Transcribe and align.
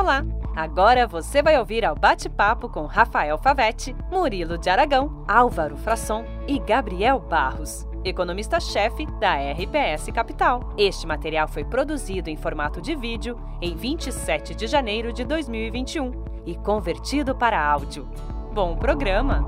Olá! 0.00 0.24
Agora 0.56 1.06
você 1.06 1.42
vai 1.42 1.58
ouvir 1.58 1.84
ao 1.84 1.94
bate-papo 1.94 2.70
com 2.70 2.86
Rafael 2.86 3.36
Favetti, 3.36 3.94
Murilo 4.10 4.56
de 4.56 4.70
Aragão, 4.70 5.22
Álvaro 5.28 5.76
Frasson 5.76 6.24
e 6.48 6.58
Gabriel 6.58 7.20
Barros, 7.20 7.86
economista-chefe 8.02 9.04
da 9.20 9.34
RPS 9.34 10.10
Capital. 10.10 10.72
Este 10.78 11.06
material 11.06 11.46
foi 11.46 11.64
produzido 11.64 12.30
em 12.30 12.36
formato 12.36 12.80
de 12.80 12.96
vídeo 12.96 13.38
em 13.60 13.76
27 13.76 14.54
de 14.54 14.66
janeiro 14.66 15.12
de 15.12 15.22
2021 15.22 16.12
e 16.46 16.54
convertido 16.54 17.34
para 17.34 17.62
áudio. 17.62 18.08
Bom 18.54 18.76
programa! 18.76 19.44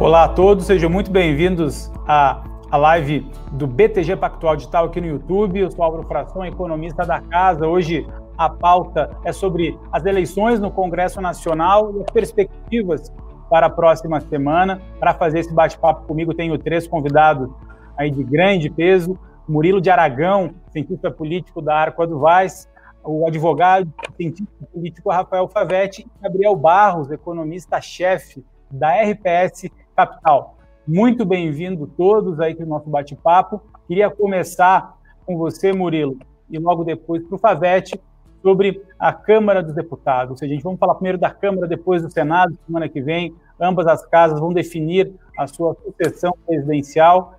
Olá 0.00 0.24
a 0.24 0.28
todos, 0.28 0.66
sejam 0.66 0.90
muito 0.90 1.12
bem-vindos 1.12 1.92
a 2.08 2.42
a 2.74 2.76
live 2.76 3.24
do 3.52 3.68
BTG 3.68 4.16
Pactual 4.16 4.56
Digital 4.56 4.86
aqui 4.86 5.00
no 5.00 5.06
YouTube. 5.06 5.60
Eu 5.60 5.70
sou 5.70 5.84
Álvaro 5.84 6.02
Fração, 6.08 6.44
economista 6.44 7.06
da 7.06 7.20
casa. 7.20 7.68
Hoje 7.68 8.04
a 8.36 8.50
pauta 8.50 9.16
é 9.24 9.32
sobre 9.32 9.78
as 9.92 10.04
eleições 10.04 10.58
no 10.58 10.72
Congresso 10.72 11.20
Nacional 11.20 11.94
e 11.94 12.02
as 12.02 12.10
perspectivas 12.10 13.12
para 13.48 13.66
a 13.68 13.70
próxima 13.70 14.20
semana. 14.22 14.82
Para 14.98 15.14
fazer 15.14 15.38
esse 15.38 15.54
bate-papo 15.54 16.04
comigo, 16.04 16.34
tenho 16.34 16.58
três 16.58 16.84
convidados 16.84 17.48
aí 17.96 18.10
de 18.10 18.24
grande 18.24 18.68
peso. 18.68 19.16
Murilo 19.48 19.80
de 19.80 19.88
Aragão, 19.88 20.50
cientista 20.72 21.12
político 21.12 21.62
da 21.62 21.76
Arco 21.76 22.04
Vaz, 22.18 22.68
o 23.04 23.24
advogado, 23.24 23.88
cientista 24.16 24.66
político 24.72 25.12
Rafael 25.12 25.46
Favetti 25.46 26.02
e 26.02 26.22
Gabriel 26.24 26.56
Barros, 26.56 27.08
economista-chefe 27.12 28.44
da 28.68 29.00
RPS 29.00 29.70
Capital. 29.94 30.56
Muito 30.86 31.24
bem-vindo 31.24 31.86
todos 31.96 32.38
aí 32.38 32.54
para 32.54 32.66
o 32.66 32.68
nosso 32.68 32.90
bate-papo. 32.90 33.58
Queria 33.88 34.10
começar 34.10 34.98
com 35.24 35.38
você, 35.38 35.72
Murilo, 35.72 36.18
e 36.50 36.58
logo 36.58 36.84
depois 36.84 37.26
para 37.26 37.36
o 37.36 37.38
Favete, 37.38 37.98
sobre 38.42 38.82
a 38.98 39.10
Câmara 39.10 39.62
dos 39.62 39.74
Deputados. 39.74 40.32
Ou 40.32 40.36
seja, 40.36 40.52
a 40.52 40.54
gente 40.54 40.62
vamos 40.62 40.78
falar 40.78 40.96
primeiro 40.96 41.16
da 41.16 41.30
Câmara, 41.30 41.66
depois 41.66 42.02
do 42.02 42.10
Senado, 42.10 42.58
semana 42.66 42.86
que 42.86 43.00
vem. 43.00 43.34
Ambas 43.58 43.86
as 43.86 44.04
casas 44.04 44.38
vão 44.38 44.52
definir 44.52 45.10
a 45.38 45.46
sua 45.46 45.74
sucessão 45.74 46.36
presidencial. 46.46 47.38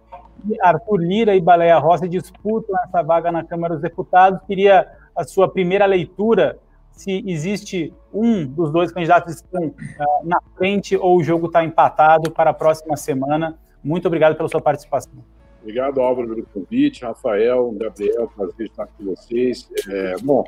E 0.49 0.59
Arthur 0.59 0.97
Lira 0.97 1.35
e 1.35 1.39
Baleia 1.39 1.77
Rossi 1.77 2.09
disputam 2.09 2.75
essa 2.83 3.03
vaga 3.03 3.31
na 3.31 3.43
Câmara 3.43 3.75
dos 3.75 3.83
Deputados. 3.83 4.41
Queria 4.47 4.88
a 5.16 5.23
sua 5.23 5.47
primeira 5.47 5.85
leitura 5.85 6.57
se 6.95 7.23
existe 7.27 7.93
um 8.13 8.45
dos 8.45 8.71
dois 8.71 8.91
candidatos 8.91 9.35
que 9.35 9.45
estão 9.45 9.67
uh, 9.67 10.25
na 10.27 10.39
frente 10.57 10.95
ou 10.95 11.17
o 11.17 11.23
jogo 11.23 11.47
está 11.47 11.63
empatado 11.63 12.31
para 12.31 12.51
a 12.51 12.53
próxima 12.53 12.95
semana. 12.95 13.59
Muito 13.83 14.07
obrigado 14.07 14.35
pela 14.35 14.49
sua 14.49 14.61
participação. 14.61 15.13
Obrigado, 15.61 15.99
Álvaro, 15.99 16.29
pelo 16.29 16.45
convite. 16.45 17.03
Rafael, 17.03 17.71
Gabriel, 17.71 18.31
prazer 18.35 18.67
estar 18.67 18.88
com 18.88 19.03
vocês. 19.03 19.69
É, 19.89 20.16
bom, 20.21 20.43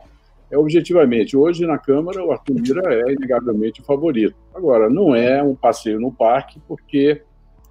é, 0.50 0.58
objetivamente, 0.58 1.36
hoje 1.36 1.66
na 1.66 1.78
Câmara 1.78 2.24
o 2.24 2.32
Arthur 2.32 2.56
Lira 2.56 2.94
é 2.94 3.12
inegavelmente 3.12 3.82
o 3.82 3.84
favorito. 3.84 4.36
Agora, 4.54 4.90
não 4.90 5.16
é 5.16 5.44
um 5.44 5.56
passeio 5.56 6.00
no 6.00 6.12
parque, 6.12 6.62
porque 6.68 7.22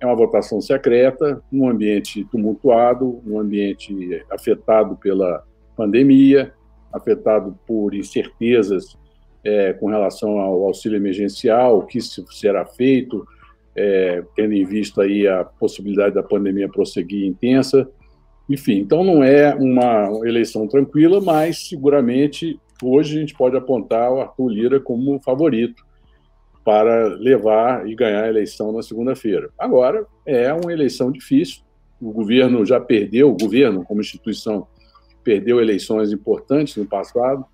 é 0.00 0.06
uma 0.06 0.14
votação 0.14 0.60
secreta, 0.60 1.42
num 1.50 1.68
ambiente 1.68 2.24
tumultuado, 2.26 3.20
num 3.24 3.38
ambiente 3.40 4.24
afetado 4.30 4.96
pela 4.96 5.42
pandemia, 5.76 6.52
afetado 6.96 7.58
por 7.66 7.94
incertezas 7.94 8.96
é, 9.44 9.72
com 9.72 9.86
relação 9.86 10.40
ao 10.40 10.64
auxílio 10.64 10.96
emergencial, 10.96 11.78
o 11.78 11.86
que 11.86 12.00
será 12.00 12.66
feito, 12.66 13.26
é, 13.76 14.24
tendo 14.34 14.54
em 14.54 14.64
vista 14.64 15.02
aí 15.02 15.28
a 15.28 15.44
possibilidade 15.44 16.14
da 16.14 16.22
pandemia 16.22 16.68
prosseguir 16.68 17.26
intensa. 17.26 17.88
Enfim, 18.48 18.78
então 18.78 19.04
não 19.04 19.22
é 19.22 19.54
uma 19.54 20.08
eleição 20.26 20.66
tranquila, 20.66 21.20
mas 21.20 21.68
seguramente 21.68 22.58
hoje 22.82 23.16
a 23.16 23.20
gente 23.20 23.34
pode 23.34 23.56
apontar 23.56 24.12
o 24.12 24.20
Arthur 24.20 24.48
Lira 24.48 24.80
como 24.80 25.20
favorito 25.20 25.84
para 26.64 27.06
levar 27.14 27.86
e 27.88 27.94
ganhar 27.94 28.24
a 28.24 28.28
eleição 28.28 28.72
na 28.72 28.82
segunda-feira. 28.82 29.50
Agora, 29.56 30.04
é 30.26 30.52
uma 30.52 30.72
eleição 30.72 31.12
difícil, 31.12 31.62
o 32.00 32.10
governo 32.10 32.66
já 32.66 32.80
perdeu, 32.80 33.30
o 33.30 33.36
governo 33.36 33.84
como 33.84 34.00
instituição 34.00 34.66
perdeu 35.26 35.60
eleições 35.60 36.12
importantes 36.12 36.76
no 36.76 36.86
passado, 36.86 37.44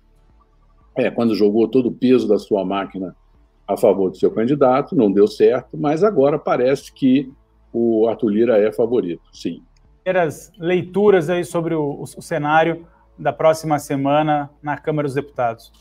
é, 0.95 1.09
quando 1.09 1.33
jogou 1.33 1.67
todo 1.67 1.87
o 1.87 1.91
peso 1.91 2.27
da 2.27 2.37
sua 2.37 2.63
máquina 2.63 3.15
a 3.67 3.75
favor 3.75 4.11
do 4.11 4.17
seu 4.17 4.29
candidato, 4.29 4.95
não 4.95 5.11
deu 5.11 5.25
certo, 5.25 5.75
mas 5.75 6.03
agora 6.03 6.37
parece 6.37 6.93
que 6.93 7.33
o 7.73 8.07
Arthur 8.07 8.29
Lira 8.29 8.57
é 8.59 8.71
favorito, 8.71 9.23
sim. 9.33 9.63
Primeiras 10.03 10.51
leituras 10.59 11.31
aí 11.31 11.43
sobre 11.43 11.73
o, 11.73 12.03
o 12.03 12.21
cenário 12.21 12.85
da 13.17 13.33
próxima 13.33 13.79
semana 13.79 14.51
na 14.61 14.77
Câmara 14.77 15.07
dos 15.07 15.15
Deputados. 15.15 15.71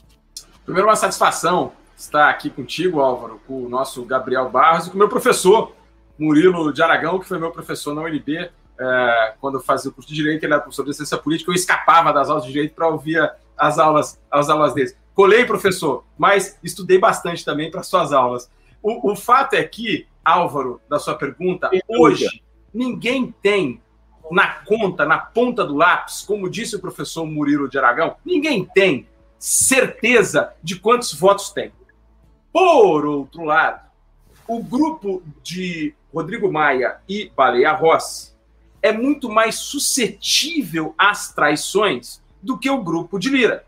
Primeiro, 0.64 0.88
uma 0.88 0.96
satisfação 0.96 1.72
estar 1.94 2.30
aqui 2.30 2.48
contigo, 2.48 3.00
Álvaro, 3.00 3.38
com 3.46 3.66
o 3.66 3.68
nosso 3.68 4.02
Gabriel 4.06 4.48
Barros 4.48 4.86
e 4.86 4.90
com 4.90 4.96
o 4.96 4.98
meu 4.98 5.10
professor, 5.10 5.72
Murilo 6.18 6.72
de 6.72 6.82
Aragão, 6.82 7.18
que 7.18 7.26
foi 7.26 7.38
meu 7.38 7.50
professor 7.50 7.94
na 7.94 8.00
UNB 8.00 8.50
é, 8.82 9.34
quando 9.40 9.54
eu 9.58 9.60
fazia 9.60 9.90
o 9.90 9.94
curso 9.94 10.08
de 10.08 10.16
Direito, 10.16 10.44
ele 10.44 10.52
era 10.52 10.60
professor 10.60 10.84
de 10.84 10.94
Ciência 10.94 11.16
Política, 11.16 11.50
eu 11.50 11.54
escapava 11.54 12.12
das 12.12 12.28
aulas 12.28 12.44
de 12.44 12.52
Direito 12.52 12.74
para 12.74 12.88
ouvir 12.88 13.32
as 13.56 13.78
aulas, 13.78 14.20
as 14.30 14.48
aulas 14.48 14.74
dele. 14.74 14.94
Colei, 15.14 15.44
professor, 15.44 16.04
mas 16.18 16.58
estudei 16.62 16.98
bastante 16.98 17.44
também 17.44 17.70
para 17.70 17.82
suas 17.82 18.12
aulas. 18.12 18.50
O, 18.82 19.12
o, 19.12 19.16
fato 19.16 19.54
é 19.54 19.62
que, 19.62 20.06
Álvaro, 20.24 20.80
da 20.88 20.98
sua 20.98 21.14
pergunta, 21.14 21.70
hoje 21.86 22.42
ninguém 22.74 23.32
tem 23.42 23.80
na 24.30 24.48
conta, 24.48 25.04
na 25.04 25.18
ponta 25.18 25.64
do 25.64 25.76
lápis, 25.76 26.22
como 26.22 26.48
disse 26.48 26.74
o 26.74 26.80
professor 26.80 27.26
Murilo 27.26 27.68
de 27.68 27.78
Aragão, 27.78 28.16
ninguém 28.24 28.64
tem 28.64 29.06
certeza 29.38 30.54
de 30.62 30.76
quantos 30.76 31.12
votos 31.12 31.50
tem. 31.50 31.70
Por 32.52 33.04
outro 33.04 33.44
lado, 33.44 33.80
o 34.48 34.62
grupo 34.62 35.22
de 35.42 35.94
Rodrigo 36.12 36.50
Maia 36.50 36.98
e 37.08 37.30
Baleia 37.36 37.72
Rossi 37.72 38.31
é 38.82 38.92
muito 38.92 39.30
mais 39.30 39.54
suscetível 39.54 40.94
às 40.98 41.32
traições 41.32 42.20
do 42.42 42.58
que 42.58 42.68
o 42.68 42.82
grupo 42.82 43.18
de 43.18 43.30
Lira. 43.30 43.64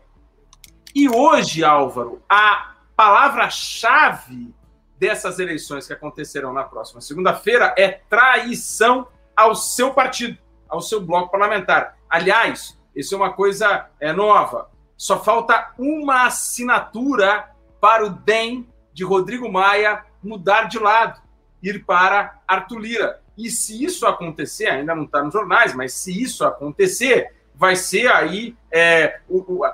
E 0.93 1.09
hoje, 1.09 1.63
Álvaro, 1.63 2.21
a 2.29 2.75
palavra-chave 2.95 4.53
dessas 4.99 5.39
eleições 5.39 5.87
que 5.87 5.93
acontecerão 5.93 6.53
na 6.53 6.63
próxima 6.63 7.01
segunda-feira 7.01 7.73
é 7.77 7.89
traição 8.09 9.07
ao 9.35 9.55
seu 9.55 9.93
partido, 9.93 10.37
ao 10.69 10.81
seu 10.81 11.01
bloco 11.01 11.31
parlamentar. 11.31 11.97
Aliás, 12.09 12.77
isso 12.95 13.13
é 13.13 13.17
uma 13.17 13.33
coisa 13.33 13.89
é, 13.99 14.13
nova. 14.13 14.69
Só 14.95 15.21
falta 15.21 15.73
uma 15.77 16.25
assinatura 16.25 17.49
para 17.81 18.05
o 18.05 18.09
DEM 18.09 18.67
de 18.93 19.03
Rodrigo 19.03 19.51
Maia 19.51 20.05
mudar 20.23 20.63
de 20.63 20.79
lado, 20.79 21.21
ir 21.61 21.85
para 21.85 22.39
Arthur 22.47 22.79
Lira. 22.79 23.21
E 23.37 23.49
se 23.49 23.83
isso 23.83 24.05
acontecer, 24.05 24.67
ainda 24.67 24.95
não 24.95 25.03
está 25.03 25.21
nos 25.23 25.33
jornais, 25.33 25.73
mas 25.73 25.93
se 25.93 26.21
isso 26.21 26.45
acontecer, 26.45 27.31
vai 27.53 27.75
ser 27.75 28.11
aí 28.11 28.55
é, 28.71 29.19
o, 29.27 29.37
o, 29.37 29.65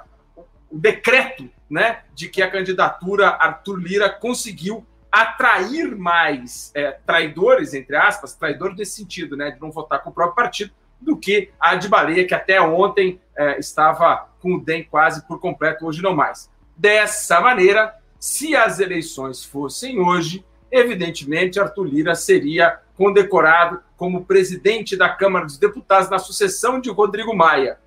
o, 0.70 0.80
decreto 0.80 1.50
né, 1.70 2.02
de 2.14 2.28
que 2.28 2.42
a 2.42 2.50
candidatura 2.50 3.30
Arthur 3.30 3.78
Lira 3.78 4.10
conseguiu 4.10 4.86
atrair 5.12 5.96
mais 5.96 6.72
é, 6.74 6.92
traidores, 7.06 7.74
entre 7.74 7.96
aspas, 7.96 8.34
traidores 8.34 8.78
nesse 8.78 8.94
sentido, 8.94 9.36
né, 9.36 9.52
de 9.52 9.60
não 9.60 9.72
votar 9.72 10.02
com 10.02 10.10
o 10.10 10.14
próprio 10.14 10.36
partido, 10.36 10.72
do 11.00 11.18
que 11.18 11.50
a 11.60 11.76
de 11.76 11.88
Baleia, 11.88 12.26
que 12.26 12.34
até 12.34 12.62
ontem 12.62 13.20
é, 13.36 13.60
estava 13.60 14.30
com 14.40 14.56
o 14.56 14.64
DEM 14.64 14.84
quase 14.84 15.26
por 15.28 15.40
completo, 15.40 15.86
hoje 15.86 16.02
não 16.02 16.16
mais. 16.16 16.50
Dessa 16.78 17.42
maneira, 17.42 17.96
se 18.20 18.56
as 18.56 18.80
eleições 18.80 19.44
fossem 19.44 20.00
hoje, 20.00 20.46
evidentemente 20.72 21.60
Arthur 21.60 21.86
Lira 21.86 22.16
seria 22.16 22.80
condecorado 22.96 23.82
como 23.98 24.26
presidente 24.26 24.96
da 24.96 25.10
Câmara 25.10 25.46
dos 25.46 25.58
Deputados 25.58 26.10
na 26.10 26.20
sucessão 26.20 26.80
de 26.80 26.90
Rodrigo 26.90 27.36
Maia. 27.36 27.80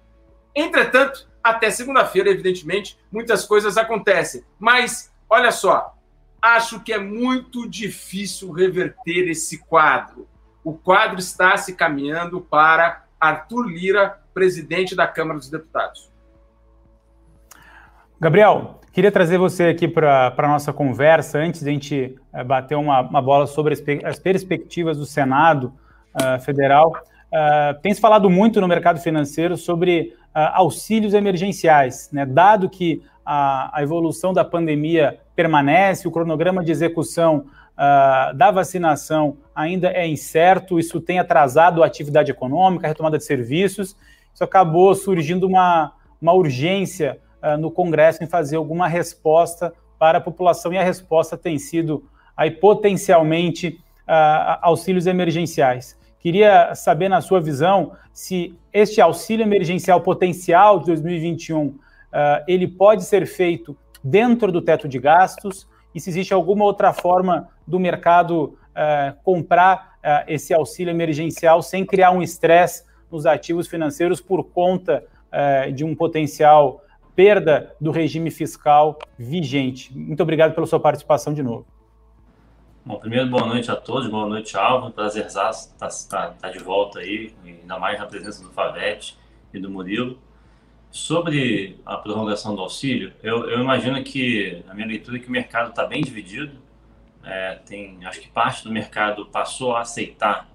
Entretanto, 0.55 1.29
até 1.43 1.71
segunda-feira, 1.71 2.31
evidentemente, 2.31 2.99
muitas 3.11 3.45
coisas 3.45 3.77
acontecem. 3.77 4.45
Mas, 4.59 5.13
olha 5.29 5.51
só, 5.51 5.95
acho 6.41 6.81
que 6.81 6.93
é 6.93 6.99
muito 6.99 7.69
difícil 7.69 8.51
reverter 8.53 9.29
esse 9.29 9.59
quadro. 9.59 10.29
O 10.63 10.75
quadro 10.75 11.19
está 11.19 11.57
se 11.57 11.75
caminhando 11.75 12.41
para 12.41 13.05
Arthur 13.21 13.67
Lira, 13.67 14.21
presidente 14.33 14.95
da 14.95 15.07
Câmara 15.07 15.39
dos 15.39 15.51
Deputados. 15.51 16.11
Gabriel, 18.21 18.81
queria 18.95 19.11
trazer 19.11 19.39
você 19.39 19.65
aqui 19.65 19.89
para 19.89 20.33
a 20.39 20.49
nossa 20.49 20.73
conversa, 20.73 21.39
antes 21.39 21.63
de 21.63 21.69
a 21.69 21.73
gente 21.73 22.15
é, 22.33 22.45
bater 22.45 22.77
uma, 22.77 23.01
uma, 23.01 23.21
bola 23.21 23.45
sobre 23.45 23.75
as, 23.75 23.83
as, 24.05 24.21
perspectivas 24.21 24.97
do 24.97 25.05
Senado 25.05 25.73
uh, 26.15 26.41
Federal. 26.41 26.93
Uh, 26.93 27.81
tem 27.83 27.93
se 27.93 28.01
falado 28.01 28.31
muito 28.31 28.61
no 28.61 28.69
mercado 28.69 29.01
financeiro 29.01 29.57
sobre 29.57 30.15
uh, 30.29 30.39
auxílios 30.53 31.13
emergenciais, 31.13 32.09
né? 32.13 32.25
dado 32.25 32.71
que 32.71 33.03
a, 33.27 33.77
a, 33.77 33.83
evolução 33.83 34.33
da 34.33 34.45
pandemia 34.45 35.19
permanece, 35.35 36.07
o 36.07 36.13
cronograma 36.13 36.63
de 36.63 36.71
execução 36.71 37.47
da 38.37 38.53
vacinação 38.53 39.37
ainda 39.53 39.89
é 39.89 40.07
incerto, 40.07 40.79
isso 40.79 41.01
tem 41.01 41.19
atrasado 41.19 41.83
a 41.83 41.87
atividade 41.87 42.31
econômica, 42.31 42.87
a 42.87 42.89
retomada 42.89 43.19
de 43.19 43.25
serviços, 43.25 43.97
isso 44.33 44.45
acabou 44.45 44.95
surgindo 44.95 45.45
uma 45.49 45.93
uma 46.25 46.33
urgência 46.33 47.19
no 47.59 47.71
Congresso 47.71 48.23
em 48.23 48.27
fazer 48.27 48.57
alguma 48.57 48.89
resposta 48.89 49.73
para 49.99 50.19
a 50.19 50.21
população 50.21 50.73
e 50.73 50.79
a 50.79 50.83
resposta 50.83 51.37
tem 51.37 51.59
sido 51.59 52.05
aí 52.37 52.51
potencialmente 52.51 53.81
uh, 54.09 54.59
auxílios 54.61 55.07
emergenciais. 55.07 55.99
Queria 56.19 56.75
saber, 56.75 57.09
na 57.09 57.21
sua 57.21 57.41
visão, 57.41 57.93
se 58.13 58.59
este 58.73 59.01
auxílio 59.01 59.45
emergencial 59.45 60.01
potencial 60.01 60.79
de 60.79 60.87
2021 60.87 61.67
uh, 61.67 61.79
ele 62.49 62.67
pode 62.67 63.05
ser 63.05 63.27
feito 63.27 63.77
dentro 64.03 64.51
do 64.51 64.61
teto 64.61 64.89
de 64.89 64.99
gastos 64.99 65.69
e 65.95 66.01
se 66.01 66.11
existe 66.11 66.35
alguma 66.35 66.65
outra 66.65 66.93
forma 66.93 67.49
do 67.67 67.79
mercado 67.79 68.59
comprar 69.23 69.95
esse 70.27 70.53
auxílio 70.53 70.91
emergencial 70.91 71.63
sem 71.63 71.87
criar 71.87 72.11
um 72.11 72.21
estresse 72.21 72.85
nos 73.09 73.25
ativos 73.25 73.69
financeiros 73.69 74.21
por 74.21 74.43
conta 74.43 75.05
de 75.73 75.85
um 75.85 75.95
potencial 75.95 76.83
perda 77.15 77.75
do 77.81 77.91
regime 77.91 78.31
fiscal 78.31 78.99
vigente. 79.19 79.97
Muito 79.97 80.23
obrigado 80.23 80.55
pela 80.55 80.67
sua 80.67 80.81
participação 80.81 81.33
de 81.33 81.43
novo. 81.43 81.67
Bom, 82.85 82.99
primeiro, 82.99 83.31
boa 83.31 83.47
noite 83.47 83.71
a 83.71 83.77
todos, 83.77 84.09
boa 84.11 84.29
noite, 84.29 84.57
Alvo. 84.59 84.91
Prazer 84.91 85.25
estar 85.25 85.51
tá, 85.79 85.89
tá, 86.11 86.35
tá 86.39 86.51
de 86.51 86.59
volta 86.59 86.99
aí, 86.99 87.35
ainda 87.43 87.79
mais 87.79 87.99
na 87.99 88.05
presença 88.05 88.43
do 88.43 88.51
Favete 88.51 89.17
e 89.55 89.59
do 89.59 89.71
Murilo. 89.71 90.19
Sobre 90.91 91.81
a 91.85 91.97
prorrogação 91.97 92.55
do 92.55 92.61
auxílio, 92.61 93.13
eu, 93.23 93.49
eu 93.49 93.61
imagino 93.61 94.05
que, 94.05 94.63
a 94.69 94.75
minha 94.75 94.87
leitura 94.87 95.17
é 95.17 95.21
que 95.21 95.29
o 95.29 95.33
mercado 95.33 95.71
está 95.71 95.87
bem 95.87 96.03
dividido. 96.03 96.59
É, 97.25 97.55
tem, 97.65 98.05
acho 98.05 98.21
que 98.21 98.29
parte 98.29 98.63
do 98.63 98.71
mercado 98.71 99.25
passou 99.27 99.75
a 99.75 99.81
aceitar 99.81 100.47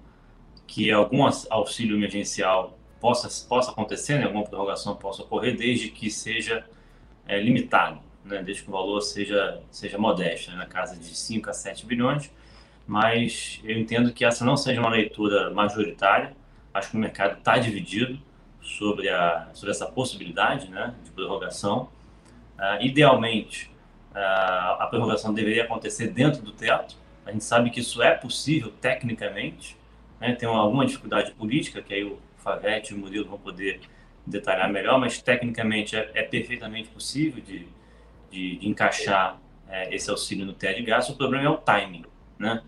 que 0.68 0.90
algum 0.92 1.28
auxílio 1.50 1.96
emergencial 1.96 2.78
possa, 3.00 3.28
possa 3.48 3.70
acontecer, 3.70 4.18
né, 4.18 4.24
alguma 4.24 4.44
prorrogação 4.44 4.94
possa 4.94 5.22
ocorrer, 5.22 5.56
desde 5.56 5.88
que 5.88 6.10
seja 6.10 6.64
é, 7.26 7.40
limitado, 7.40 8.00
né, 8.24 8.42
desde 8.42 8.62
que 8.62 8.68
o 8.68 8.72
valor 8.72 9.00
seja, 9.00 9.60
seja 9.70 9.98
modesto, 9.98 10.50
né, 10.50 10.58
na 10.58 10.66
casa 10.66 10.96
de 10.96 11.16
5 11.16 11.48
a 11.48 11.52
7 11.52 11.86
bilhões. 11.86 12.30
Mas 12.86 13.60
eu 13.64 13.78
entendo 13.78 14.12
que 14.12 14.24
essa 14.24 14.44
não 14.44 14.56
seja 14.56 14.80
uma 14.80 14.90
leitura 14.90 15.50
majoritária. 15.50 16.36
Acho 16.74 16.90
que 16.90 16.96
o 16.96 17.00
mercado 17.00 17.38
está 17.38 17.56
dividido 17.56 18.20
sobre, 18.60 19.08
a, 19.08 19.48
sobre 19.54 19.70
essa 19.70 19.86
possibilidade 19.86 20.68
né, 20.68 20.94
de 21.04 21.10
prorrogação. 21.10 21.88
Uh, 22.58 22.82
idealmente, 22.82 23.70
uh, 24.10 24.82
a 24.82 24.86
prorrogação 24.90 25.32
deveria 25.32 25.64
acontecer 25.64 26.08
dentro 26.08 26.42
do 26.42 26.52
teto. 26.52 26.96
A 27.24 27.32
gente 27.32 27.44
sabe 27.44 27.70
que 27.70 27.80
isso 27.80 28.02
é 28.02 28.12
possível 28.12 28.72
tecnicamente. 28.80 29.76
Né, 30.20 30.34
tem 30.34 30.48
alguma 30.48 30.84
dificuldade 30.84 31.30
política, 31.32 31.80
que 31.80 31.94
aí 31.94 32.04
o 32.04 32.18
Favete 32.40 32.90
e 32.90 32.94
o 32.94 32.98
Murilo 32.98 33.28
vão 33.28 33.38
poder 33.38 33.80
detalhar 34.26 34.70
melhor, 34.70 34.98
mas 34.98 35.20
tecnicamente 35.20 35.96
é, 35.96 36.10
é 36.14 36.22
perfeitamente 36.22 36.88
possível 36.88 37.42
de, 37.42 37.66
de, 38.30 38.56
de 38.56 38.68
encaixar 38.68 39.38
é, 39.68 39.94
esse 39.94 40.10
auxílio 40.10 40.44
no 40.44 40.52
teto 40.52 40.82
de. 40.82 41.12
O 41.12 41.16
problema 41.16 41.44
é 41.44 41.48
o 41.48 41.56
timing, 41.56 42.04
né? 42.38 42.62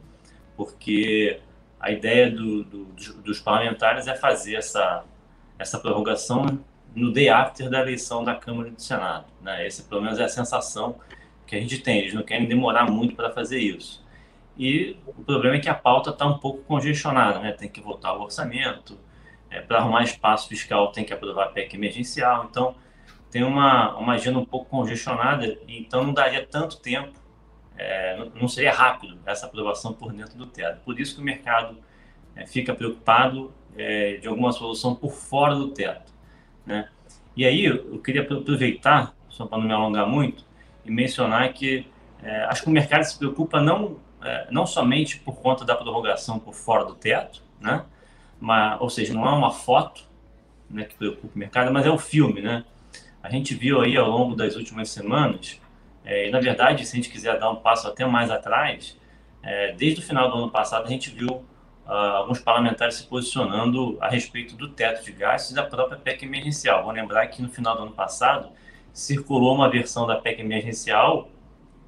porque 0.57 1.41
a 1.81 1.91
ideia 1.91 2.31
do, 2.31 2.65
do, 2.65 2.85
dos 3.23 3.41
parlamentares 3.41 4.07
é 4.07 4.15
fazer 4.15 4.57
essa 4.57 5.05
essa 5.59 5.79
prorrogação 5.79 6.59
no 6.95 7.13
day 7.13 7.29
after 7.29 7.71
da 7.71 7.81
eleição 7.81 8.23
da 8.23 8.35
Câmara 8.35 8.69
e 8.69 8.73
do 8.73 8.83
Senado. 8.83 9.27
Né? 9.41 9.67
Pelo 9.89 10.03
menos, 10.03 10.19
é 10.19 10.25
a 10.25 10.29
sensação 10.29 10.97
que 11.47 11.57
a 11.57 11.61
gente 11.61 11.79
tem. 11.79 12.01
Eles 12.01 12.15
não 12.15 12.23
querem 12.23 12.47
demorar 12.47 12.91
muito 12.91 13.15
para 13.15 13.31
fazer 13.31 13.59
isso. 13.59 14.05
E 14.59 14.97
o 15.07 15.25
problema 15.25 15.57
é 15.57 15.61
que 15.61 15.69
a 15.69 15.75
pauta 15.75 16.11
está 16.11 16.27
um 16.27 16.39
pouco 16.39 16.63
congestionada, 16.65 17.39
né? 17.39 17.53
tem 17.53 17.69
que 17.69 17.81
votar 17.81 18.17
o 18.17 18.23
orçamento, 18.23 18.99
é, 19.53 19.61
para 19.61 19.79
arrumar 19.79 20.03
espaço 20.03 20.49
fiscal 20.49 20.91
tem 20.91 21.05
que 21.05 21.13
aprovar 21.13 21.53
PEC 21.53 21.77
emergencial, 21.77 22.47
então 22.51 22.75
tem 23.31 23.45
uma, 23.45 23.97
uma 23.97 24.15
agenda 24.15 24.39
um 24.39 24.45
pouco 24.45 24.67
congestionada, 24.69 25.59
então 25.69 26.05
não 26.05 26.13
daria 26.13 26.45
tanto 26.45 26.79
tempo, 26.81 27.13
é, 27.77 28.17
não, 28.17 28.33
não 28.43 28.49
seria 28.49 28.73
rápido 28.73 29.19
essa 29.25 29.47
aprovação 29.47 29.93
por 29.93 30.13
dentro 30.13 30.37
do 30.37 30.47
teto. 30.47 30.81
Por 30.85 30.99
isso 30.99 31.15
que 31.15 31.21
o 31.21 31.25
mercado 31.25 31.77
é, 32.35 32.47
fica 32.47 32.75
preocupado 32.75 33.53
é, 33.77 34.17
de 34.17 34.29
alguma 34.29 34.53
solução 34.53 34.95
por 34.95 35.13
fora 35.13 35.55
do 35.55 35.69
teto. 35.69 36.13
Né? 36.65 36.89
E 37.37 37.45
aí 37.45 37.65
eu 37.65 37.99
queria 37.99 38.23
aproveitar, 38.23 39.15
só 39.29 39.47
para 39.47 39.59
não 39.59 39.67
me 39.67 39.73
alongar 39.73 40.07
muito, 40.07 40.45
e 40.85 40.91
mencionar 40.91 41.53
que 41.53 41.87
é, 42.23 42.45
acho 42.45 42.63
que 42.63 42.69
o 42.69 42.73
mercado 42.73 43.03
se 43.05 43.19
preocupa 43.19 43.61
não, 43.61 43.97
é, 44.23 44.47
não 44.51 44.67
somente 44.67 45.19
por 45.19 45.41
conta 45.41 45.65
da 45.65 45.75
prorrogação 45.75 46.39
por 46.39 46.55
fora 46.55 46.85
do 46.85 46.95
teto, 46.95 47.43
né? 47.61 47.85
Mas, 48.43 48.81
ou 48.81 48.91
seja, 48.91 49.15
não 49.15 49.25
é 49.25 49.31
uma 49.31 49.53
foto 49.53 50.03
né, 50.69 50.83
que 50.83 50.97
preocupa 50.97 51.33
o 51.33 51.39
mercado, 51.39 51.73
mas 51.73 51.87
é 51.87 51.91
um 51.91 51.97
filme. 51.97 52.41
Né? 52.41 52.65
A 53.23 53.31
gente 53.31 53.55
viu 53.55 53.81
aí 53.81 53.97
ao 53.97 54.11
longo 54.11 54.35
das 54.35 54.57
últimas 54.57 54.91
semanas, 54.91 55.61
é, 56.05 56.27
e 56.27 56.31
na 56.33 56.41
verdade, 56.41 56.85
se 56.85 56.93
a 56.93 56.97
gente 56.97 57.09
quiser 57.09 57.39
dar 57.39 57.51
um 57.51 57.57
passo 57.57 57.87
até 57.87 58.05
mais 58.05 58.33
atrás, 58.33 58.99
é, 59.45 59.73
desde 59.75 60.01
o 60.01 60.03
final 60.03 60.29
do 60.29 60.39
ano 60.39 60.51
passado 60.51 60.87
a 60.87 60.89
gente 60.89 61.09
viu 61.11 61.29
uh, 61.87 61.93
alguns 61.93 62.41
parlamentares 62.41 62.97
se 62.97 63.07
posicionando 63.07 63.97
a 64.01 64.09
respeito 64.09 64.57
do 64.57 64.69
teto 64.69 65.05
de 65.05 65.13
gastos 65.13 65.53
e 65.53 65.55
da 65.55 65.63
própria 65.63 65.97
PEC 65.97 66.25
emergencial. 66.25 66.83
Vou 66.83 66.93
lembrar 66.93 67.29
que 67.29 67.41
no 67.41 67.49
final 67.49 67.77
do 67.77 67.83
ano 67.83 67.93
passado 67.93 68.51
circulou 68.93 69.55
uma 69.55 69.71
versão 69.71 70.05
da 70.05 70.17
PEC 70.17 70.41
emergencial 70.41 71.29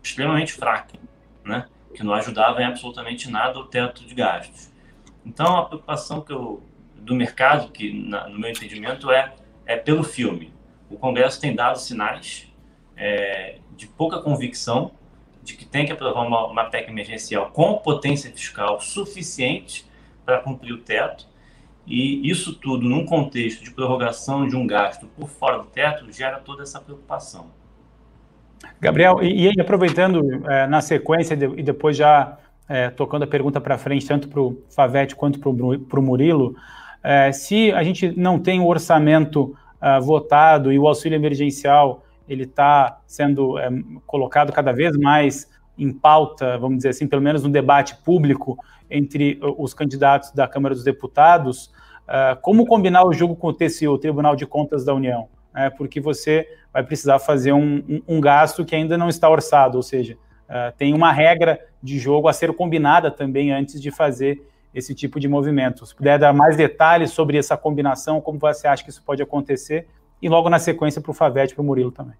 extremamente 0.00 0.52
fraca, 0.52 0.96
né? 1.44 1.66
que 1.92 2.04
não 2.04 2.14
ajudava 2.14 2.62
em 2.62 2.64
absolutamente 2.64 3.28
nada 3.28 3.58
o 3.58 3.64
teto 3.64 4.04
de 4.04 4.14
gastos. 4.14 4.72
Então, 5.24 5.56
a 5.56 5.64
preocupação 5.64 6.20
que 6.20 6.32
eu, 6.32 6.62
do 6.96 7.14
mercado, 7.14 7.70
que 7.70 7.92
na, 7.92 8.28
no 8.28 8.38
meu 8.38 8.50
entendimento 8.50 9.10
é, 9.10 9.32
é 9.66 9.76
pelo 9.76 10.04
filme. 10.04 10.52
O 10.90 10.96
Congresso 10.96 11.40
tem 11.40 11.54
dado 11.54 11.78
sinais 11.78 12.52
é, 12.96 13.58
de 13.76 13.86
pouca 13.86 14.20
convicção 14.20 14.92
de 15.42 15.54
que 15.54 15.64
tem 15.64 15.84
que 15.84 15.92
aprovar 15.92 16.26
uma, 16.26 16.46
uma 16.46 16.64
PEC 16.64 16.88
emergencial 16.88 17.50
com 17.50 17.78
potência 17.78 18.30
fiscal 18.30 18.80
suficiente 18.80 19.86
para 20.24 20.38
cumprir 20.38 20.72
o 20.72 20.78
teto. 20.78 21.26
E 21.86 22.28
isso 22.28 22.54
tudo, 22.54 22.88
num 22.88 23.04
contexto 23.04 23.62
de 23.62 23.70
prorrogação 23.70 24.48
de 24.48 24.56
um 24.56 24.66
gasto 24.66 25.06
por 25.06 25.28
fora 25.28 25.58
do 25.58 25.66
teto, 25.66 26.10
gera 26.10 26.38
toda 26.38 26.62
essa 26.62 26.80
preocupação. 26.80 27.50
Gabriel, 28.80 29.22
e, 29.22 29.50
e 29.54 29.60
aproveitando 29.60 30.48
é, 30.50 30.66
na 30.66 30.80
sequência 30.80 31.34
e 31.34 31.62
depois 31.62 31.96
já 31.96 32.38
é, 32.68 32.90
tocando 32.90 33.24
a 33.24 33.26
pergunta 33.26 33.60
para 33.60 33.78
frente, 33.78 34.06
tanto 34.06 34.28
para 34.28 34.40
o 34.40 34.62
Favete 34.70 35.14
quanto 35.14 35.38
para 35.38 36.00
o 36.00 36.02
Murilo, 36.02 36.56
é, 37.02 37.30
se 37.32 37.70
a 37.72 37.82
gente 37.82 38.18
não 38.18 38.38
tem 38.38 38.60
o 38.60 38.66
orçamento 38.66 39.54
uh, 39.80 40.02
votado 40.02 40.72
e 40.72 40.78
o 40.78 40.88
auxílio 40.88 41.16
emergencial 41.16 42.02
ele 42.26 42.44
está 42.44 43.00
sendo 43.06 43.58
é, 43.58 43.68
colocado 44.06 44.50
cada 44.50 44.72
vez 44.72 44.96
mais 44.96 45.50
em 45.76 45.92
pauta, 45.92 46.56
vamos 46.56 46.78
dizer 46.78 46.90
assim, 46.90 47.06
pelo 47.06 47.20
menos 47.20 47.42
no 47.42 47.50
debate 47.50 47.96
público 47.96 48.56
entre 48.90 49.38
os 49.58 49.74
candidatos 49.74 50.30
da 50.32 50.48
Câmara 50.48 50.74
dos 50.74 50.84
Deputados, 50.84 51.66
uh, 52.08 52.40
como 52.40 52.64
combinar 52.64 53.04
o 53.04 53.12
jogo 53.12 53.36
com 53.36 53.48
o 53.48 53.52
TCU, 53.52 53.90
o 53.90 53.98
Tribunal 53.98 54.34
de 54.34 54.46
Contas 54.46 54.84
da 54.84 54.94
União? 54.94 55.28
É, 55.54 55.70
porque 55.70 56.00
você 56.00 56.48
vai 56.72 56.82
precisar 56.82 57.18
fazer 57.20 57.52
um, 57.52 57.76
um, 57.88 58.16
um, 58.16 58.20
gasto 58.20 58.64
que 58.64 58.74
ainda 58.74 58.98
não 58.98 59.08
está 59.08 59.28
orçado, 59.28 59.76
ou 59.76 59.82
seja, 59.82 60.16
uh, 60.48 60.76
tem 60.76 60.94
uma 60.94 61.12
regra 61.12 61.58
de 61.82 61.98
jogo 61.98 62.28
a 62.28 62.32
ser 62.32 62.52
combinada 62.54 63.10
também 63.10 63.52
antes 63.52 63.80
de 63.80 63.90
fazer 63.90 64.42
esse 64.74 64.94
tipo 64.94 65.20
de 65.20 65.28
movimento. 65.28 65.86
Se 65.86 65.94
puder 65.94 66.18
dar 66.18 66.32
mais 66.32 66.56
detalhes 66.56 67.12
sobre 67.12 67.38
essa 67.38 67.56
combinação, 67.56 68.20
como 68.20 68.38
você 68.38 68.66
acha 68.66 68.82
que 68.82 68.90
isso 68.90 69.02
pode 69.02 69.22
acontecer, 69.22 69.86
e 70.20 70.28
logo 70.28 70.48
na 70.48 70.58
sequência 70.58 71.00
para 71.00 71.10
o 71.10 71.14
Favete 71.14 71.52
e 71.52 71.54
para 71.54 71.62
o 71.62 71.64
Murilo 71.64 71.92
também. 71.92 72.16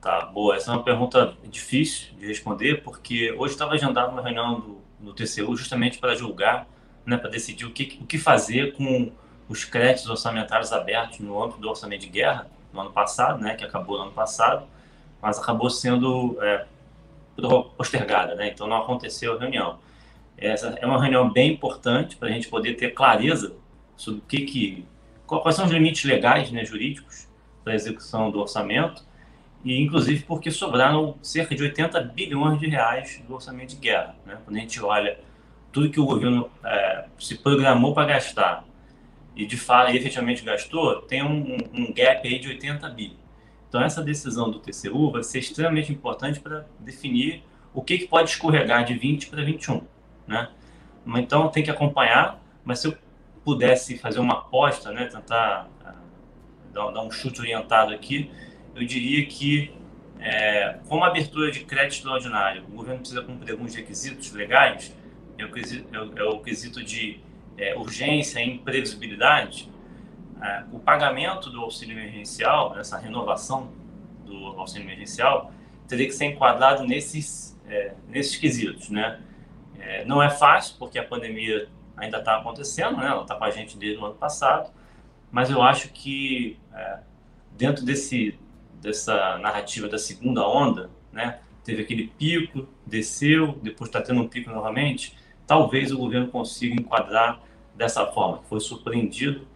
Tá, 0.00 0.24
boa. 0.26 0.56
Essa 0.56 0.72
é 0.72 0.74
uma 0.74 0.82
pergunta 0.82 1.34
difícil 1.44 2.14
de 2.18 2.26
responder, 2.26 2.82
porque 2.82 3.32
hoje 3.38 3.52
estava 3.52 3.74
agendada 3.74 4.10
uma 4.10 4.22
reunião 4.22 4.60
do, 4.60 4.78
do 4.98 5.12
TCU 5.12 5.56
justamente 5.56 5.98
para 5.98 6.14
julgar, 6.14 6.66
né, 7.04 7.16
para 7.16 7.30
decidir 7.30 7.66
o 7.66 7.70
que, 7.70 7.98
o 8.00 8.06
que 8.06 8.18
fazer 8.18 8.72
com 8.74 9.12
os 9.48 9.64
créditos 9.64 10.08
orçamentários 10.08 10.72
abertos 10.72 11.20
no 11.20 11.42
âmbito 11.42 11.60
do 11.60 11.68
orçamento 11.68 12.00
de 12.00 12.08
guerra, 12.08 12.48
no 12.72 12.80
ano 12.80 12.90
passado, 12.90 13.40
né, 13.40 13.54
que 13.54 13.64
acabou 13.64 13.98
no 13.98 14.04
ano 14.04 14.12
passado, 14.12 14.66
mas 15.20 15.38
acabou 15.38 15.68
sendo 15.68 16.36
é, 16.40 16.64
postergada, 17.76 18.34
né, 18.34 18.50
então 18.52 18.66
não 18.66 18.78
aconteceu 18.78 19.36
a 19.36 19.38
reunião. 19.38 19.78
Essa 20.36 20.76
é 20.80 20.86
uma 20.86 21.00
reunião 21.00 21.30
bem 21.30 21.52
importante 21.52 22.16
para 22.16 22.28
a 22.28 22.32
gente 22.32 22.48
poder 22.48 22.74
ter 22.74 22.92
clareza 22.92 23.54
sobre 23.96 24.20
o 24.20 24.24
que, 24.24 24.40
que 24.42 24.86
quais 25.26 25.56
são 25.56 25.64
os 25.64 25.70
limites 25.70 26.04
legais, 26.04 26.50
né, 26.50 26.64
jurídicos, 26.64 27.28
para 27.62 27.72
a 27.72 27.76
execução 27.76 28.30
do 28.30 28.40
orçamento, 28.40 29.04
e 29.64 29.80
inclusive 29.80 30.24
porque 30.24 30.50
sobraram 30.50 31.16
cerca 31.22 31.54
de 31.54 31.62
80 31.62 32.00
bilhões 32.00 32.58
de 32.58 32.66
reais 32.66 33.22
do 33.26 33.34
orçamento 33.34 33.70
de 33.70 33.76
guerra. 33.76 34.16
Né? 34.26 34.38
Quando 34.44 34.56
a 34.56 34.60
gente 34.60 34.82
olha 34.82 35.18
tudo 35.70 35.88
que 35.88 36.00
o 36.00 36.04
governo 36.04 36.50
é, 36.64 37.04
se 37.18 37.36
programou 37.38 37.94
para 37.94 38.06
gastar 38.06 38.64
e 39.34 39.46
de 39.46 39.56
fato 39.56 39.90
efetivamente 39.92 40.44
gastou, 40.44 41.02
tem 41.02 41.22
um, 41.22 41.56
um, 41.72 41.92
gap 41.92 42.26
aí 42.26 42.38
de 42.38 42.48
80 42.48 42.88
bi. 42.90 43.16
Então 43.72 43.82
essa 43.82 44.02
decisão 44.02 44.50
do 44.50 44.58
TCU 44.58 45.10
vai 45.10 45.22
ser 45.22 45.38
extremamente 45.38 45.90
importante 45.90 46.38
para 46.38 46.66
definir 46.78 47.42
o 47.72 47.80
que, 47.80 47.96
que 47.96 48.06
pode 48.06 48.28
escorregar 48.28 48.84
de 48.84 48.92
20 48.92 49.28
para 49.28 49.42
21. 49.42 49.80
Né? 50.26 50.50
Então 51.16 51.48
tem 51.48 51.62
que 51.62 51.70
acompanhar, 51.70 52.38
mas 52.62 52.80
se 52.80 52.88
eu 52.88 52.96
pudesse 53.42 53.96
fazer 53.96 54.20
uma 54.20 54.34
aposta, 54.34 54.92
né, 54.92 55.06
tentar 55.06 55.70
dar, 56.70 56.90
dar 56.90 57.00
um 57.00 57.10
chute 57.10 57.40
orientado 57.40 57.94
aqui, 57.94 58.30
eu 58.74 58.84
diria 58.84 59.24
que, 59.24 59.72
é, 60.20 60.78
como 60.86 61.02
abertura 61.02 61.50
de 61.50 61.60
crédito 61.60 61.94
extraordinário, 61.94 62.64
o 62.64 62.76
governo 62.76 63.00
precisa 63.00 63.22
cumprir 63.22 63.52
alguns 63.52 63.74
requisitos 63.74 64.32
legais, 64.32 64.94
é 65.38 65.46
o 65.46 65.50
quesito, 65.50 65.88
é 65.96 65.98
o, 65.98 66.18
é 66.18 66.24
o 66.24 66.40
quesito 66.40 66.84
de 66.84 67.20
é, 67.56 67.74
urgência 67.74 68.38
e 68.38 68.50
imprevisibilidade, 68.50 69.71
é, 70.42 70.64
o 70.72 70.78
pagamento 70.78 71.50
do 71.50 71.60
auxílio 71.60 71.96
emergencial, 71.96 72.76
essa 72.76 72.98
renovação 72.98 73.70
do 74.24 74.46
auxílio 74.58 74.84
emergencial, 74.86 75.52
teria 75.86 76.06
que 76.06 76.12
ser 76.12 76.26
enquadrado 76.26 76.84
nesses, 76.84 77.58
é, 77.66 77.94
nesses 78.08 78.36
quesitos, 78.36 78.90
né? 78.90 79.20
É, 79.78 80.04
não 80.04 80.22
é 80.22 80.30
fácil, 80.30 80.76
porque 80.78 80.98
a 80.98 81.04
pandemia 81.04 81.68
ainda 81.96 82.18
está 82.18 82.38
acontecendo, 82.38 82.96
né? 82.96 83.06
Ela 83.06 83.22
está 83.22 83.36
com 83.36 83.44
a 83.44 83.50
gente 83.50 83.76
desde 83.76 84.00
o 84.00 84.04
ano 84.04 84.14
passado, 84.14 84.72
mas 85.30 85.48
eu 85.48 85.62
acho 85.62 85.88
que 85.90 86.58
é, 86.74 86.98
dentro 87.56 87.84
desse 87.84 88.38
dessa 88.80 89.38
narrativa 89.38 89.88
da 89.88 89.96
segunda 89.96 90.46
onda, 90.46 90.90
né? 91.12 91.38
Teve 91.62 91.82
aquele 91.82 92.08
pico, 92.08 92.66
desceu, 92.84 93.56
depois 93.62 93.88
está 93.88 94.02
tendo 94.02 94.20
um 94.20 94.26
pico 94.26 94.50
novamente. 94.50 95.16
Talvez 95.46 95.92
o 95.92 95.98
governo 95.98 96.26
consiga 96.26 96.74
enquadrar 96.74 97.40
dessa 97.76 98.04
forma. 98.06 98.42
Foi 98.48 98.58
surpreendido 98.58 99.46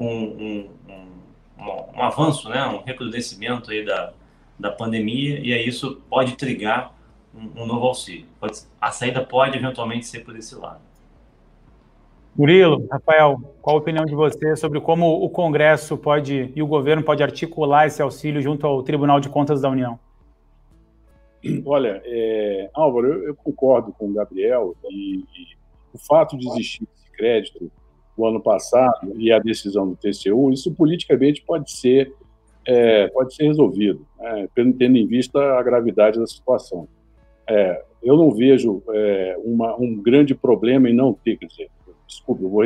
com 0.00 0.06
um, 0.06 0.70
um, 0.88 1.62
um, 1.62 1.98
um 1.98 2.02
avanço, 2.02 2.48
né? 2.48 2.64
Um 2.66 2.82
recrudescimento 2.82 3.70
aí 3.70 3.84
da, 3.84 4.14
da 4.58 4.72
pandemia 4.72 5.38
e 5.38 5.52
aí 5.52 5.68
isso 5.68 6.00
pode 6.08 6.38
trigar 6.38 6.94
um, 7.34 7.62
um 7.62 7.66
novo 7.66 7.86
auxílio. 7.86 8.26
Pode, 8.40 8.60
a 8.80 8.90
saída 8.90 9.22
pode 9.22 9.58
eventualmente 9.58 10.06
ser 10.06 10.24
por 10.24 10.34
esse 10.34 10.54
lado. 10.54 10.80
Murilo, 12.34 12.88
Rafael, 12.90 13.38
qual 13.60 13.76
a 13.76 13.78
opinião 13.78 14.06
de 14.06 14.14
você 14.14 14.56
sobre 14.56 14.80
como 14.80 15.22
o 15.22 15.28
Congresso 15.28 15.98
pode 15.98 16.50
e 16.56 16.62
o 16.62 16.66
governo 16.66 17.02
pode 17.02 17.22
articular 17.22 17.86
esse 17.86 18.00
auxílio 18.00 18.40
junto 18.40 18.66
ao 18.66 18.82
Tribunal 18.82 19.20
de 19.20 19.28
Contas 19.28 19.60
da 19.60 19.68
União? 19.68 20.00
Olha, 21.66 22.00
é, 22.06 22.70
Álvaro, 22.72 23.06
eu, 23.06 23.24
eu, 23.24 23.34
concordo 23.34 23.92
com 23.92 24.08
o 24.08 24.12
Gabriel 24.14 24.74
e, 24.88 25.16
e, 25.16 25.56
o 25.92 25.98
fato 25.98 26.38
de 26.38 26.46
existir 26.48 26.88
esse 26.94 27.10
crédito 27.12 27.70
ano 28.26 28.40
passado 28.40 29.12
e 29.16 29.32
a 29.32 29.38
decisão 29.38 29.88
do 29.88 29.96
TCU, 29.96 30.50
isso 30.52 30.72
politicamente 30.74 31.42
pode 31.42 31.70
ser 31.70 32.12
é, 32.66 33.08
pode 33.08 33.34
ser 33.34 33.44
resolvido, 33.44 34.06
né, 34.18 34.48
tendo 34.54 34.96
em 34.96 35.06
vista 35.06 35.40
a 35.58 35.62
gravidade 35.62 36.18
da 36.18 36.26
situação. 36.26 36.86
É, 37.48 37.82
eu 38.02 38.16
não 38.16 38.30
vejo 38.30 38.82
é, 38.90 39.36
uma, 39.42 39.74
um 39.76 39.96
grande 39.96 40.34
problema 40.34 40.88
em 40.88 40.94
não 40.94 41.12
ter, 41.12 41.36
quer 41.36 41.46
dizer, 41.46 41.70
desculpe, 42.06 42.42
eu 42.42 42.48
vou 42.48 42.62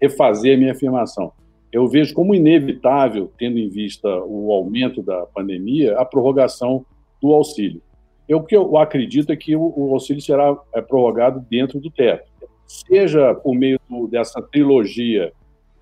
refazer 0.00 0.54
a 0.54 0.58
minha 0.58 0.72
afirmação. 0.72 1.32
Eu 1.72 1.88
vejo 1.88 2.14
como 2.14 2.34
inevitável, 2.34 3.32
tendo 3.36 3.58
em 3.58 3.68
vista 3.68 4.08
o 4.08 4.52
aumento 4.52 5.02
da 5.02 5.26
pandemia, 5.26 5.98
a 5.98 6.04
prorrogação 6.04 6.84
do 7.20 7.32
auxílio. 7.32 7.82
Eu, 8.28 8.38
o 8.38 8.44
que 8.44 8.56
eu 8.56 8.76
acredito 8.76 9.32
é 9.32 9.36
que 9.36 9.54
o, 9.56 9.72
o 9.76 9.92
auxílio 9.92 10.22
será 10.22 10.56
é, 10.72 10.80
prorrogado 10.80 11.44
dentro 11.50 11.80
do 11.80 11.90
teto, 11.90 12.30
seja 12.66 13.34
por 13.34 13.54
meio 13.54 13.78
do, 13.88 14.06
dessa 14.06 14.40
trilogia 14.42 15.32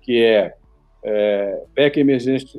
que 0.01 0.21
é, 0.21 0.53
é 1.03 1.63
PEC 1.73 1.99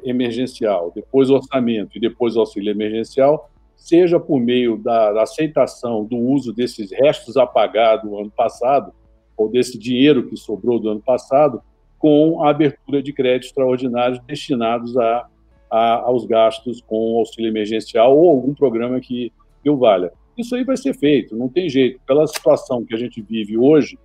emergencial, 0.04 0.92
depois 0.94 1.30
orçamento 1.30 1.96
e 1.96 2.00
depois 2.00 2.36
auxílio 2.36 2.70
emergencial, 2.70 3.50
seja 3.76 4.18
por 4.18 4.40
meio 4.40 4.78
da, 4.78 5.12
da 5.12 5.22
aceitação 5.22 6.04
do 6.04 6.16
uso 6.16 6.52
desses 6.52 6.90
restos 6.90 7.36
apagados 7.36 8.08
do 8.08 8.18
ano 8.18 8.30
passado, 8.30 8.92
ou 9.36 9.48
desse 9.48 9.78
dinheiro 9.78 10.26
que 10.28 10.36
sobrou 10.36 10.78
do 10.78 10.88
ano 10.88 11.02
passado, 11.02 11.60
com 11.98 12.42
a 12.42 12.50
abertura 12.50 13.02
de 13.02 13.12
créditos 13.12 13.48
extraordinários 13.48 14.20
destinados 14.26 14.96
a, 14.96 15.26
a, 15.70 15.94
aos 16.02 16.24
gastos 16.24 16.80
com 16.86 17.18
auxílio 17.18 17.48
emergencial 17.48 18.16
ou 18.16 18.30
algum 18.30 18.54
programa 18.54 19.00
que, 19.00 19.32
que 19.62 19.70
o 19.70 19.76
valha. 19.76 20.12
Isso 20.36 20.54
aí 20.54 20.64
vai 20.64 20.76
ser 20.76 20.94
feito, 20.94 21.36
não 21.36 21.48
tem 21.48 21.68
jeito. 21.68 22.00
Pela 22.06 22.26
situação 22.26 22.84
que 22.84 22.94
a 22.94 22.98
gente 22.98 23.22
vive 23.22 23.56
hoje, 23.56 23.98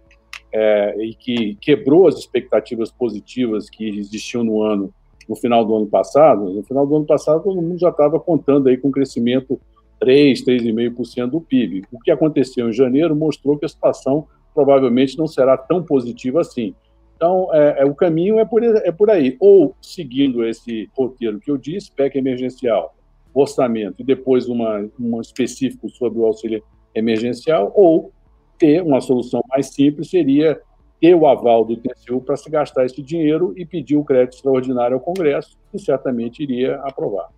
é, 0.51 0.95
e 1.03 1.13
que 1.13 1.55
quebrou 1.55 2.07
as 2.07 2.15
expectativas 2.15 2.91
positivas 2.91 3.69
que 3.69 3.87
existiam 3.99 4.43
no 4.43 4.61
ano, 4.61 4.93
no 5.27 5.35
final 5.35 5.63
do 5.63 5.75
ano 5.75 5.87
passado, 5.87 6.49
no 6.49 6.63
final 6.63 6.87
do 6.87 6.95
ano 6.95 7.05
passado 7.05 7.43
todo 7.43 7.61
mundo 7.61 7.79
já 7.79 7.89
estava 7.89 8.19
contando 8.19 8.67
aí 8.67 8.77
com 8.77 8.91
crescimento 8.91 9.59
3, 9.99 10.43
3,5% 10.43 11.29
do 11.29 11.41
PIB. 11.41 11.83
O 11.91 11.99
que 11.99 12.09
aconteceu 12.09 12.69
em 12.69 12.73
janeiro 12.73 13.15
mostrou 13.15 13.57
que 13.57 13.65
a 13.65 13.69
situação 13.69 14.27
provavelmente 14.53 15.17
não 15.17 15.27
será 15.27 15.57
tão 15.57 15.83
positiva 15.83 16.41
assim. 16.41 16.73
Então, 17.15 17.53
é, 17.53 17.81
é, 17.81 17.85
o 17.85 17.93
caminho 17.93 18.39
é 18.39 18.45
por, 18.45 18.63
é 18.63 18.91
por 18.91 19.09
aí. 19.09 19.35
Ou 19.41 19.75
seguindo 19.81 20.45
esse 20.45 20.89
roteiro 20.97 21.39
que 21.39 21.51
eu 21.51 21.57
disse, 21.57 21.91
PEC 21.91 22.17
emergencial, 22.17 22.95
orçamento, 23.33 24.01
e 24.01 24.05
depois 24.05 24.47
uma, 24.47 24.89
um 24.99 25.19
específico 25.19 25.89
sobre 25.89 26.19
o 26.19 26.25
auxílio 26.25 26.63
emergencial, 26.95 27.71
ou 27.75 28.11
ter 28.59 28.83
uma 28.83 29.01
solução 29.01 29.41
mais 29.49 29.67
simples 29.73 30.09
seria 30.09 30.61
ter 30.99 31.15
o 31.15 31.25
aval 31.25 31.63
do 31.63 31.77
TCU 31.77 32.21
para 32.21 32.35
se 32.35 32.49
gastar 32.49 32.85
esse 32.85 33.01
dinheiro 33.01 33.53
e 33.55 33.65
pedir 33.65 33.95
o 33.95 34.03
crédito 34.03 34.35
extraordinário 34.35 34.95
ao 34.95 34.99
Congresso, 34.99 35.57
que 35.71 35.79
certamente 35.79 36.43
iria 36.43 36.75
aprovar. 36.83 37.29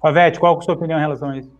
Favete, 0.00 0.38
qual 0.38 0.54
é 0.54 0.58
a 0.58 0.60
sua 0.60 0.74
opinião 0.74 0.98
em 0.98 1.02
relação 1.02 1.30
a 1.30 1.38
isso? 1.38 1.50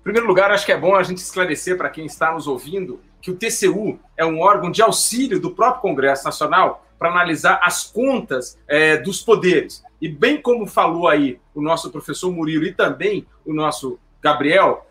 Em 0.00 0.02
primeiro 0.02 0.26
lugar, 0.26 0.50
acho 0.50 0.66
que 0.66 0.72
é 0.72 0.76
bom 0.78 0.94
a 0.94 1.02
gente 1.02 1.18
esclarecer 1.18 1.76
para 1.76 1.88
quem 1.88 2.04
está 2.06 2.32
nos 2.32 2.46
ouvindo 2.46 3.00
que 3.20 3.30
o 3.30 3.36
TCU 3.36 3.98
é 4.16 4.24
um 4.24 4.40
órgão 4.40 4.70
de 4.70 4.82
auxílio 4.82 5.40
do 5.40 5.50
próprio 5.50 5.82
Congresso 5.82 6.24
Nacional 6.24 6.84
para 6.98 7.10
analisar 7.10 7.60
as 7.62 7.84
contas 7.84 8.58
é, 8.68 8.96
dos 8.96 9.20
poderes. 9.20 9.84
E 10.00 10.08
bem 10.08 10.40
como 10.40 10.66
falou 10.66 11.08
aí 11.08 11.38
o 11.54 11.60
nosso 11.60 11.90
professor 11.90 12.30
Murilo 12.30 12.64
e 12.64 12.72
também 12.72 13.26
o 13.44 13.52
nosso 13.52 13.98
Gabriel, 14.22 14.86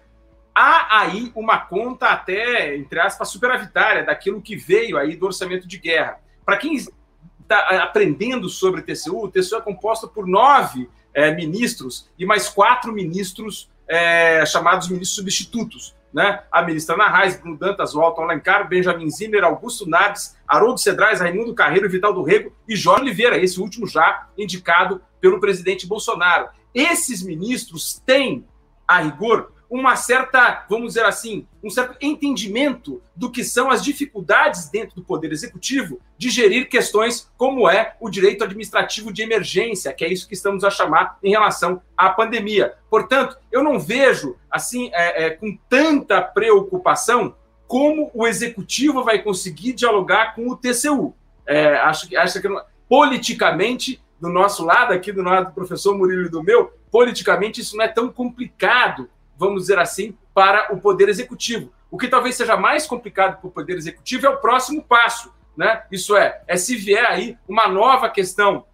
há 0.56 1.02
aí 1.02 1.32
uma 1.36 1.58
conta 1.58 2.08
até, 2.08 2.76
entre 2.76 3.00
aspas, 3.00 3.30
superavitária 3.30 4.06
daquilo 4.06 4.42
que 4.42 4.56
veio 4.56 4.98
aí 4.98 5.16
do 5.16 5.26
orçamento 5.26 5.68
de 5.68 5.78
guerra. 5.78 6.20
Para 6.46 6.58
quem 6.58 6.76
está 6.76 7.84
aprendendo 7.84 8.48
sobre 8.48 8.82
TCU, 8.82 9.26
o 9.26 9.30
TCU 9.30 9.58
é 9.58 9.62
composto 9.62 10.08
por 10.08 10.26
nove 10.26 10.90
é, 11.14 11.32
ministros 11.36 12.10
e 12.18 12.26
mais 12.26 12.48
quatro 12.48 12.94
ministros 12.94 13.70
é, 13.88 14.46
chamados 14.46 14.88
ministros 14.88 15.16
substitutos 15.16 15.96
né? 16.16 16.44
A 16.50 16.62
ministra 16.62 16.96
Ana 16.96 17.10
Reis, 17.10 17.36
Bruno 17.36 17.58
Dantas, 17.58 17.94
Walton 17.94 18.24
Alencar, 18.24 18.70
Benjamin 18.70 19.12
Zimmer, 19.12 19.44
Augusto 19.44 19.86
Naves, 19.86 20.38
Haroldo 20.48 20.80
Cedrais, 20.80 21.20
Raimundo 21.20 21.54
Carreiro, 21.54 21.90
Vital 21.90 22.14
do 22.14 22.24
Rego 22.24 22.54
e 22.66 22.74
Jorge 22.74 23.02
Oliveira, 23.02 23.38
esse 23.38 23.60
último 23.60 23.86
já 23.86 24.30
indicado 24.38 25.02
pelo 25.20 25.42
presidente 25.42 25.86
Bolsonaro. 25.86 26.48
Esses 26.74 27.22
ministros 27.22 28.02
têm, 28.06 28.48
a 28.88 29.02
rigor, 29.02 29.52
uma 29.76 29.98
certa, 29.98 30.66
vamos 30.70 30.94
dizer 30.94 31.06
assim, 31.06 31.46
um 31.62 31.70
certo 31.70 31.98
entendimento 32.00 33.02
do 33.14 33.30
que 33.30 33.44
são 33.44 33.70
as 33.70 33.84
dificuldades 33.84 34.70
dentro 34.70 34.96
do 34.96 35.04
Poder 35.04 35.34
Executivo 35.34 36.00
de 36.18 36.30
gerir 36.30 36.70
questões 36.70 37.30
como 37.38 37.70
é 37.70 37.96
o 38.00 38.10
direito 38.10 38.46
administrativo 38.46 39.12
de 39.12 39.22
emergência, 39.22 39.92
que 39.92 40.06
é 40.06 40.12
isso 40.12 40.30
que 40.30 40.34
estamos 40.34 40.64
a 40.64 40.70
chamar 40.70 41.18
em 41.22 41.32
relação 41.32 41.82
à 41.98 42.10
pandemia. 42.10 42.74
Portanto, 42.90 43.38
eu 43.52 43.62
não 43.62 43.78
vejo, 43.78 44.38
assim, 44.50 44.90
é, 44.94 45.26
é, 45.26 45.30
com 45.32 45.58
tanta 45.70 46.22
preocupação 46.22 47.36
como 47.68 48.10
o 48.14 48.26
Executivo 48.26 49.04
vai 49.04 49.22
conseguir 49.22 49.74
dialogar 49.74 50.36
com 50.36 50.48
o 50.50 50.56
TCU. 50.56 51.14
É, 51.46 51.76
acho 51.78 52.08
acho 52.18 52.42
que 52.42 52.48
politicamente, 52.88 54.02
do 54.22 54.30
nosso 54.30 54.64
lado, 54.64 54.94
aqui 54.94 55.12
do 55.12 55.22
lado 55.22 55.48
do 55.48 55.54
professor 55.54 55.98
Murilo 55.98 56.28
e 56.28 56.30
do 56.30 56.42
meu, 56.42 56.72
politicamente 56.90 57.60
isso 57.60 57.76
não 57.76 57.84
é 57.84 57.90
tão 57.90 58.10
complicado 58.10 59.10
vamos 59.38 59.64
dizer 59.64 59.80
assim, 59.80 60.18
para 60.34 60.74
o 60.74 60.80
Poder 60.80 61.10
Executivo. 61.10 61.72
O 61.90 61.98
que 61.98 62.08
talvez 62.08 62.36
seja 62.36 62.58
mais 62.58 62.86
complicado 62.86 63.40
para 63.40 63.48
o 63.48 63.52
Poder 63.52 63.78
Executivo 63.78 64.26
é 64.26 64.30
o 64.30 64.38
próximo 64.38 64.84
passo. 64.84 65.34
Né? 65.56 65.84
Isso 65.92 66.16
é, 66.16 66.42
é 66.48 66.58
se 66.58 66.76
vier 66.76 67.06
aí 67.06 67.38
uma 67.48 67.68
nova 67.68 68.10
questão 68.10 68.66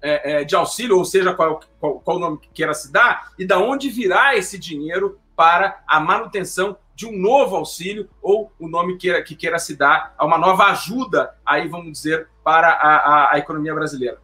é, 0.00 0.42
é, 0.42 0.44
de 0.44 0.54
auxílio, 0.54 0.98
ou 0.98 1.04
seja, 1.04 1.34
qual, 1.34 1.60
qual, 1.80 2.00
qual 2.00 2.18
nome 2.18 2.38
que 2.38 2.48
queira 2.48 2.74
se 2.74 2.92
dar, 2.92 3.32
e 3.38 3.46
da 3.46 3.58
onde 3.58 3.88
virá 3.88 4.36
esse 4.36 4.58
dinheiro 4.58 5.18
para 5.34 5.82
a 5.86 5.98
manutenção 5.98 6.76
de 6.94 7.06
um 7.06 7.18
novo 7.18 7.56
auxílio, 7.56 8.08
ou 8.22 8.52
o 8.60 8.68
nome 8.68 8.96
que, 8.96 9.20
que 9.22 9.34
queira 9.34 9.58
se 9.58 9.74
dar 9.74 10.14
a 10.16 10.24
uma 10.24 10.38
nova 10.38 10.66
ajuda, 10.66 11.34
aí 11.44 11.66
vamos 11.66 11.90
dizer, 11.90 12.28
para 12.44 12.68
a, 12.68 12.96
a, 12.96 13.34
a 13.34 13.38
economia 13.38 13.74
brasileira. 13.74 14.18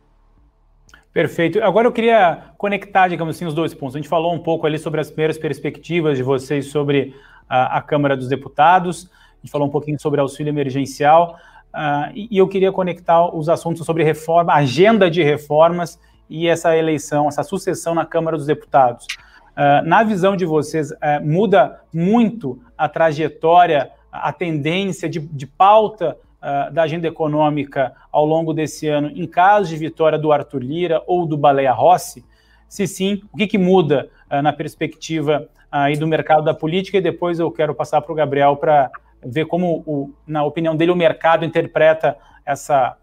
Perfeito. 1.13 1.61
Agora 1.63 1.89
eu 1.89 1.93
queria 1.93 2.53
conectar, 2.57 3.09
digamos 3.09 3.35
assim, 3.35 3.45
os 3.45 3.55
dois 3.55 3.75
pontos. 3.75 3.97
A 3.97 3.99
gente 3.99 4.09
falou 4.09 4.33
um 4.33 4.39
pouco 4.39 4.67
ali 4.67 4.79
sobre 4.79 5.01
as 5.01 5.11
primeiras 5.11 5.39
perspectivas 5.39 6.17
de 6.17 6.23
vocês 6.23 6.67
sobre 6.67 7.15
a, 7.49 7.79
a 7.79 7.83
Câmara 7.83 8.17
dos 8.17 8.29
Deputados, 8.29 9.11
a 9.11 9.41
gente 9.43 9.51
falou 9.51 9.67
um 9.67 9.71
pouquinho 9.71 10.01
sobre 10.01 10.21
auxílio 10.21 10.51
emergencial, 10.51 11.37
uh, 11.75 12.13
e, 12.15 12.29
e, 12.31 12.39
eu 12.39 12.47
queria 12.47 12.71
conectar 12.71 13.35
os 13.35 13.49
assuntos 13.49 13.85
sobre 13.85 14.05
reforma, 14.05 14.55
agenda 14.55 15.11
de 15.11 15.23
reformas 15.23 15.99
e 16.29 16.47
essa 16.47 16.77
eleição, 16.77 17.27
essa 17.27 17.43
sucessão 17.43 17.93
na 17.93 18.07
Câmara 18.07 18.37
dos 18.37 18.47
Deputados. 18.47 19.07
Uh, 19.53 19.85
na 19.85 20.05
visão 20.05 20.37
de 20.37 20.45
vocês, 20.45 20.93
uh, 20.93 20.97
muda 21.23 21.81
muito 21.93 22.63
a 22.79 22.89
trajetória, 22.89 23.91
a 24.13 24.33
tendência 24.33 25.09
de, 25.09 25.19
de 25.19 25.47
pauta 25.47 26.17
uh, 26.43 26.73
da 26.73 26.83
agenda 26.83 27.07
econômica 27.07 27.95
ao 28.11 28.25
longo 28.27 28.53
desse 28.53 28.89
ano, 28.89 29.11
em 29.15 29.27
caso 29.27 29.69
de 29.69 29.77
vitória 29.77 30.19
do 30.19 30.33
Arthur 30.33 30.63
Lira 30.63 31.03
ou 31.07 31.27
do 31.27 31.37
Baleia 31.37 31.73
Rossi? 31.73 32.25
Se 32.69 32.87
sim, 32.87 33.21
o 33.33 33.37
que, 33.37 33.47
que 33.47 33.59
muda 33.59 34.09
uh, 34.31 34.43
na 34.43 34.53
perspectiva 34.53 35.49
aí 35.71 35.97
do 35.97 36.07
mercado 36.07 36.45
da 36.45 36.55
política? 36.55 36.99
E 36.99 37.01
depois 37.01 37.39
eu 37.39 37.51
quero 37.51 37.75
passar 37.75 38.01
para 38.01 38.13
o 38.13 38.17
Gabriel 38.17 38.57
para 38.57 38.91
ver 39.25 39.47
como, 39.47 39.83
o, 39.87 40.13
na 40.27 40.45
opinião 40.45 40.75
dele, 40.75 40.91
o 40.91 40.97
mercado 40.97 41.45
interpreta 41.45 42.17
essa, 42.45 42.97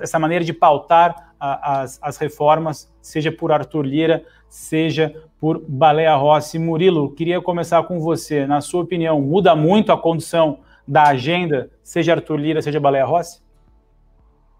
essa 0.00 0.18
maneira 0.18 0.44
de 0.44 0.52
pautar 0.52 1.34
as, 1.38 1.98
as 2.00 2.16
reformas, 2.16 2.92
seja 3.00 3.30
por 3.32 3.52
Arthur 3.52 3.84
Lira, 3.84 4.24
seja 4.48 5.14
por 5.40 5.62
Baleia 5.66 6.14
Rossi. 6.14 6.58
Murilo, 6.58 7.10
queria 7.12 7.40
começar 7.40 7.82
com 7.82 7.98
você. 7.98 8.46
Na 8.46 8.60
sua 8.60 8.82
opinião, 8.82 9.20
muda 9.20 9.56
muito 9.56 9.90
a 9.90 9.98
condição 9.98 10.60
da 10.86 11.04
agenda, 11.04 11.70
seja 11.82 12.14
Arthur 12.14 12.36
Lira, 12.36 12.62
seja 12.62 12.80
Baleia 12.80 13.04
Rossi? 13.04 13.40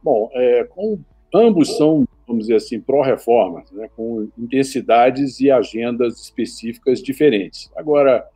Bom, 0.03 0.31
é, 0.33 0.65
com, 0.65 0.99
ambos 1.35 1.77
são, 1.77 2.07
vamos 2.27 2.45
dizer 2.45 2.57
assim, 2.57 2.81
pró-reformas, 2.81 3.71
né, 3.71 3.89
com 3.97 4.29
intensidades 4.37 5.41
e 5.41 5.51
agendas 5.51 6.21
específicas 6.21 7.01
diferentes. 7.01 7.71
Agora, 7.77 8.27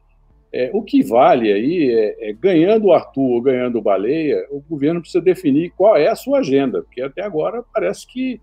é, 0.53 0.71
o 0.73 0.83
que 0.83 1.03
vale 1.03 1.53
aí 1.53 1.91
é, 1.93 2.31
é, 2.31 2.33
ganhando 2.33 2.87
o 2.87 2.93
Arthur 2.93 3.33
ou 3.33 3.43
ganhando 3.43 3.79
o 3.79 3.83
Baleia, 3.83 4.47
o 4.51 4.61
governo 4.61 5.01
precisa 5.01 5.23
definir 5.23 5.71
qual 5.77 5.97
é 5.97 6.09
a 6.09 6.17
sua 6.17 6.39
agenda, 6.39 6.83
porque 6.83 7.03
até 7.03 7.23
agora 7.23 7.65
parece 7.75 8.07
que 8.07 8.41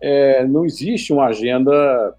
é, 0.00 0.44
não 0.46 0.66
existe 0.66 1.12
uma 1.12 1.26
agenda 1.26 2.14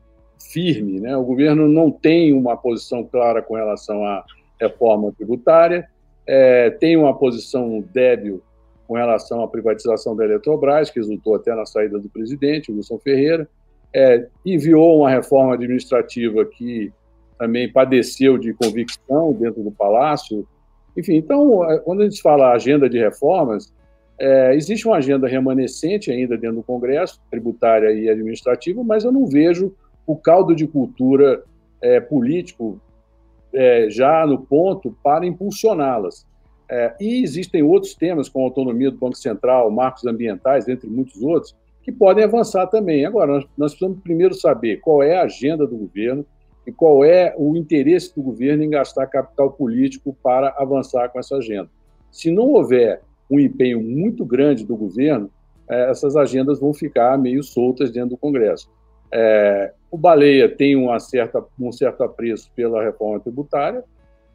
firme. 0.51 0.99
Né? 0.99 1.15
O 1.15 1.23
governo 1.23 1.67
não 1.67 1.91
tem 1.91 2.33
uma 2.33 2.57
posição 2.57 3.03
clara 3.03 3.41
com 3.41 3.55
relação 3.55 4.03
à 4.03 4.23
reforma 4.59 5.11
tributária, 5.11 5.87
é, 6.27 6.69
tem 6.69 6.97
uma 6.97 7.13
posição 7.17 7.83
débil 7.93 8.41
com 8.87 8.95
relação 8.95 9.43
à 9.43 9.47
privatização 9.47 10.15
da 10.15 10.25
Eletrobras, 10.25 10.89
que 10.89 10.99
resultou 10.99 11.35
até 11.35 11.53
na 11.55 11.65
saída 11.65 11.99
do 11.99 12.09
presidente, 12.09 12.71
Wilson 12.71 12.99
Ferreira, 12.99 13.47
é, 13.93 14.27
enviou 14.45 14.99
uma 14.99 15.09
reforma 15.09 15.53
administrativa 15.53 16.45
que 16.45 16.91
também 17.37 17.71
padeceu 17.71 18.37
de 18.37 18.53
convicção 18.53 19.33
dentro 19.33 19.63
do 19.63 19.71
Palácio. 19.71 20.47
Enfim, 20.95 21.15
então, 21.15 21.69
é, 21.69 21.79
quando 21.79 22.01
a 22.01 22.03
gente 22.05 22.21
fala 22.21 22.51
agenda 22.51 22.89
de 22.89 22.99
reformas, 22.99 23.73
é, 24.19 24.55
existe 24.55 24.87
uma 24.87 24.97
agenda 24.97 25.27
remanescente 25.27 26.11
ainda 26.11 26.37
dentro 26.37 26.57
do 26.57 26.63
Congresso, 26.63 27.19
tributária 27.29 27.91
e 27.91 28.09
administrativa, 28.09 28.83
mas 28.83 29.03
eu 29.03 29.11
não 29.11 29.25
vejo 29.25 29.73
o 30.05 30.15
caldo 30.15 30.55
de 30.55 30.67
cultura 30.67 31.43
é, 31.81 31.99
político 31.99 32.79
é, 33.55 33.89
já 33.89 34.25
no 34.27 34.39
ponto 34.45 34.95
para 35.03 35.25
impulsioná-las. 35.25 36.27
É, 36.69 36.93
e 36.99 37.23
existem 37.23 37.63
outros 37.63 37.95
temas, 37.95 38.27
como 38.27 38.45
autonomia 38.45 38.91
do 38.91 38.97
Banco 38.97 39.15
Central, 39.15 39.71
marcos 39.71 40.05
ambientais, 40.05 40.67
entre 40.67 40.89
muitos 40.89 41.21
outros, 41.21 41.55
que 41.81 41.91
podem 41.91 42.23
avançar 42.23 42.67
também. 42.67 43.05
Agora, 43.05 43.33
nós, 43.33 43.45
nós 43.57 43.71
precisamos 43.71 44.01
primeiro 44.01 44.33
saber 44.33 44.77
qual 44.77 45.01
é 45.01 45.15
a 45.15 45.23
agenda 45.23 45.65
do 45.65 45.77
governo, 45.77 46.25
e 46.65 46.71
qual 46.71 47.03
é 47.03 47.33
o 47.37 47.55
interesse 47.55 48.13
do 48.15 48.23
governo 48.23 48.63
em 48.63 48.69
gastar 48.69 49.05
capital 49.07 49.51
político 49.51 50.17
para 50.23 50.49
avançar 50.57 51.09
com 51.09 51.19
essa 51.19 51.37
agenda. 51.37 51.69
Se 52.11 52.31
não 52.31 52.49
houver 52.49 53.01
um 53.29 53.39
empenho 53.39 53.81
muito 53.81 54.25
grande 54.25 54.65
do 54.65 54.75
governo, 54.75 55.29
é, 55.69 55.89
essas 55.89 56.15
agendas 56.15 56.59
vão 56.59 56.73
ficar 56.73 57.17
meio 57.17 57.43
soltas 57.43 57.91
dentro 57.91 58.11
do 58.11 58.17
Congresso. 58.17 58.69
É, 59.11 59.73
o 59.89 59.97
Baleia 59.97 60.49
tem 60.49 60.75
uma 60.75 60.99
certa, 60.99 61.43
um 61.59 61.71
certo 61.71 62.03
apreço 62.03 62.51
pela 62.55 62.83
reforma 62.83 63.19
tributária, 63.19 63.83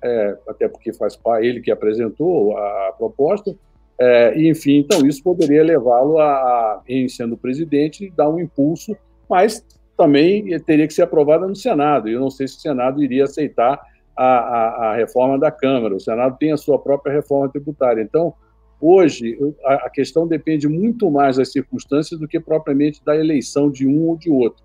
é, 0.02 0.36
até 0.48 0.68
porque 0.68 0.92
faz 0.92 1.18
ele 1.40 1.60
que 1.60 1.70
apresentou 1.70 2.56
a, 2.56 2.94
proposta, 2.96 3.54
é, 3.98 4.38
e, 4.38 4.48
enfim, 4.48 4.78
então 4.78 5.06
isso 5.06 5.22
poderia 5.22 5.62
levá-lo 5.62 6.18
a, 6.18 6.82
em 6.88 7.08
sendo 7.08 7.36
presidente, 7.36 8.10
dar 8.16 8.30
um 8.30 8.40
impulso, 8.40 8.96
mas 9.28 9.64
também 9.96 10.58
teria 10.60 10.86
que 10.86 10.94
ser 10.94 11.02
aprovada 11.02 11.46
no 11.46 11.54
Senado. 11.54 12.08
Eu 12.08 12.18
não 12.18 12.30
sei 12.30 12.48
se 12.48 12.56
o 12.56 12.60
Senado 12.60 13.02
iria 13.02 13.24
aceitar 13.24 13.78
a, 14.16 14.24
a, 14.24 14.90
a, 14.90 14.96
reforma 14.96 15.38
da 15.38 15.50
Câmara. 15.50 15.94
O 15.94 16.00
Senado 16.00 16.38
tem 16.38 16.52
a 16.52 16.56
sua 16.56 16.78
própria 16.78 17.12
reforma 17.12 17.50
tributária. 17.50 18.02
Então, 18.02 18.32
hoje, 18.80 19.38
a, 19.64 19.90
questão 19.90 20.26
depende 20.26 20.66
muito 20.68 21.10
mais 21.10 21.36
das 21.36 21.52
circunstâncias 21.52 22.18
do 22.18 22.26
que 22.26 22.40
propriamente 22.40 23.04
da 23.04 23.16
eleição 23.16 23.70
de 23.70 23.86
um 23.86 24.08
ou 24.08 24.16
de 24.16 24.30
outro. 24.30 24.64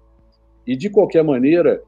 E, 0.65 0.75
de 0.75 0.89
qualquer 0.89 1.23
maneira, 1.23 1.81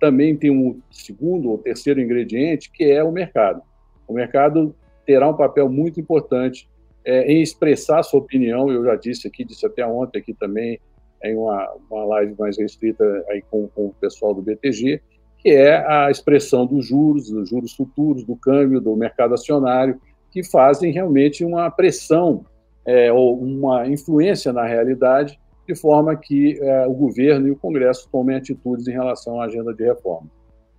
também 0.00 0.36
tem 0.36 0.50
um 0.50 0.80
segundo 0.90 1.50
ou 1.50 1.58
terceiro 1.58 2.00
ingrediente, 2.00 2.70
que 2.70 2.84
é 2.84 3.02
o 3.02 3.12
mercado. 3.12 3.62
O 4.06 4.12
mercado 4.12 4.74
terá 5.06 5.28
um 5.28 5.36
papel 5.36 5.68
muito 5.68 6.00
importante 6.00 6.68
é, 7.04 7.30
em 7.32 7.42
expressar 7.42 8.02
sua 8.02 8.20
opinião. 8.20 8.70
Eu 8.70 8.84
já 8.84 8.96
disse 8.96 9.26
aqui, 9.26 9.44
disse 9.44 9.66
até 9.66 9.86
ontem 9.86 10.18
aqui 10.18 10.34
também, 10.34 10.80
em 11.22 11.36
uma, 11.36 11.72
uma 11.90 12.04
live 12.04 12.34
mais 12.38 12.58
restrita 12.58 13.04
aí 13.28 13.42
com, 13.50 13.68
com 13.68 13.86
o 13.86 13.94
pessoal 14.00 14.34
do 14.34 14.42
BTG, 14.42 15.00
que 15.38 15.50
é 15.50 15.84
a 15.86 16.10
expressão 16.10 16.66
dos 16.66 16.86
juros, 16.86 17.30
dos 17.30 17.48
juros 17.48 17.72
futuros, 17.74 18.24
do 18.24 18.36
câmbio, 18.36 18.80
do 18.80 18.96
mercado 18.96 19.34
acionário, 19.34 20.00
que 20.32 20.42
fazem 20.42 20.92
realmente 20.92 21.44
uma 21.44 21.70
pressão 21.70 22.44
é, 22.84 23.12
ou 23.12 23.38
uma 23.38 23.86
influência 23.86 24.52
na 24.52 24.66
realidade, 24.66 25.38
de 25.68 25.74
forma 25.74 26.16
que 26.16 26.58
é, 26.60 26.86
o 26.86 26.92
governo 26.92 27.46
e 27.46 27.50
o 27.50 27.56
Congresso 27.56 28.08
tomem 28.10 28.36
atitudes 28.36 28.88
em 28.88 28.92
relação 28.92 29.40
à 29.40 29.44
agenda 29.44 29.72
de 29.72 29.84
reforma. 29.84 30.28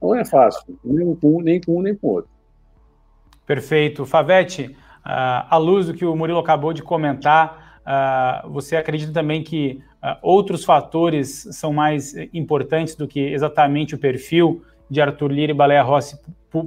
Não 0.01 0.13
é 0.13 0.25
fácil, 0.25 0.77
nem 0.83 1.15
com 1.15 1.37
um, 1.37 1.41
nem 1.41 1.61
com 1.61 1.77
um, 1.77 1.81
nem 1.81 1.95
com 1.95 2.07
outro. 2.07 2.29
Perfeito. 3.45 4.05
Favete, 4.05 4.75
à 5.03 5.55
luz 5.57 5.85
do 5.85 5.93
que 5.93 6.05
o 6.05 6.15
Murilo 6.15 6.39
acabou 6.39 6.73
de 6.73 6.83
comentar, 6.83 7.79
você 8.49 8.75
acredita 8.75 9.13
também 9.13 9.41
que 9.41 9.81
Uh, 10.03 10.19
outros 10.21 10.65
fatores 10.65 11.47
são 11.51 11.71
mais 11.71 12.13
importantes 12.33 12.93
do 12.93 13.07
que 13.07 13.21
exatamente 13.21 13.95
o 13.95 13.97
perfil 13.97 14.61
de 14.89 14.99
Arthur 14.99 15.31
Lira 15.31 15.53
e 15.53 15.55
Baleia 15.55 15.81
Rossi, 15.81 16.19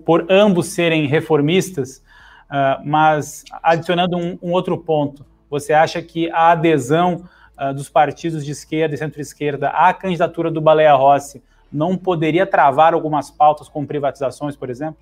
por 0.07 0.27
ambos 0.31 0.69
serem 0.69 1.07
reformistas, 1.07 2.03
uh, 2.51 2.83
mas 2.85 3.45
adicionando 3.63 4.17
um, 4.17 4.39
um, 4.43 4.53
outro 4.53 4.77
ponto, 4.79 5.25
você 5.49 5.73
acha 5.73 6.03
que 6.03 6.31
a 6.31 6.53
adesão 6.53 7.25
uh, 7.59 7.73
dos 7.75 7.89
partidos 7.89 8.45
de 8.45 8.53
esquerda 8.53 8.95
e 8.95 8.99
centro-esquerda 8.99 9.69
à 9.69 9.93
candidatura 9.93 10.51
do 10.51 10.61
Baleia 10.61 10.95
Rossi 10.95 11.43
não 11.73 11.97
poderia 11.97 12.47
travar 12.47 12.95
algumas 12.95 13.31
pautas 13.31 13.69
como 13.69 13.87
privatizações, 13.87 14.57
por 14.57 14.71
exemplo? 14.71 14.99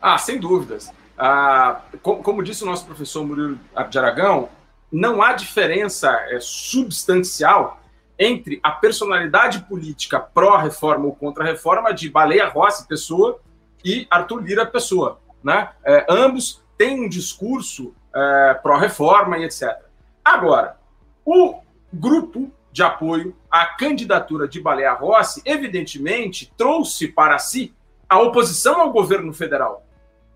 Ah, 0.00 0.18
sem 0.18 0.38
dúvidas. 0.38 0.92
Ah, 1.16 1.80
como, 2.02 2.22
como, 2.22 2.42
disse 2.42 2.62
o 2.62 2.66
nosso 2.66 2.84
professor 2.84 3.24
Murilo 3.24 3.58
de 3.88 3.98
Aragão, 3.98 4.48
não 4.90 5.22
há 5.22 5.32
diferença 5.32 6.10
é, 6.30 6.38
substancial 6.40 7.80
entre 8.18 8.58
a 8.62 8.70
personalidade 8.72 9.60
política 9.60 10.18
pró-reforma 10.18 11.06
ou 11.06 11.14
contra-reforma 11.14 11.92
de 11.92 12.08
Baleia 12.08 12.48
Rossi, 12.48 12.86
pessoa, 12.86 13.40
e 13.84 14.06
Arthur 14.10 14.42
Lira, 14.42 14.66
pessoa. 14.66 15.20
Né? 15.42 15.70
É, 15.84 16.06
ambos 16.08 16.62
têm 16.76 17.04
um 17.04 17.08
discurso 17.08 17.94
é, 18.14 18.54
pró-reforma 18.62 19.38
e 19.38 19.44
etc. 19.44 19.76
Agora, 20.24 20.78
o 21.24 21.60
grupo 21.92 22.50
de 22.70 22.82
apoio 22.82 23.34
à 23.50 23.66
candidatura 23.66 24.46
de 24.46 24.60
Baleia 24.60 24.92
Rossi, 24.92 25.42
evidentemente, 25.44 26.52
trouxe 26.56 27.08
para 27.08 27.38
si 27.38 27.74
a 28.08 28.20
oposição 28.20 28.80
ao 28.80 28.92
governo 28.92 29.32
federal. 29.32 29.84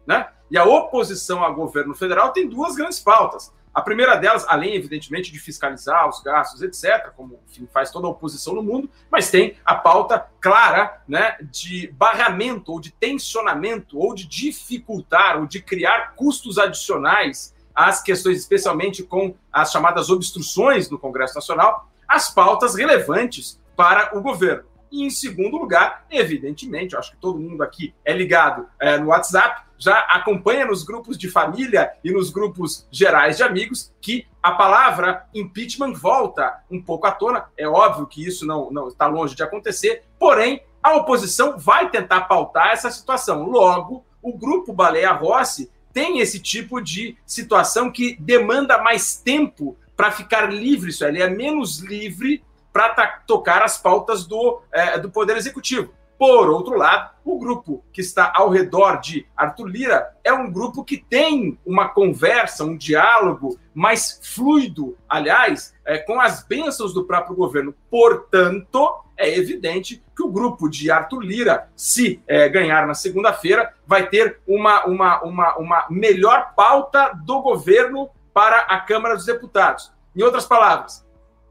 Né? 0.06 0.26
E 0.50 0.58
a 0.58 0.64
oposição 0.64 1.42
ao 1.42 1.54
governo 1.54 1.94
federal 1.94 2.32
tem 2.32 2.48
duas 2.48 2.74
grandes 2.74 3.00
pautas. 3.00 3.52
A 3.74 3.80
primeira 3.80 4.16
delas, 4.16 4.44
além, 4.48 4.74
evidentemente, 4.74 5.32
de 5.32 5.38
fiscalizar 5.38 6.06
os 6.08 6.20
gastos, 6.20 6.62
etc., 6.62 7.10
como 7.16 7.40
enfim, 7.48 7.66
faz 7.72 7.90
toda 7.90 8.06
a 8.06 8.10
oposição 8.10 8.54
no 8.54 8.62
mundo, 8.62 8.90
mas 9.10 9.30
tem 9.30 9.56
a 9.64 9.74
pauta 9.74 10.26
clara 10.40 11.02
né, 11.08 11.36
de 11.50 11.88
barramento, 11.92 12.72
ou 12.72 12.80
de 12.80 12.90
tensionamento, 12.90 13.98
ou 13.98 14.14
de 14.14 14.26
dificultar, 14.26 15.38
ou 15.38 15.46
de 15.46 15.62
criar 15.62 16.14
custos 16.14 16.58
adicionais 16.58 17.54
às 17.74 18.02
questões, 18.02 18.38
especialmente 18.38 19.02
com 19.02 19.34
as 19.50 19.72
chamadas 19.72 20.10
obstruções 20.10 20.90
no 20.90 20.98
Congresso 20.98 21.34
Nacional, 21.34 21.88
as 22.06 22.30
pautas 22.30 22.74
relevantes 22.74 23.58
para 23.74 24.16
o 24.16 24.20
governo. 24.20 24.64
E, 24.92 25.02
em 25.02 25.10
segundo 25.10 25.56
lugar, 25.56 26.04
evidentemente, 26.10 26.94
acho 26.94 27.12
que 27.12 27.16
todo 27.16 27.40
mundo 27.40 27.62
aqui 27.62 27.94
é 28.04 28.12
ligado 28.12 28.68
é, 28.78 28.98
no 28.98 29.06
WhatsApp, 29.06 29.62
já 29.78 29.98
acompanha 30.00 30.66
nos 30.66 30.84
grupos 30.84 31.18
de 31.18 31.28
família 31.28 31.90
e 32.04 32.12
nos 32.12 32.30
grupos 32.30 32.86
gerais 32.90 33.38
de 33.38 33.42
amigos 33.42 33.92
que 34.00 34.26
a 34.40 34.52
palavra 34.52 35.26
impeachment 35.34 35.94
volta 35.94 36.62
um 36.70 36.80
pouco 36.80 37.06
à 37.06 37.10
tona. 37.10 37.46
É 37.56 37.66
óbvio 37.66 38.06
que 38.06 38.24
isso 38.24 38.46
não, 38.46 38.70
não 38.70 38.88
está 38.88 39.06
longe 39.06 39.34
de 39.34 39.42
acontecer, 39.42 40.04
porém, 40.18 40.62
a 40.82 40.94
oposição 40.94 41.58
vai 41.58 41.90
tentar 41.90 42.22
pautar 42.22 42.68
essa 42.68 42.90
situação. 42.90 43.44
Logo, 43.44 44.04
o 44.20 44.36
grupo 44.36 44.72
Baleia 44.72 45.12
Rossi 45.12 45.70
tem 45.92 46.20
esse 46.20 46.38
tipo 46.38 46.80
de 46.80 47.16
situação 47.26 47.90
que 47.90 48.16
demanda 48.20 48.78
mais 48.82 49.16
tempo 49.16 49.76
para 49.96 50.10
ficar 50.10 50.52
livre. 50.52 50.90
Isso 50.90 51.04
ele 51.04 51.22
é 51.22 51.28
menos 51.28 51.78
livre 51.78 52.42
para 52.72 53.22
tocar 53.26 53.62
as 53.62 53.78
pautas 53.78 54.26
do, 54.26 54.62
é, 54.72 54.98
do 54.98 55.10
Poder 55.10 55.36
Executivo. 55.36 55.92
Por 56.18 56.48
outro 56.50 56.76
lado, 56.76 57.10
o 57.24 57.36
grupo 57.36 57.84
que 57.92 58.00
está 58.00 58.32
ao 58.32 58.48
redor 58.48 59.00
de 59.00 59.26
Arthur 59.36 59.66
Lira 59.66 60.16
é 60.22 60.32
um 60.32 60.52
grupo 60.52 60.84
que 60.84 60.96
tem 60.96 61.58
uma 61.66 61.88
conversa, 61.88 62.64
um 62.64 62.76
diálogo 62.76 63.58
mais 63.74 64.20
fluido, 64.22 64.96
aliás, 65.08 65.74
é, 65.84 65.98
com 65.98 66.20
as 66.20 66.44
bênçãos 66.44 66.94
do 66.94 67.04
próprio 67.04 67.34
governo. 67.34 67.74
Portanto, 67.90 69.02
é 69.16 69.36
evidente 69.36 70.00
que 70.14 70.22
o 70.22 70.30
grupo 70.30 70.68
de 70.68 70.92
Arthur 70.92 71.22
Lira, 71.22 71.68
se 71.74 72.22
é, 72.28 72.48
ganhar 72.48 72.86
na 72.86 72.94
segunda-feira, 72.94 73.74
vai 73.84 74.08
ter 74.08 74.40
uma, 74.46 74.84
uma, 74.84 75.22
uma, 75.22 75.56
uma 75.56 75.86
melhor 75.90 76.54
pauta 76.54 77.12
do 77.24 77.42
governo 77.42 78.08
para 78.32 78.58
a 78.58 78.80
Câmara 78.80 79.16
dos 79.16 79.26
Deputados. 79.26 79.92
Em 80.14 80.22
outras 80.22 80.46
palavras, 80.46 81.04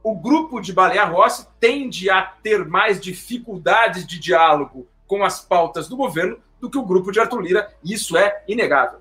o 0.04 0.16
grupo 0.16 0.60
de 0.60 0.74
Baleia 0.74 1.06
Rossi 1.06 1.48
tende 1.60 2.10
a 2.10 2.22
ter 2.22 2.66
mais 2.66 3.00
dificuldades 3.00 4.06
de 4.06 4.20
diálogo 4.20 4.88
com 5.08 5.24
as 5.24 5.42
pautas 5.42 5.88
do 5.88 5.96
governo 5.96 6.38
do 6.60 6.70
que 6.70 6.78
o 6.78 6.86
grupo 6.86 7.12
de 7.12 7.20
Arthur 7.20 7.42
Lira, 7.42 7.68
isso 7.84 8.16
é 8.16 8.44
inegável. 8.48 9.00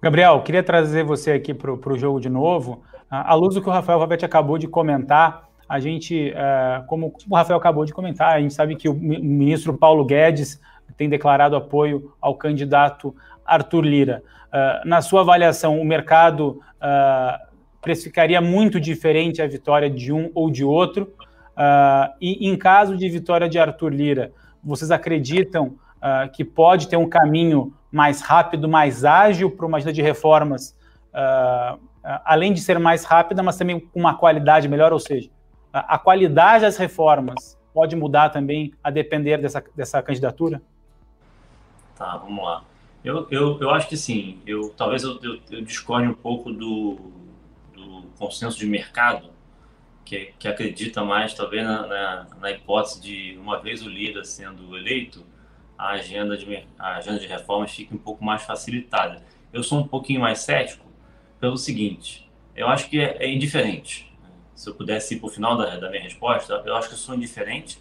Gabriel, 0.00 0.40
queria 0.42 0.62
trazer 0.62 1.04
você 1.04 1.32
aqui 1.32 1.52
para 1.52 1.72
o 1.72 1.98
jogo 1.98 2.20
de 2.20 2.28
novo. 2.28 2.82
À 3.10 3.34
luz 3.34 3.54
do 3.54 3.62
que 3.62 3.68
o 3.68 3.72
Rafael 3.72 3.98
Roberto 3.98 4.24
acabou 4.24 4.56
de 4.56 4.68
comentar, 4.68 5.48
a 5.68 5.78
gente, 5.78 6.32
é, 6.34 6.82
como 6.86 7.14
o 7.28 7.36
Rafael 7.36 7.58
acabou 7.58 7.84
de 7.84 7.92
comentar, 7.92 8.34
a 8.34 8.40
gente 8.40 8.54
sabe 8.54 8.76
que 8.76 8.88
o 8.88 8.94
ministro 8.94 9.76
Paulo 9.76 10.04
Guedes 10.04 10.60
tem 10.96 11.08
declarado 11.08 11.54
apoio 11.54 12.12
ao 12.20 12.34
candidato 12.34 13.14
Arthur 13.44 13.82
Lira. 13.82 14.22
É, 14.52 14.82
na 14.84 15.02
sua 15.02 15.20
avaliação, 15.20 15.80
o 15.80 15.84
mercado 15.84 16.60
é, 16.80 17.40
precificaria 17.80 18.40
muito 18.40 18.78
diferente 18.78 19.40
a 19.40 19.46
vitória 19.46 19.88
de 19.88 20.12
um 20.12 20.30
ou 20.34 20.50
de 20.50 20.64
outro. 20.64 21.12
Uh, 21.50 22.12
e 22.20 22.48
em 22.48 22.56
caso 22.56 22.96
de 22.96 23.08
vitória 23.08 23.48
de 23.48 23.58
Arthur 23.58 23.92
Lira, 23.92 24.32
vocês 24.62 24.90
acreditam 24.90 25.78
uh, 25.96 26.30
que 26.32 26.44
pode 26.44 26.88
ter 26.88 26.96
um 26.96 27.08
caminho 27.08 27.74
mais 27.90 28.20
rápido, 28.20 28.68
mais 28.68 29.04
ágil 29.04 29.50
para 29.50 29.66
uma 29.66 29.78
agenda 29.78 29.92
de 29.92 30.02
reformas, 30.02 30.76
uh, 31.12 31.78
além 32.24 32.52
de 32.52 32.60
ser 32.60 32.78
mais 32.78 33.04
rápida, 33.04 33.42
mas 33.42 33.56
também 33.56 33.80
com 33.80 33.98
uma 33.98 34.14
qualidade 34.14 34.68
melhor? 34.68 34.92
Ou 34.92 35.00
seja, 35.00 35.28
a 35.72 35.98
qualidade 35.98 36.64
das 36.64 36.76
reformas 36.76 37.58
pode 37.72 37.94
mudar 37.94 38.30
também 38.30 38.72
a 38.82 38.90
depender 38.90 39.38
dessa, 39.38 39.62
dessa 39.76 40.02
candidatura? 40.02 40.60
Tá, 41.96 42.16
vamos 42.16 42.42
lá. 42.42 42.64
Eu, 43.04 43.26
eu, 43.30 43.58
eu 43.60 43.70
acho 43.70 43.88
que 43.88 43.96
sim. 43.96 44.38
Eu, 44.46 44.70
talvez 44.70 45.02
eu, 45.02 45.18
eu, 45.22 45.38
eu 45.50 45.62
discorde 45.62 46.08
um 46.08 46.14
pouco 46.14 46.52
do, 46.52 46.98
consenso 48.20 48.58
de 48.58 48.66
mercado, 48.66 49.30
que, 50.04 50.34
que 50.38 50.46
acredita 50.46 51.02
mais, 51.02 51.32
talvez, 51.32 51.64
na, 51.64 51.86
na, 51.86 52.26
na, 52.38 52.50
hipótese 52.50 53.00
de, 53.00 53.38
uma 53.38 53.58
vez 53.58 53.82
o 53.82 53.88
líder 53.88 54.26
sendo 54.26 54.76
eleito, 54.76 55.24
a 55.78 55.92
agenda 55.92 56.36
de, 56.36 56.62
a 56.78 56.96
agenda 56.96 57.18
de 57.18 57.26
reformas 57.26 57.70
fique 57.70 57.94
um 57.94 57.98
pouco 57.98 58.22
mais 58.22 58.42
facilitada. 58.42 59.22
Eu 59.50 59.62
sou 59.62 59.80
um 59.80 59.88
pouquinho 59.88 60.20
mais 60.20 60.40
cético 60.40 60.84
pelo 61.40 61.56
seguinte: 61.56 62.30
eu 62.54 62.68
acho 62.68 62.90
que 62.90 63.00
é, 63.00 63.16
é 63.24 63.32
indiferente. 63.32 64.12
Se 64.54 64.68
eu 64.68 64.74
pudesse 64.74 65.14
ir 65.14 65.20
para 65.20 65.26
o 65.28 65.30
final 65.30 65.56
da, 65.56 65.78
da 65.78 65.88
minha 65.88 66.02
resposta, 66.02 66.62
eu 66.66 66.76
acho 66.76 66.88
que 66.88 66.94
eu 66.94 66.98
sou 66.98 67.14
indiferente, 67.14 67.78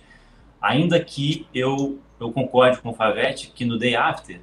ainda 0.62 0.98
que 1.04 1.46
eu, 1.54 2.00
eu 2.18 2.32
concorde 2.32 2.80
com 2.80 2.90
o 2.90 2.94
Favete 2.94 3.52
que 3.54 3.66
no 3.66 3.78
day 3.78 3.98
after 3.98 4.40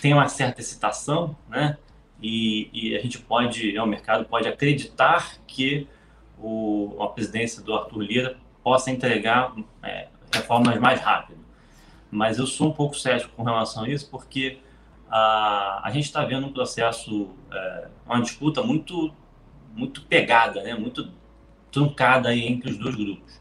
tem 0.00 0.14
uma 0.14 0.28
certa 0.28 0.62
excitação, 0.62 1.36
né? 1.48 1.76
E, 2.20 2.70
e 2.72 2.96
a 2.96 3.00
gente 3.00 3.18
pode, 3.18 3.72
né, 3.72 3.82
o 3.82 3.86
mercado 3.86 4.24
pode 4.24 4.48
acreditar 4.48 5.36
que 5.46 5.86
o, 6.38 6.96
a 7.00 7.08
presidência 7.08 7.62
do 7.62 7.74
Arthur 7.74 8.00
Lira 8.00 8.36
possa 8.62 8.90
entregar 8.90 9.54
é, 9.82 10.08
reformas 10.32 10.78
mais 10.80 11.00
rápido. 11.00 11.38
Mas 12.10 12.38
eu 12.38 12.46
sou 12.46 12.68
um 12.68 12.72
pouco 12.72 12.96
cético 12.96 13.34
com 13.36 13.42
relação 13.42 13.84
a 13.84 13.88
isso, 13.88 14.10
porque 14.10 14.58
a, 15.10 15.80
a 15.84 15.90
gente 15.90 16.04
está 16.04 16.24
vendo 16.24 16.46
um 16.46 16.52
processo, 16.52 17.30
é, 17.52 17.88
uma 18.04 18.20
disputa 18.20 18.62
muito, 18.62 19.12
muito 19.74 20.02
pegada, 20.02 20.62
né? 20.62 20.74
muito 20.74 21.10
truncada 21.70 22.30
aí 22.30 22.46
entre 22.46 22.70
os 22.70 22.78
dois 22.78 22.94
grupos. 22.94 23.40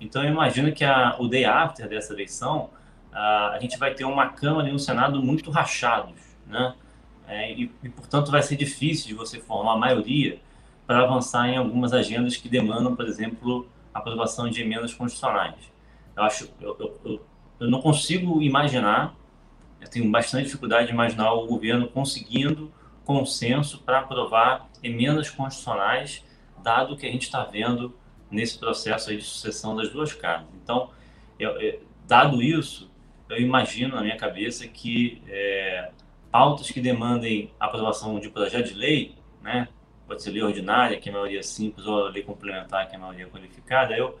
Então, 0.00 0.22
eu 0.22 0.30
imagino 0.30 0.72
que 0.72 0.84
a, 0.84 1.16
o 1.18 1.28
day 1.28 1.44
after 1.44 1.88
dessa 1.88 2.12
eleição, 2.12 2.70
a, 3.12 3.50
a 3.50 3.58
gente 3.60 3.78
vai 3.78 3.94
ter 3.94 4.04
uma 4.04 4.28
Câmara 4.28 4.68
e 4.68 4.72
um 4.72 4.78
Senado 4.78 5.22
muito 5.22 5.50
rachados, 5.50 6.14
né? 6.46 6.74
É, 7.30 7.52
e, 7.52 7.72
e, 7.82 7.88
portanto, 7.88 8.30
vai 8.30 8.42
ser 8.42 8.56
difícil 8.56 9.06
de 9.06 9.14
você 9.14 9.38
formar 9.38 9.74
a 9.74 9.76
maioria 9.76 10.40
para 10.84 11.04
avançar 11.04 11.48
em 11.48 11.56
algumas 11.56 11.92
agendas 11.92 12.36
que 12.36 12.48
demandam, 12.48 12.96
por 12.96 13.06
exemplo, 13.06 13.68
aprovação 13.94 14.50
de 14.50 14.60
emendas 14.60 14.92
constitucionais. 14.92 15.54
Eu 16.16 16.22
acho, 16.24 16.52
eu, 16.60 16.98
eu, 17.04 17.26
eu 17.60 17.70
não 17.70 17.80
consigo 17.80 18.42
imaginar, 18.42 19.14
eu 19.80 19.88
tenho 19.88 20.10
bastante 20.10 20.46
dificuldade 20.46 20.88
de 20.88 20.92
imaginar 20.92 21.32
o 21.32 21.46
governo 21.46 21.86
conseguindo 21.86 22.72
consenso 23.04 23.78
para 23.78 24.00
aprovar 24.00 24.68
emendas 24.82 25.30
constitucionais, 25.30 26.24
dado 26.64 26.96
que 26.96 27.06
a 27.06 27.10
gente 27.12 27.22
está 27.22 27.44
vendo 27.44 27.94
nesse 28.28 28.58
processo 28.58 29.14
de 29.14 29.22
sucessão 29.22 29.76
das 29.76 29.88
duas 29.90 30.12
casas. 30.12 30.48
Então, 30.62 30.90
eu, 31.38 31.50
eu, 31.60 31.80
dado 32.08 32.42
isso, 32.42 32.90
eu 33.28 33.40
imagino 33.40 33.94
na 33.94 34.02
minha 34.02 34.16
cabeça 34.16 34.66
que 34.66 35.22
é, 35.28 35.90
pautas 36.30 36.70
que 36.70 36.80
demandem 36.80 37.52
aprovação 37.58 38.18
de 38.18 38.28
projeto 38.28 38.68
de 38.68 38.74
lei, 38.74 39.14
né? 39.42 39.68
Pode 40.06 40.22
ser 40.22 40.30
lei 40.30 40.42
ordinária, 40.42 40.98
que 40.98 41.08
é 41.08 41.12
a 41.12 41.14
maioria 41.14 41.42
simples, 41.42 41.86
ou 41.86 42.08
lei 42.08 42.22
complementar, 42.22 42.88
que 42.88 42.94
é 42.94 42.98
a 42.98 43.00
maioria 43.00 43.26
qualificada. 43.28 43.96
Eu, 43.96 44.18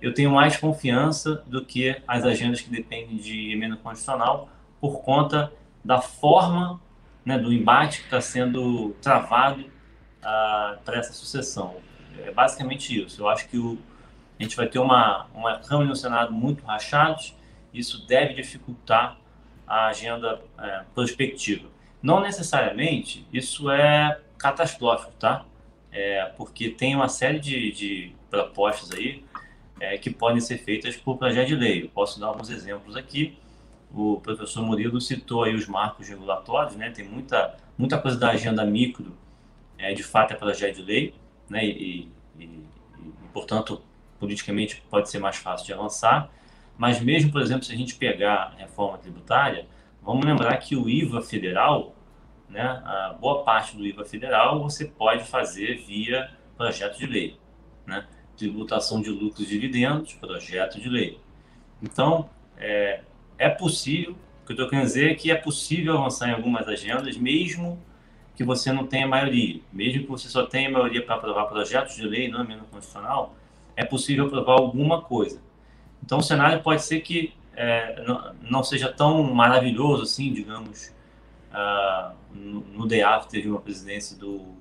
eu 0.00 0.14
tenho 0.14 0.30
mais 0.30 0.56
confiança 0.56 1.42
do 1.46 1.64
que 1.64 2.00
as 2.06 2.24
agendas 2.24 2.60
que 2.60 2.70
dependem 2.70 3.16
de 3.16 3.52
emenda 3.52 3.76
constitucional 3.76 4.48
por 4.80 5.02
conta 5.02 5.52
da 5.84 6.00
forma 6.00 6.80
né, 7.24 7.38
do 7.38 7.52
embate 7.52 7.98
que 7.98 8.04
está 8.04 8.20
sendo 8.20 8.94
travado 9.02 9.62
uh, 9.62 10.78
para 10.84 10.98
essa 10.98 11.12
sucessão. 11.12 11.76
É 12.24 12.30
basicamente 12.30 13.04
isso. 13.04 13.20
Eu 13.20 13.28
acho 13.28 13.48
que 13.48 13.58
o, 13.58 13.78
a 14.38 14.42
gente 14.42 14.56
vai 14.56 14.66
ter 14.68 14.78
uma, 14.78 15.26
uma 15.34 15.58
Câmara 15.58 15.88
e 15.88 15.92
um 15.92 15.94
Senado 15.94 16.32
muito 16.32 16.64
rachados. 16.64 17.34
Isso 17.74 18.06
deve 18.06 18.34
dificultar 18.34 19.18
a 19.66 19.88
agenda 19.88 20.40
é, 20.58 20.82
prospectiva. 20.94 21.68
Não 22.02 22.20
necessariamente 22.20 23.26
isso 23.32 23.70
é 23.70 24.20
catastrófico, 24.38 25.12
tá? 25.18 25.44
É, 25.90 26.26
porque 26.36 26.68
tem 26.68 26.94
uma 26.94 27.08
série 27.08 27.40
de, 27.40 27.72
de 27.72 28.12
propostas 28.30 28.92
aí 28.92 29.24
é, 29.80 29.96
que 29.98 30.10
podem 30.10 30.40
ser 30.40 30.58
feitas 30.58 30.96
por 30.96 31.16
projeto 31.16 31.48
de 31.48 31.56
lei. 31.56 31.84
Eu 31.84 31.88
posso 31.88 32.20
dar 32.20 32.26
alguns 32.26 32.50
exemplos 32.50 32.96
aqui. 32.96 33.38
O 33.92 34.20
professor 34.20 34.62
Murilo 34.62 35.00
citou 35.00 35.44
aí 35.44 35.54
os 35.54 35.66
marcos 35.66 36.08
regulatórios, 36.08 36.76
né? 36.76 36.90
Tem 36.90 37.04
muita, 37.04 37.56
muita 37.78 37.98
coisa 37.98 38.18
da 38.18 38.30
agenda 38.30 38.64
micro, 38.64 39.16
é, 39.78 39.94
de 39.94 40.02
fato 40.02 40.32
é 40.32 40.36
projeto 40.36 40.76
de 40.76 40.82
lei, 40.82 41.14
né? 41.48 41.64
E, 41.64 42.10
e, 42.38 42.44
e, 42.44 42.64
portanto, 43.32 43.80
politicamente 44.18 44.82
pode 44.90 45.08
ser 45.10 45.18
mais 45.18 45.36
fácil 45.36 45.66
de 45.66 45.72
avançar. 45.72 46.30
Mas 46.76 47.00
mesmo, 47.00 47.32
por 47.32 47.40
exemplo, 47.40 47.64
se 47.64 47.72
a 47.72 47.76
gente 47.76 47.94
pegar 47.94 48.34
a 48.34 48.50
reforma 48.58 48.98
tributária, 48.98 49.66
vamos 50.02 50.24
lembrar 50.24 50.56
que 50.58 50.76
o 50.76 50.88
IVA 50.88 51.22
federal, 51.22 51.94
né, 52.48 52.62
a 52.62 53.16
boa 53.18 53.42
parte 53.42 53.76
do 53.76 53.86
IVA 53.86 54.04
federal 54.04 54.62
você 54.62 54.84
pode 54.84 55.24
fazer 55.24 55.84
via 55.86 56.30
projeto 56.56 56.98
de 56.98 57.06
lei, 57.06 57.38
né? 57.86 58.06
Tributação 58.36 59.00
de 59.00 59.10
lucros 59.10 59.46
e 59.46 59.46
dividendos, 59.46 60.12
projeto 60.14 60.80
de 60.80 60.88
lei. 60.88 61.18
Então, 61.82 62.28
é, 62.56 63.00
é 63.38 63.48
possível, 63.48 64.12
o 64.42 64.46
que 64.46 64.52
eu 64.52 64.54
estou 64.54 64.68
querendo 64.68 64.86
dizer 64.86 65.10
é 65.10 65.14
que 65.14 65.30
é 65.30 65.34
possível 65.34 65.96
avançar 65.96 66.28
em 66.28 66.32
algumas 66.32 66.68
agendas, 66.68 67.16
mesmo 67.16 67.82
que 68.34 68.44
você 68.44 68.70
não 68.70 68.86
tenha 68.86 69.06
maioria, 69.06 69.60
mesmo 69.72 70.02
que 70.02 70.08
você 70.08 70.28
só 70.28 70.44
tenha 70.44 70.70
maioria 70.70 71.02
para 71.04 71.14
aprovar 71.14 71.46
projetos 71.46 71.96
de 71.96 72.02
lei, 72.02 72.28
não 72.28 72.44
emenda 72.44 72.64
constitucional, 72.70 73.34
é 73.74 73.84
possível 73.84 74.26
aprovar 74.26 74.58
alguma 74.58 75.00
coisa. 75.00 75.40
Então, 76.04 76.18
o 76.18 76.22
cenário 76.22 76.62
pode 76.62 76.82
ser 76.82 77.00
que 77.00 77.34
é, 77.54 78.02
não, 78.04 78.34
não, 78.42 78.62
seja 78.62 78.92
tão 78.92 79.22
maravilhoso 79.22 80.02
assim, 80.02 80.32
digamos, 80.32 80.94
uh, 81.50 82.14
no, 82.30 82.60
no 82.60 82.86
day 82.86 83.02
after 83.02 83.40
de 83.40 83.48
uma 83.48 83.60
presidência 83.60 84.16
do, 84.16 84.54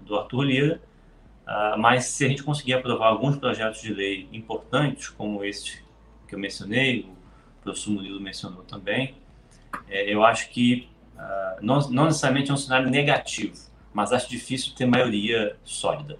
do 0.00 0.16
Arthur 0.16 0.42
Lira, 0.42 0.82
uh, 1.46 1.78
mas 1.78 2.06
se 2.06 2.24
a 2.24 2.28
gente 2.28 2.42
conseguir 2.42 2.74
aprovar 2.74 3.08
alguns 3.08 3.36
projetos 3.36 3.80
de 3.80 3.94
lei 3.94 4.28
importantes, 4.32 5.08
como 5.08 5.44
este 5.44 5.84
que 6.26 6.34
eu 6.34 6.38
mencionei, 6.38 7.02
o 7.60 7.62
professor 7.62 7.92
Murilo 7.92 8.20
mencionou 8.20 8.64
também, 8.64 9.14
é, 9.88 10.12
eu 10.12 10.24
acho 10.24 10.50
que 10.50 10.88
uh, 11.14 11.64
não, 11.64 11.88
não 11.90 12.06
necessariamente 12.06 12.50
é 12.50 12.54
um 12.54 12.56
cenário 12.56 12.90
negativo, 12.90 13.54
mas 13.92 14.12
acho 14.12 14.28
difícil 14.28 14.74
ter 14.74 14.86
maioria 14.86 15.56
sólida. 15.62 16.18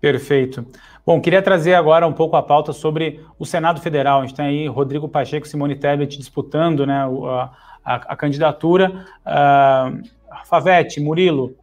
Perfeito. 0.00 0.64
Bom, 1.06 1.20
queria 1.20 1.40
trazer 1.40 1.74
agora 1.74 2.04
um 2.04 2.12
pouco 2.12 2.34
a 2.34 2.42
pauta 2.42 2.72
sobre 2.72 3.24
o 3.38 3.46
Senado 3.46 3.80
Federal. 3.80 4.18
A 4.20 4.26
gente 4.26 4.34
tem 4.34 4.46
aí 4.46 4.66
Rodrigo 4.66 5.08
Pacheco 5.08 5.46
e 5.46 5.48
Simone 5.48 5.76
Tebet 5.76 6.18
disputando 6.18 6.84
né, 6.84 6.98
a, 6.98 7.50
a, 7.84 7.94
a 7.94 8.16
candidatura. 8.16 9.06
Uh, 9.24 10.02
Favete, 10.46 11.00
Murilo, 11.00 11.54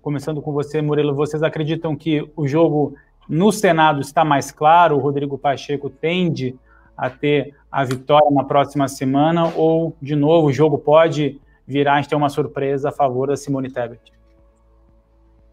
começando 0.00 0.40
com 0.40 0.52
você, 0.52 0.80
Murilo, 0.80 1.16
vocês 1.16 1.42
acreditam 1.42 1.96
que 1.96 2.30
o 2.36 2.46
jogo 2.46 2.94
no 3.28 3.50
Senado 3.50 4.00
está 4.00 4.24
mais 4.24 4.52
claro? 4.52 4.94
O 4.94 5.00
Rodrigo 5.00 5.36
Pacheco 5.36 5.90
tende 5.90 6.54
a, 6.96 7.10
ter 7.10 7.56
a 7.72 7.82
vitória 7.82 8.30
na 8.30 8.44
próxima 8.44 8.86
semana 8.86 9.52
ou, 9.56 9.96
de 10.00 10.14
novo, 10.14 10.46
o 10.46 10.52
jogo 10.52 10.78
pode 10.78 11.40
virar 11.66 11.96
gente 11.96 12.08
ter 12.08 12.14
uma 12.14 12.28
surpresa 12.28 12.90
a 12.90 12.92
favor 12.92 13.26
da 13.26 13.36
Simone 13.36 13.68
Tebet? 13.68 14.12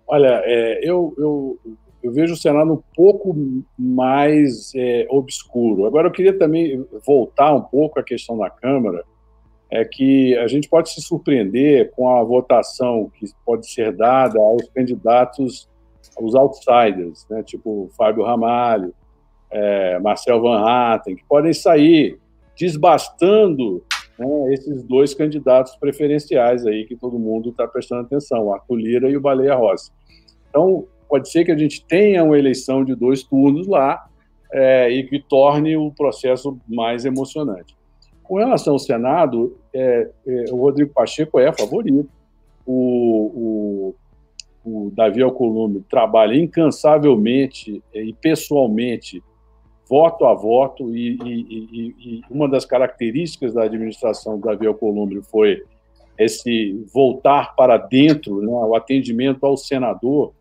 Olha, 0.06 0.40
é, 0.46 0.88
eu, 0.88 1.16
eu, 1.18 1.60
eu, 2.02 2.12
vejo 2.12 2.34
o 2.34 2.38
Senado 2.38 2.74
um 2.74 2.82
pouco 2.96 3.36
mais 3.78 4.72
é, 4.76 5.08
obscuro. 5.10 5.86
Agora, 5.86 6.08
eu 6.08 6.12
queria 6.12 6.38
também 6.38 6.86
voltar 7.06 7.54
um 7.54 7.62
pouco 7.62 8.00
à 8.00 8.04
questão 8.04 8.38
da 8.38 8.50
Câmara, 8.50 9.04
é 9.72 9.86
que 9.86 10.36
a 10.38 10.48
gente 10.48 10.68
pode 10.68 10.90
se 10.90 11.02
surpreender 11.02 11.92
com 11.92 12.10
a 12.10 12.24
votação 12.24 13.12
que 13.14 13.28
pode 13.46 13.70
ser 13.72 13.96
dada 13.96 14.40
aos 14.40 14.68
candidatos, 14.70 15.70
os 16.20 16.34
outsiders, 16.34 17.26
né, 17.30 17.44
tipo 17.44 17.90
Fábio 17.96 18.24
Ramalho, 18.24 18.94
é, 19.52 20.00
Marcel 20.00 20.42
Van 20.42 20.60
Hatten, 20.60 21.16
que 21.16 21.24
podem 21.26 21.54
sair 21.54 22.20
desbastando 22.58 23.84
né, 24.18 24.54
esses 24.54 24.84
dois 24.84 25.14
candidatos 25.14 25.76
preferenciais 25.78 26.66
aí 26.66 26.86
que 26.86 26.96
todo 26.96 27.18
mundo 27.18 27.50
está 27.50 27.68
prestando 27.68 28.02
atenção, 28.02 28.48
o 28.48 28.54
Arthur 28.54 28.76
Lira 28.76 29.10
e 29.10 29.16
o 29.16 29.22
Baleia 29.22 29.56
Rossi. 29.56 29.92
Então, 30.50 30.86
pode 31.10 31.30
ser 31.30 31.44
que 31.44 31.52
a 31.52 31.58
gente 31.58 31.84
tenha 31.84 32.24
uma 32.24 32.38
eleição 32.38 32.86
de 32.86 32.96
dois 32.96 33.24
turnos 33.24 33.68
lá 33.68 34.08
é, 34.54 34.90
e 34.90 35.04
que 35.04 35.20
torne 35.20 35.76
o 35.76 35.92
processo 35.92 36.58
mais 36.68 37.04
emocionante. 37.04 37.76
Com 38.24 38.38
relação 38.38 38.74
ao 38.74 38.80
Senado, 38.80 39.58
é, 39.74 40.10
é, 40.28 40.46
o 40.52 40.58
Rodrigo 40.58 40.94
Pacheco 40.94 41.40
é 41.40 41.52
favorito. 41.52 42.08
O, 42.66 43.96
o, 44.64 44.76
o 44.86 44.92
Davi 44.92 45.24
Alcolumbre 45.24 45.84
trabalha 45.90 46.36
incansavelmente 46.36 47.84
e 47.92 48.14
pessoalmente, 48.14 49.24
voto 49.90 50.26
a 50.26 50.36
voto, 50.36 50.96
e, 50.96 51.18
e, 51.26 51.96
e, 52.00 52.22
uma 52.30 52.48
das 52.48 52.66
características 52.66 53.56
da 53.56 53.64
administração 53.64 54.40
do 54.40 54.46
Davi 54.46 54.68
Alcolumbre 54.68 55.24
foi 55.24 55.64
esse 56.20 56.86
voltar 56.94 57.56
para 57.56 57.78
dentro, 57.78 58.42
né, 58.42 58.52
o 58.52 58.76
atendimento 58.76 59.44
ao 59.46 59.58
senador, 59.58 60.34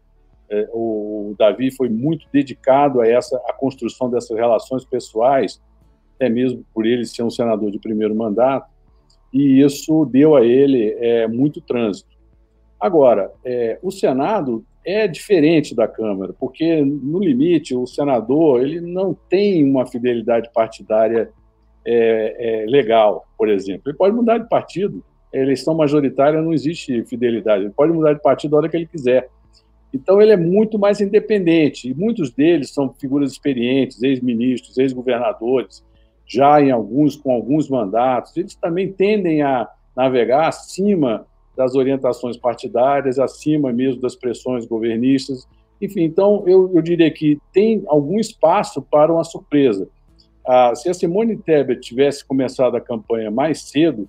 é, 0.50 0.68
o 0.72 1.34
Davi 1.38 1.70
foi 1.70 1.88
muito 1.88 2.26
dedicado 2.32 3.00
a 3.00 3.06
essa 3.06 3.36
a 3.48 3.52
construção 3.52 4.10
dessas 4.10 4.36
relações 4.36 4.84
pessoais, 4.84 5.60
até 6.16 6.28
mesmo 6.28 6.64
por 6.74 6.86
ele 6.86 7.04
ser 7.04 7.22
um 7.22 7.30
senador 7.30 7.70
de 7.70 7.78
primeiro 7.78 8.14
mandato, 8.14 8.68
e 9.32 9.60
isso 9.60 10.04
deu 10.06 10.36
a 10.36 10.44
ele 10.44 10.96
é, 10.98 11.28
muito 11.28 11.60
trânsito. 11.60 12.08
Agora, 12.80 13.32
é, 13.44 13.78
o 13.82 13.90
Senado 13.90 14.64
é 14.84 15.06
diferente 15.06 15.74
da 15.74 15.86
Câmara, 15.86 16.32
porque 16.32 16.82
no 16.82 17.18
limite 17.18 17.74
o 17.74 17.86
senador 17.86 18.62
ele 18.62 18.80
não 18.80 19.12
tem 19.28 19.62
uma 19.68 19.86
fidelidade 19.86 20.50
partidária 20.54 21.30
é, 21.86 22.62
é 22.62 22.66
legal, 22.66 23.26
por 23.36 23.48
exemplo. 23.48 23.82
Ele 23.86 23.96
pode 23.96 24.14
mudar 24.14 24.38
de 24.38 24.48
partido. 24.48 25.04
A 25.34 25.36
eleição 25.36 25.74
majoritária 25.74 26.40
não 26.40 26.54
existe 26.54 27.04
fidelidade. 27.04 27.64
Ele 27.64 27.72
pode 27.72 27.92
mudar 27.92 28.14
de 28.14 28.22
partido 28.22 28.54
a 28.54 28.60
hora 28.60 28.68
que 28.68 28.76
ele 28.76 28.86
quiser. 28.86 29.28
Então, 29.92 30.20
ele 30.20 30.32
é 30.32 30.36
muito 30.36 30.78
mais 30.78 31.00
independente, 31.00 31.88
e 31.88 31.94
muitos 31.94 32.30
deles 32.30 32.70
são 32.70 32.92
figuras 32.92 33.32
experientes, 33.32 34.02
ex-ministros, 34.02 34.76
ex-governadores, 34.76 35.84
já 36.26 36.60
em 36.60 36.70
alguns, 36.70 37.16
com 37.16 37.32
alguns 37.32 37.70
mandatos. 37.70 38.36
Eles 38.36 38.54
também 38.54 38.92
tendem 38.92 39.42
a 39.42 39.68
navegar 39.96 40.48
acima 40.48 41.26
das 41.56 41.74
orientações 41.74 42.36
partidárias, 42.36 43.18
acima 43.18 43.72
mesmo 43.72 44.00
das 44.00 44.14
pressões 44.14 44.66
governistas. 44.66 45.48
Enfim, 45.80 46.02
então, 46.02 46.44
eu, 46.46 46.70
eu 46.74 46.82
diria 46.82 47.10
que 47.10 47.38
tem 47.52 47.82
algum 47.88 48.18
espaço 48.18 48.82
para 48.82 49.12
uma 49.12 49.24
surpresa. 49.24 49.88
Ah, 50.46 50.74
se 50.74 50.88
a 50.88 50.94
Simone 50.94 51.36
Tebet 51.36 51.80
tivesse 51.80 52.24
começado 52.24 52.76
a 52.76 52.80
campanha 52.80 53.30
mais 53.30 53.62
cedo, 53.62 54.08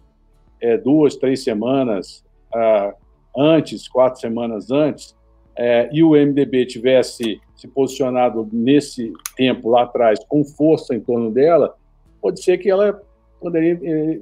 é, 0.61 0.77
duas, 0.77 1.15
três 1.15 1.43
semanas 1.43 2.23
ah, 2.53 2.93
antes, 3.35 3.87
quatro 3.87 4.19
semanas 4.19 4.69
antes, 4.71 5.15
é, 5.61 5.89
e 5.91 6.01
o 6.01 6.11
MDB 6.11 6.65
tivesse 6.65 7.41
se 7.53 7.67
posicionado 7.67 8.47
nesse 8.53 9.11
tempo 9.35 9.69
lá 9.69 9.83
atrás 9.83 10.17
com 10.29 10.45
força 10.45 10.95
em 10.95 11.01
torno 11.01 11.29
dela, 11.29 11.75
pode 12.21 12.41
ser 12.41 12.57
que 12.57 12.71
ela 12.71 13.01
poderia 13.41 13.77
eh, 13.83 14.21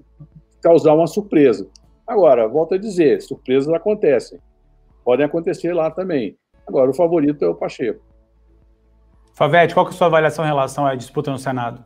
causar 0.63 0.95
uma 0.95 1.05
surpresa. 1.05 1.69
Agora, 2.07 2.47
volto 2.47 2.73
a 2.73 2.77
dizer, 2.79 3.21
surpresas 3.21 3.71
acontecem. 3.71 4.39
Podem 5.05 5.27
acontecer 5.27 5.73
lá 5.73 5.91
também. 5.91 6.35
Agora, 6.65 6.89
o 6.89 6.93
favorito 6.93 7.45
é 7.45 7.47
o 7.47 7.53
Pacheco. 7.53 8.03
Favete, 9.35 9.75
qual 9.75 9.85
que 9.85 9.91
é 9.91 9.93
a 9.93 9.97
sua 9.97 10.07
avaliação 10.07 10.43
em 10.43 10.47
relação 10.47 10.87
à 10.87 10.95
disputa 10.95 11.29
no 11.29 11.37
Senado? 11.37 11.85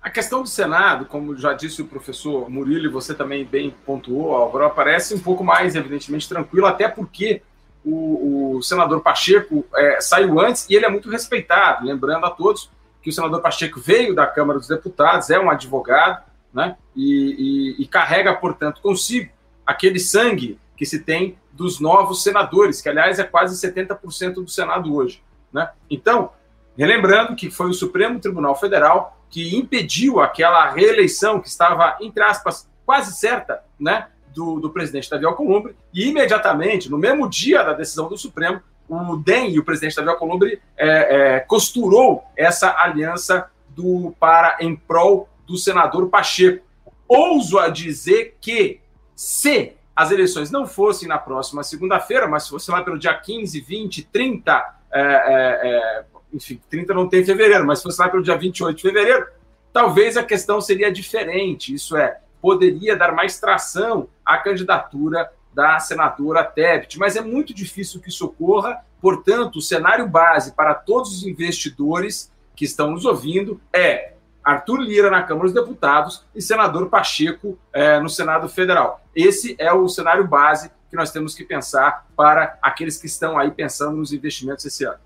A 0.00 0.10
questão 0.10 0.42
do 0.42 0.48
Senado, 0.48 1.06
como 1.06 1.36
já 1.36 1.52
disse 1.52 1.82
o 1.82 1.86
professor 1.86 2.48
Murilo 2.48 2.86
e 2.86 2.88
você 2.88 3.12
também 3.12 3.44
bem 3.44 3.74
pontuou, 3.84 4.36
Álvaro, 4.36 4.70
parece 4.70 5.12
um 5.12 5.18
pouco 5.18 5.42
mais, 5.42 5.74
evidentemente, 5.74 6.28
tranquilo, 6.28 6.66
até 6.66 6.88
porque 6.88 7.42
o, 7.86 8.56
o 8.56 8.62
senador 8.62 9.00
Pacheco 9.00 9.64
é, 9.74 10.00
saiu 10.00 10.40
antes 10.40 10.68
e 10.68 10.74
ele 10.74 10.84
é 10.84 10.88
muito 10.88 11.08
respeitado. 11.08 11.86
Lembrando 11.86 12.26
a 12.26 12.30
todos 12.30 12.68
que 13.00 13.10
o 13.10 13.12
senador 13.12 13.40
Pacheco 13.40 13.78
veio 13.78 14.14
da 14.14 14.26
Câmara 14.26 14.58
dos 14.58 14.66
Deputados, 14.66 15.30
é 15.30 15.38
um 15.38 15.48
advogado, 15.48 16.24
né? 16.52 16.76
E, 16.96 17.76
e, 17.78 17.82
e 17.82 17.86
carrega, 17.86 18.34
portanto, 18.34 18.80
consigo 18.82 19.30
aquele 19.64 20.00
sangue 20.00 20.58
que 20.76 20.84
se 20.84 21.00
tem 21.00 21.38
dos 21.52 21.78
novos 21.80 22.22
senadores, 22.22 22.82
que 22.82 22.88
aliás 22.88 23.18
é 23.18 23.24
quase 23.24 23.56
70% 23.66 24.34
do 24.34 24.48
Senado 24.48 24.94
hoje. 24.94 25.22
Né? 25.52 25.70
Então, 25.88 26.30
relembrando 26.76 27.34
que 27.34 27.50
foi 27.50 27.70
o 27.70 27.74
Supremo 27.74 28.20
Tribunal 28.20 28.54
Federal 28.58 29.18
que 29.30 29.56
impediu 29.56 30.20
aquela 30.20 30.70
reeleição 30.70 31.40
que 31.40 31.48
estava, 31.48 31.96
entre 32.00 32.22
aspas, 32.22 32.68
quase 32.84 33.16
certa, 33.16 33.62
né, 33.78 34.08
do, 34.36 34.60
do 34.60 34.68
presidente 34.68 35.08
Davi 35.08 35.24
Alcolumbre, 35.24 35.74
e 35.94 36.08
imediatamente, 36.08 36.90
no 36.90 36.98
mesmo 36.98 37.26
dia 37.26 37.62
da 37.62 37.72
decisão 37.72 38.06
do 38.06 38.18
Supremo, 38.18 38.60
o 38.86 39.16
DEM 39.16 39.52
e 39.52 39.58
o 39.58 39.64
presidente 39.64 39.96
Davi 39.96 40.10
Alcolumbre 40.10 40.60
é, 40.76 41.36
é, 41.36 41.40
costurou 41.40 42.22
essa 42.36 42.76
aliança 42.78 43.50
do 43.70 44.14
para 44.20 44.58
em 44.60 44.76
prol 44.76 45.26
do 45.46 45.56
senador 45.56 46.10
Pacheco. 46.10 46.64
Ouso 47.08 47.58
a 47.58 47.68
dizer 47.68 48.36
que, 48.38 48.80
se 49.14 49.72
as 49.94 50.10
eleições 50.10 50.50
não 50.50 50.66
fossem 50.66 51.08
na 51.08 51.16
próxima 51.16 51.62
segunda-feira, 51.62 52.28
mas 52.28 52.42
se 52.44 52.50
fosse 52.50 52.70
lá 52.70 52.82
pelo 52.82 52.98
dia 52.98 53.14
15, 53.14 53.58
20, 53.58 54.04
30, 54.04 54.74
é, 54.92 56.04
enfim, 56.30 56.60
30 56.68 56.92
não 56.92 57.08
tem 57.08 57.24
fevereiro, 57.24 57.64
mas 57.64 57.78
se 57.78 57.84
fosse 57.84 57.98
lá 57.98 58.08
pelo 58.10 58.22
dia 58.22 58.36
28 58.36 58.76
de 58.76 58.82
fevereiro, 58.82 59.26
talvez 59.72 60.18
a 60.18 60.22
questão 60.22 60.60
seria 60.60 60.92
diferente. 60.92 61.72
Isso 61.72 61.96
é, 61.96 62.18
poderia 62.42 62.94
dar 62.94 63.12
mais 63.12 63.40
tração 63.40 64.08
à 64.26 64.36
candidatura 64.38 65.30
da 65.54 65.78
senadora 65.78 66.44
Tebet, 66.44 66.98
mas 66.98 67.16
é 67.16 67.22
muito 67.22 67.54
difícil 67.54 68.00
que 68.00 68.10
isso 68.10 68.26
ocorra. 68.26 68.84
Portanto, 69.00 69.56
o 69.56 69.62
cenário 69.62 70.06
base 70.06 70.52
para 70.52 70.74
todos 70.74 71.16
os 71.16 71.26
investidores 71.26 72.30
que 72.54 72.64
estão 72.64 72.90
nos 72.90 73.06
ouvindo 73.06 73.58
é 73.72 74.12
Arthur 74.44 74.80
Lira 74.80 75.10
na 75.10 75.22
Câmara 75.22 75.46
dos 75.46 75.54
Deputados 75.54 76.24
e 76.34 76.42
senador 76.42 76.88
Pacheco 76.88 77.58
é, 77.72 77.98
no 77.98 78.08
Senado 78.08 78.48
Federal. 78.48 79.00
Esse 79.14 79.56
é 79.58 79.72
o 79.72 79.88
cenário 79.88 80.26
base 80.26 80.70
que 80.90 80.96
nós 80.96 81.10
temos 81.10 81.34
que 81.34 81.44
pensar 81.44 82.06
para 82.16 82.58
aqueles 82.62 82.96
que 82.98 83.06
estão 83.06 83.38
aí 83.38 83.50
pensando 83.50 83.96
nos 83.96 84.12
investimentos 84.12 84.64
esse 84.64 84.84
ano. 84.84 84.98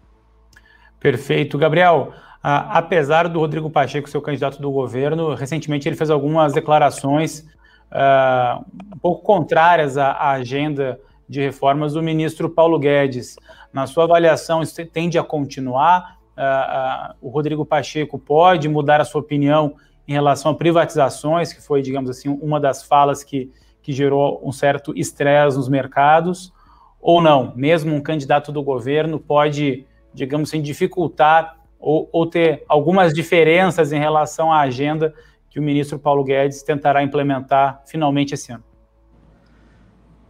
Perfeito. 0.99 1.57
Gabriel, 1.57 2.13
apesar 2.43 3.29
do 3.29 3.39
Rodrigo 3.39 3.71
Pacheco 3.71 4.11
ser 4.11 4.19
o 4.19 4.23
candidato 4.23 4.61
do 4.61 4.71
governo, 4.71 5.35
recentemente 5.35 5.89
ele 5.89 5.97
fez 5.97 6.11
algumas 6.11 6.53
declarações 6.53 7.49
uh, 7.93 8.65
um 8.95 8.99
pouco 8.99 9.23
contrárias 9.23 9.97
à, 9.97 10.13
à, 10.13 10.33
agenda 10.33 11.01
de 11.29 11.41
reformas 11.41 11.93
do 11.95 12.03
ministro 12.03 12.49
Paulo 12.49 12.79
Guedes. 12.79 13.37
Na 13.73 13.87
sua 13.87 14.05
avaliação, 14.05 14.63
isso 14.63 14.85
tende 14.87 15.19
a 15.19 15.23
continuar? 15.23 16.19
Uh, 16.37 16.41
uh, 16.41 17.17
o 17.21 17.29
Rodrigo 17.29 17.65
Pacheco 17.65 18.19
pode 18.19 18.69
mudar 18.69 19.01
a 19.01 19.05
sua 19.05 19.21
opinião 19.21 19.75
em 20.09 20.13
relação 20.13 20.53
a 20.53 20.55
privatizações, 20.55 21.53
que 21.53 21.63
foi, 21.63 21.83
digamos 21.83 22.11
assim, 22.11 22.29
uma 22.29 22.59
das 22.59 22.83
falas 22.83 23.23
que, 23.23 23.51
que 23.83 23.93
gerou 23.93 24.41
um 24.43 24.51
certo 24.51 24.93
estresse 24.97 25.57
nos 25.57 25.69
mercados, 25.69 26.53
ou 27.01 27.21
não? 27.21 27.53
Mesmo 27.55 27.95
um 27.95 28.01
candidato 28.01 28.51
do 28.51 28.63
governo 28.63 29.21
pode 29.21 29.87
digamos 30.13 30.51
assim, 30.51 30.61
dificultar 30.61 31.57
ou, 31.79 32.09
ou 32.13 32.27
ter 32.27 32.65
algumas 32.69 33.15
diferenças 33.15 33.93
em 33.93 33.99
relação 33.99 34.53
à 34.53 34.61
agenda 34.61 35.15
que 35.51 35.59
o 35.59 35.63
ministro 35.63 35.99
Paulo 35.99 36.23
Guedes 36.25 36.63
tentará 36.63 37.03
implementar 37.03 37.83
finalmente 37.87 38.35
esse 38.35 38.53
ano? 38.53 38.65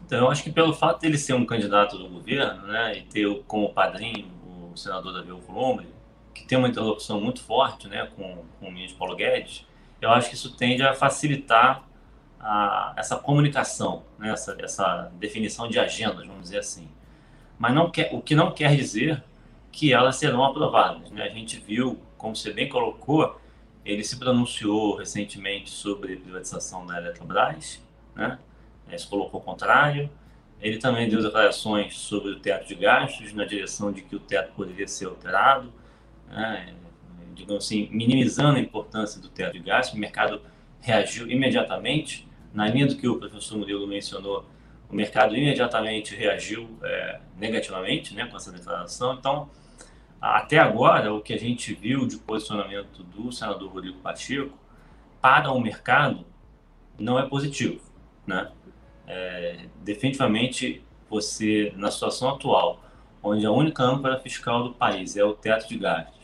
Então, 0.05 0.19
eu 0.19 0.31
acho 0.31 0.43
que 0.43 0.51
pelo 0.51 0.73
fato 0.73 1.01
dele 1.01 1.17
ser 1.17 1.35
um 1.35 1.47
candidato 1.47 1.97
do 1.97 2.09
governo, 2.09 2.67
né, 2.67 2.99
e 2.99 3.03
ter 3.03 3.43
como 3.47 3.73
padrinho 3.73 4.29
o 4.73 4.77
senador 4.77 5.13
Davi 5.13 5.31
Alcolumbre, 5.31 5.87
que 6.35 6.45
tem 6.45 6.59
uma 6.59 6.69
interlocução 6.69 7.21
muito 7.21 7.41
forte, 7.43 7.87
né, 7.87 8.09
com, 8.17 8.45
com 8.59 8.69
o 8.69 8.73
ministro 8.73 8.99
Paulo 8.99 9.15
Guedes, 9.15 9.65
eu 10.01 10.11
acho 10.11 10.29
que 10.31 10.35
isso 10.35 10.57
tende 10.57 10.83
a 10.83 10.95
facilitar 10.95 11.85
a, 12.41 12.95
essa 12.97 13.17
comunicação, 13.17 14.03
né, 14.19 14.33
essa, 14.33 14.57
essa 14.59 15.13
definição 15.19 15.69
de 15.69 15.79
agendas, 15.79 16.27
vamos 16.27 16.43
dizer 16.43 16.59
assim. 16.59 16.89
Mas 17.59 17.75
não 17.75 17.91
quer, 17.91 18.09
o 18.13 18.23
que 18.23 18.35
não 18.35 18.51
quer 18.51 18.75
dizer 18.75 19.23
que 19.71 19.93
elas 19.93 20.17
serão 20.17 20.43
aprovadas. 20.45 21.11
Né? 21.11 21.23
A 21.23 21.29
gente 21.29 21.61
viu, 21.61 22.01
como 22.17 22.35
você 22.35 22.53
bem 22.53 22.69
colocou, 22.69 23.39
ele 23.85 24.05
se 24.05 24.19
pronunciou 24.19 24.97
recentemente 24.97 25.71
sobre 25.71 26.17
privatização 26.17 26.87
da 26.87 26.99
Eletrobras, 26.99 27.83
né? 28.15 28.39
É, 28.89 28.99
se 28.99 29.07
colocou 29.07 29.41
contrário. 29.41 30.11
Ele 30.61 30.79
também 30.79 31.09
deu 31.09 31.23
declarações 31.23 31.97
sobre 31.97 32.33
o 32.33 32.41
teto 32.41 32.69
de 32.69 32.75
gastos, 32.75 33.33
na 33.33 33.45
direção 33.45 33.91
de 33.93 34.03
que 34.03 34.15
o 34.15 34.21
teto 34.21 34.53
poderia 34.53 34.87
ser 34.87 35.07
alterado, 35.07 35.73
né? 36.29 36.75
digamos 37.35 37.65
assim, 37.65 37.89
minimizando 37.91 38.59
a 38.59 38.61
importância 38.61 39.21
do 39.21 39.29
teto 39.29 39.55
de 39.55 39.61
gastos. 39.61 39.97
O 39.97 39.99
mercado 39.99 40.43
reagiu 40.81 41.31
imediatamente, 41.31 42.29
na 42.53 42.69
linha 42.69 42.87
do 42.87 42.97
que 42.97 43.09
o 43.09 43.19
professor 43.19 43.57
Murilo 43.57 43.87
mencionou, 43.87 44.45
o 44.91 44.95
mercado 44.95 45.35
imediatamente 45.37 46.15
reagiu 46.15 46.69
é, 46.83 47.21
negativamente 47.39 48.15
né, 48.15 48.27
com 48.27 48.37
essa 48.37 48.53
declaração. 48.53 49.15
Então, 49.15 49.49
até 50.21 50.59
agora, 50.59 51.15
o 51.15 51.21
que 51.21 51.33
a 51.33 51.39
gente 51.39 51.73
viu 51.73 52.07
de 52.07 52.19
posicionamento 52.19 53.03
do 53.03 53.33
senador 53.33 53.71
Rodrigo 53.73 53.99
Pacheco 54.01 54.59
para 55.21 55.51
o 55.51 55.61
mercado 55.61 56.27
não 56.99 57.19
é 57.19 57.27
positivo. 57.27 57.81
Né? 58.27 58.51
É, 59.07 59.67
definitivamente, 59.83 60.85
você, 61.09 61.73
na 61.77 61.91
situação 61.91 62.29
atual, 62.31 62.83
onde 63.23 63.47
a 63.47 63.51
única 63.51 63.83
âncora 63.83 64.19
fiscal 64.21 64.63
do 64.63 64.75
país 64.75 65.17
é 65.17 65.25
o 65.25 65.33
teto 65.33 65.69
de 65.69 65.79
gastos, 65.79 66.21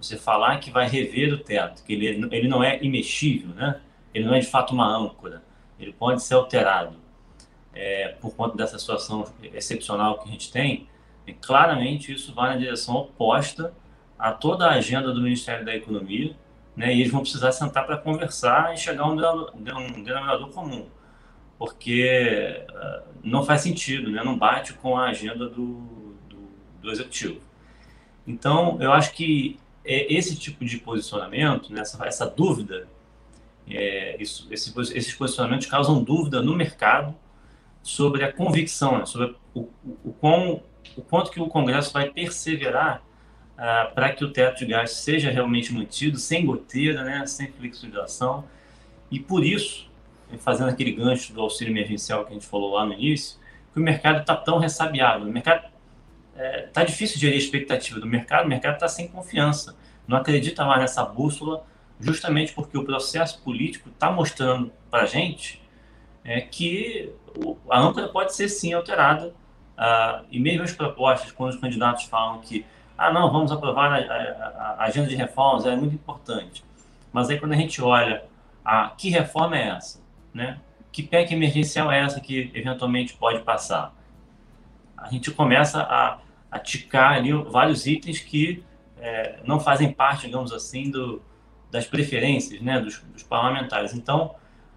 você 0.00 0.16
falar 0.16 0.58
que 0.58 0.70
vai 0.70 0.86
rever 0.86 1.32
o 1.32 1.38
teto, 1.38 1.82
que 1.82 1.92
ele, 1.92 2.28
ele 2.30 2.48
não 2.48 2.62
é 2.62 2.82
imexível, 2.82 3.48
né? 3.54 3.80
ele 4.14 4.24
não 4.26 4.34
é 4.34 4.40
de 4.40 4.46
fato 4.46 4.72
uma 4.72 4.86
âncora, 4.86 5.42
ele 5.78 5.92
pode 5.92 6.22
ser 6.22 6.34
alterado 6.34 6.96
é, 7.74 8.08
por 8.20 8.34
conta 8.34 8.56
dessa 8.56 8.78
situação 8.78 9.24
excepcional 9.42 10.18
que 10.18 10.28
a 10.28 10.32
gente 10.32 10.52
tem, 10.52 10.88
e 11.28 11.34
claramente 11.34 12.12
isso 12.12 12.34
vai 12.34 12.50
na 12.50 12.56
direção 12.56 12.96
oposta 12.96 13.74
a 14.18 14.32
toda 14.32 14.66
a 14.66 14.74
agenda 14.74 15.12
do 15.12 15.20
Ministério 15.20 15.64
da 15.64 15.74
Economia, 15.74 16.34
né? 16.74 16.94
e 16.94 17.00
eles 17.00 17.12
vão 17.12 17.20
precisar 17.20 17.52
sentar 17.52 17.86
para 17.86 17.98
conversar 17.98 18.74
e 18.74 18.78
chegar 18.78 19.04
a 19.04 19.08
um 19.08 19.16
denominador 19.16 20.48
comum, 20.50 20.86
porque 21.58 22.64
uh, 22.70 23.08
não 23.22 23.44
faz 23.44 23.60
sentido, 23.60 24.10
né? 24.10 24.24
não 24.24 24.38
bate 24.38 24.72
com 24.74 24.96
a 24.96 25.08
agenda 25.08 25.48
do, 25.48 26.16
do, 26.28 26.50
do 26.80 26.90
Executivo. 26.90 27.40
Então, 28.26 28.78
eu 28.80 28.92
acho 28.92 29.12
que 29.12 29.58
é 29.84 30.12
esse 30.12 30.36
tipo 30.36 30.64
de 30.64 30.78
posicionamento, 30.78 31.72
né? 31.72 31.82
essa, 31.82 32.04
essa 32.06 32.26
dúvida, 32.26 32.88
é, 33.68 34.16
isso, 34.20 34.48
esse, 34.50 34.72
esses 34.80 35.12
posicionamentos 35.14 35.66
causam 35.66 36.02
dúvida 36.02 36.40
no 36.40 36.56
mercado, 36.56 37.14
sobre 37.88 38.22
a 38.22 38.30
convicção, 38.30 38.98
né, 38.98 39.06
sobre 39.06 39.34
o, 39.54 39.60
o, 39.60 39.70
o, 40.04 40.12
quão, 40.20 40.62
o 40.96 41.02
quanto 41.02 41.30
que 41.30 41.40
o 41.40 41.48
Congresso 41.48 41.92
vai 41.92 42.10
perseverar 42.10 43.02
ah, 43.56 43.90
para 43.94 44.12
que 44.12 44.24
o 44.24 44.32
teto 44.32 44.58
de 44.58 44.66
gastos 44.66 45.00
seja 45.00 45.30
realmente 45.30 45.72
mantido, 45.72 46.18
sem 46.18 46.46
goteira, 46.46 47.02
né, 47.02 47.26
sem 47.26 47.50
flexibilização. 47.52 48.44
E 49.10 49.18
por 49.18 49.44
isso, 49.44 49.90
fazendo 50.38 50.68
aquele 50.68 50.92
gancho 50.92 51.32
do 51.32 51.40
auxílio 51.40 51.72
emergencial 51.72 52.24
que 52.24 52.30
a 52.30 52.34
gente 52.34 52.46
falou 52.46 52.74
lá 52.74 52.84
no 52.84 52.92
início, 52.92 53.38
que 53.72 53.80
o 53.80 53.82
mercado 53.82 54.20
está 54.20 54.36
tão 54.36 54.58
ressabiado. 54.58 55.26
O 55.26 55.32
mercado 55.32 55.66
está 55.66 56.42
é, 56.42 56.62
tá 56.62 56.84
difícil 56.84 57.16
de 57.16 57.22
gerir 57.22 57.36
a 57.36 57.42
expectativa 57.42 57.98
do 57.98 58.06
mercado, 58.06 58.46
o 58.46 58.48
mercado 58.48 58.74
está 58.74 58.88
sem 58.88 59.08
confiança, 59.08 59.76
não 60.06 60.16
acredita 60.16 60.64
mais 60.64 60.80
nessa 60.80 61.04
bússola, 61.04 61.64
justamente 62.00 62.52
porque 62.52 62.78
o 62.78 62.84
processo 62.84 63.42
político 63.42 63.88
está 63.88 64.10
mostrando 64.10 64.72
para 64.90 65.02
a 65.02 65.06
gente 65.06 65.60
é, 66.24 66.40
que 66.40 67.12
a 67.70 67.80
âncora 67.80 68.08
pode 68.08 68.34
ser 68.34 68.48
sim 68.48 68.72
alterada. 68.72 69.34
Uh, 69.78 70.26
e 70.28 70.40
mesmo 70.40 70.64
as 70.64 70.72
propostas, 70.72 71.30
quando 71.30 71.50
os 71.50 71.60
candidatos 71.60 72.02
falam 72.04 72.40
que, 72.40 72.66
ah, 72.96 73.12
não, 73.12 73.30
vamos 73.30 73.52
aprovar 73.52 73.92
a, 73.92 73.96
a, 73.96 74.76
a 74.80 74.84
agenda 74.86 75.08
de 75.08 75.14
reformas, 75.14 75.64
é 75.66 75.76
muito 75.76 75.94
importante. 75.94 76.64
Mas 77.12 77.30
aí 77.30 77.38
quando 77.38 77.52
a 77.52 77.56
gente 77.56 77.80
olha, 77.80 78.24
a, 78.64 78.90
que 78.90 79.08
reforma 79.08 79.56
é 79.56 79.68
essa? 79.68 80.00
Né? 80.34 80.58
Que 80.90 81.00
PEC 81.00 81.32
emergencial 81.32 81.92
é 81.92 82.00
essa 82.00 82.20
que 82.20 82.50
eventualmente 82.52 83.14
pode 83.14 83.40
passar? 83.44 83.94
A 84.96 85.08
gente 85.08 85.30
começa 85.30 85.80
a, 85.80 86.18
a 86.50 86.58
ticar 86.58 87.12
ali 87.12 87.32
vários 87.32 87.86
itens 87.86 88.18
que 88.18 88.64
é, 89.00 89.38
não 89.44 89.60
fazem 89.60 89.92
parte, 89.92 90.26
digamos 90.26 90.52
assim, 90.52 90.90
do, 90.90 91.22
das 91.70 91.86
preferências 91.86 92.60
né, 92.60 92.80
dos, 92.80 92.98
dos 93.12 93.22
parlamentares. 93.22 93.94
Então, 93.94 94.34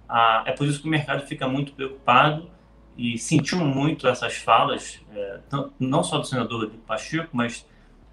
ah, 0.08 0.44
é 0.46 0.52
por 0.52 0.68
isso 0.68 0.80
que 0.80 0.88
o 0.88 0.92
mercado 0.92 1.26
fica 1.26 1.48
muito 1.48 1.74
preocupado 1.74 2.48
e 2.98 3.18
sentiu 3.18 3.60
muito 3.60 4.08
essas 4.08 4.36
falas, 4.36 5.00
é, 5.16 5.40
não 5.80 6.04
só 6.04 6.18
do 6.18 6.26
senador 6.26 6.70
Pacheco, 6.86 7.30
mas 7.32 7.66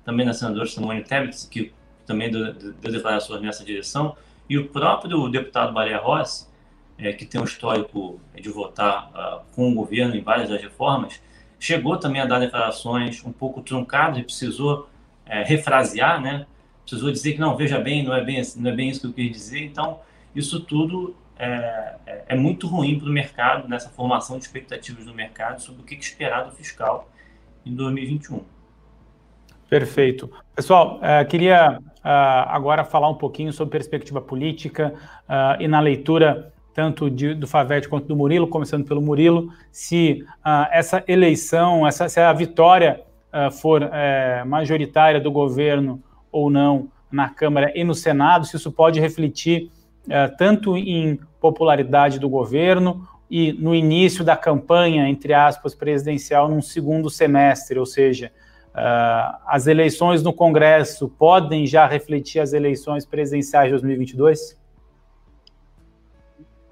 também 0.05 0.25
da 0.25 0.33
senadora 0.33 0.67
Simone 0.67 1.03
Tebet, 1.03 1.49
que 1.49 1.73
também 2.07 2.31
deu, 2.31 2.53
deu 2.55 2.93
declarações 2.93 3.43
nessa 3.43 3.65
direção, 3.65 4.17
e 4.49 4.57
o 4.57 4.69
próprio 4.69 5.29
deputado 5.29 5.73
Baleia 5.73 5.99
Rossi, 5.99 6.49
é, 6.97 7.13
que 7.13 7.25
tem 7.25 7.41
um 7.41 7.45
histórico 7.45 8.21
de 8.35 8.49
votar 8.49 9.11
uh, 9.11 9.55
com 9.55 9.71
o 9.71 9.75
governo 9.75 10.17
em 10.17 10.23
várias 10.23 10.49
das 10.49 10.61
reformas, 10.61 11.21
chegou 11.61 11.97
também 11.97 12.21
a 12.21 12.27
dar 12.27 12.39
declarações 12.39 13.23
um 13.25 13.33
pouco 13.33 13.61
truncadas 13.61 14.19
e 14.19 14.23
precisou 14.23 14.89
é, 15.27 15.43
refrasear, 15.43 16.21
né? 16.21 16.47
precisou 16.83 17.13
dizer 17.13 17.35
que 17.35 17.41
não, 17.41 17.57
veja 17.57 17.79
bem, 17.79 18.03
não 18.03 18.15
é 18.15 18.25
bem, 18.25 18.43
não 18.57 18.71
é 18.71 18.75
bem 18.75 18.89
isso 18.89 19.01
que 19.01 19.07
eu 19.07 19.13
quis 19.13 19.31
dizer. 19.31 19.65
Então, 19.65 20.01
isso 20.35 20.61
tudo 20.61 21.15
é, 21.39 21.95
é, 22.07 22.25
é 22.29 22.37
muito 22.37 22.67
ruim 22.67 22.99
para 22.99 23.09
o 23.09 23.13
mercado, 23.13 23.69
nessa 23.69 23.89
formação 23.91 24.37
de 24.37 24.45
expectativas 24.45 25.05
do 25.05 25.15
mercado 25.15 25.61
sobre 25.61 25.83
o 25.83 25.85
que 25.85 25.95
esperar 25.95 26.45
do 26.45 26.51
fiscal 26.51 27.09
em 27.65 27.73
2021. 27.75 28.41
Perfeito. 29.71 30.31
Pessoal, 30.55 30.99
uh, 30.99 31.29
queria 31.29 31.79
uh, 31.79 32.01
agora 32.03 32.85
falar 32.85 33.09
um 33.09 33.15
pouquinho 33.15 33.53
sobre 33.53 33.73
perspectiva 33.73 34.21
política 34.21 34.95
e 35.61 35.69
na 35.69 35.79
leitura 35.79 36.53
tanto 36.73 37.11
de, 37.11 37.35
do 37.35 37.47
Favete 37.47 37.89
quanto 37.89 38.07
do 38.07 38.17
Murilo, 38.17 38.47
começando 38.47 38.87
pelo 38.87 39.03
Murilo, 39.03 39.53
se 39.71 40.25
essa 40.71 41.03
eleição, 41.09 41.87
essa, 41.87 42.09
se 42.09 42.21
a 42.21 42.33
vitória 42.33 43.03
for 43.61 43.91
majoritária 44.47 45.21
do 45.21 45.31
governo 45.31 46.01
ou 46.31 46.49
não 46.49 46.89
na 47.11 47.29
Câmara 47.29 47.73
e 47.75 47.83
no 47.83 47.95
Senado, 47.95 48.47
se 48.47 48.57
isso 48.57 48.71
pode 48.71 49.01
refletir 49.01 49.73
tanto 50.37 50.77
em 50.77 51.19
popularidade 51.41 52.19
do 52.19 52.29
governo 52.29 53.07
e 53.31 53.53
no 53.53 53.75
início 53.75 54.25
da 54.25 54.37
campanha, 54.37 55.09
entre 55.09 55.35
aspas, 55.35 55.75
presidencial, 55.75 56.49
num 56.49 56.63
segundo 56.63 57.11
semestre, 57.11 57.79
ou 57.79 57.85
seja, 57.85 58.33
uh, 58.69 59.39
as 59.47 59.67
eleições 59.67 60.23
no 60.23 60.33
Congresso 60.33 61.09
podem 61.09 61.67
já 61.67 61.87
refletir 61.87 62.41
as 62.41 62.53
eleições 62.53 63.05
presidenciais 63.05 63.67
de 63.67 63.73
2022? 63.73 64.59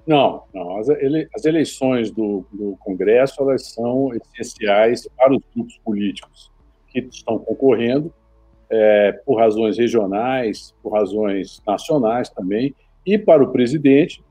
Não, 0.05 0.43
não. 0.53 0.77
As, 0.77 0.87
ele, 0.89 1.27
as 1.35 1.45
eleições 1.45 2.09
do, 2.09 2.45
do, 2.51 2.77
Congresso 2.79 3.41
elas 3.41 3.67
são 3.67 4.11
essenciais 4.15 5.07
para 5.15 5.35
os 5.35 5.43
grupos 5.53 5.77
políticos 5.83 6.51
que 6.87 6.99
estão 6.99 7.37
concorrendo 7.37 8.11
é, 8.69 9.11
por 9.25 9.37
razões 9.37 9.77
regionais, 9.77 10.73
por 10.81 10.93
razões 10.93 11.61
nacionais 11.67 12.29
também, 12.29 12.73
e 13.07 13.17
para 13.17 13.41
o 13.41 13.51
presidente, 13.53 14.21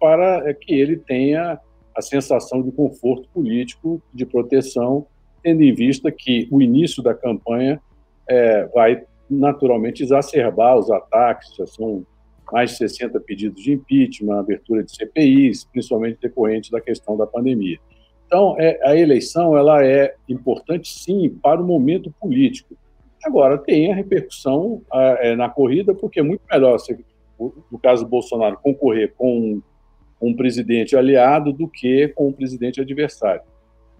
para 0.00 0.48
é, 0.48 0.54
que 0.54 0.72
ele 0.72 0.96
tenha 0.96 1.60
a 1.94 2.00
sensação 2.00 2.62
de 2.62 2.72
conforto 2.72 3.28
político, 3.28 4.02
de 4.12 4.24
proteção, 4.24 5.06
tendo 5.42 5.62
em 5.62 5.74
vista 5.74 6.10
que 6.10 6.48
o 6.50 6.62
início 6.62 7.02
da 7.02 7.14
campanha 7.14 7.78
é, 8.26 8.64
vai 8.74 9.04
naturalmente 9.28 10.02
exacerbar 10.02 10.78
os 10.78 10.90
ataques, 10.90 11.54
já 11.54 11.66
são 11.66 12.06
mais 12.50 12.70
de 12.70 12.78
60 12.78 13.20
pedidos 13.20 13.62
de 13.62 13.72
impeachment, 13.72 14.38
abertura 14.38 14.82
de 14.82 14.94
CPIs, 14.94 15.64
principalmente 15.64 16.18
decorrente 16.20 16.70
da 16.70 16.80
questão 16.80 17.16
da 17.16 17.26
pandemia. 17.26 17.78
Então, 18.26 18.56
é, 18.58 18.78
a 18.82 18.96
eleição 18.96 19.56
ela 19.56 19.84
é 19.84 20.14
importante, 20.26 20.88
sim, 20.88 21.28
para 21.42 21.60
o 21.60 21.66
momento 21.66 22.10
político. 22.18 22.74
Agora, 23.24 23.58
tem 23.58 23.92
a 23.92 23.94
repercussão 23.94 24.82
é, 24.92 25.36
na 25.36 25.50
corrida, 25.50 25.94
porque 25.94 26.20
é 26.20 26.22
muito 26.22 26.42
melhor, 26.50 26.78
você, 26.78 26.98
no 27.70 27.78
caso 27.78 28.04
do 28.04 28.10
Bolsonaro, 28.10 28.58
concorrer 28.62 29.14
com 29.16 29.60
um 30.20 30.34
presidente 30.34 30.96
aliado 30.96 31.52
do 31.52 31.66
que 31.66 32.08
com 32.08 32.28
um 32.28 32.32
presidente 32.32 32.80
adversário. 32.80 33.42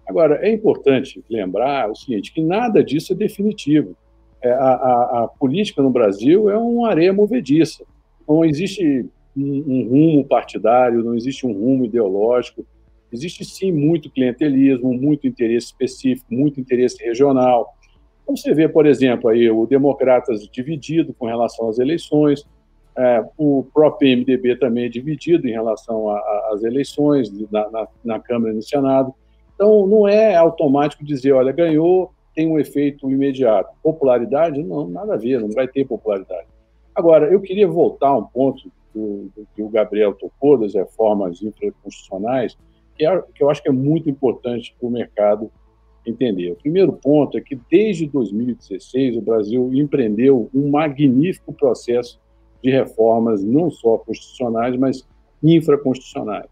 Agora, 0.07 0.45
é 0.45 0.51
importante 0.51 1.23
lembrar 1.29 1.89
o 1.89 1.95
seguinte, 1.95 2.33
que 2.33 2.41
nada 2.41 2.83
disso 2.83 3.13
é 3.13 3.15
definitivo. 3.15 3.95
É, 4.41 4.51
a, 4.51 4.55
a, 4.55 5.23
a, 5.23 5.27
política 5.27 5.81
no 5.81 5.89
Brasil 5.89 6.49
é 6.49 6.57
uma 6.57 6.89
areia 6.89 7.13
movediça. 7.13 7.85
Não 8.27 8.43
existe 8.43 9.05
um, 9.35 9.63
um, 9.65 9.87
rumo 9.87 10.25
partidário, 10.25 11.03
não 11.03 11.15
existe 11.15 11.47
um 11.47 11.53
rumo 11.53 11.85
ideológico. 11.85 12.65
Existe, 13.11 13.45
sim, 13.45 13.71
muito 13.71 14.09
clientelismo, 14.09 14.93
muito 14.93 15.27
interesse 15.27 15.67
específico, 15.67 16.33
muito 16.33 16.59
interesse 16.59 17.01
regional. 17.01 17.73
Então, 18.23 18.35
você 18.35 18.53
vê, 18.53 18.67
por 18.67 18.85
exemplo, 18.85 19.29
aí, 19.29 19.49
o 19.49 19.65
Democratas 19.65 20.47
dividido 20.49 21.13
com 21.13 21.27
relação 21.27 21.69
às 21.69 21.79
eleições, 21.79 22.45
é, 22.97 23.25
o 23.37 23.65
próprio 23.73 24.17
MDB 24.17 24.55
também 24.57 24.85
é 24.85 24.89
dividido 24.89 25.47
em 25.47 25.51
relação 25.51 26.09
às 26.51 26.63
eleições 26.63 27.31
na, 27.51 27.69
na, 27.69 27.87
na, 28.03 28.19
Câmara 28.19 28.53
e 28.53 28.55
no 28.55 28.61
Senado. 28.61 29.13
Então, 29.55 29.87
não 29.87 30.07
é 30.07 30.35
automático 30.35 31.03
dizer, 31.03 31.31
olha, 31.31 31.51
ganhou, 31.51 32.11
tem 32.35 32.47
um 32.47 32.59
efeito 32.59 33.09
imediato. 33.09 33.71
Popularidade? 33.81 34.61
Não, 34.61 34.87
nada 34.87 35.13
a 35.13 35.17
ver, 35.17 35.39
não 35.39 35.49
vai 35.49 35.67
ter 35.67 35.85
popularidade. 35.85 36.47
Agora, 36.93 37.31
eu 37.31 37.41
queria 37.41 37.67
voltar 37.67 38.09
a 38.09 38.17
um 38.17 38.25
ponto 38.25 38.71
do, 38.93 39.31
do 39.35 39.47
que 39.55 39.61
o 39.63 39.69
Gabriel 39.69 40.13
tocou, 40.13 40.57
das 40.57 40.75
reformas 40.75 41.41
infraconstitucionais, 41.41 42.55
que, 42.95 43.05
é, 43.05 43.21
que 43.33 43.43
eu 43.43 43.49
acho 43.49 43.61
que 43.61 43.69
é 43.69 43.71
muito 43.71 44.09
importante 44.09 44.75
para 44.79 44.87
o 44.87 44.91
mercado 44.91 45.51
entender. 46.05 46.51
O 46.51 46.55
primeiro 46.55 46.93
ponto 46.93 47.37
é 47.37 47.41
que, 47.41 47.59
desde 47.69 48.05
2016, 48.07 49.17
o 49.17 49.21
Brasil 49.21 49.71
empreendeu 49.73 50.49
um 50.53 50.69
magnífico 50.69 51.53
processo 51.53 52.19
de 52.63 52.71
reformas, 52.71 53.43
não 53.43 53.69
só 53.69 53.97
constitucionais, 53.97 54.77
mas 54.77 55.05
infraconstitucionais. 55.43 56.47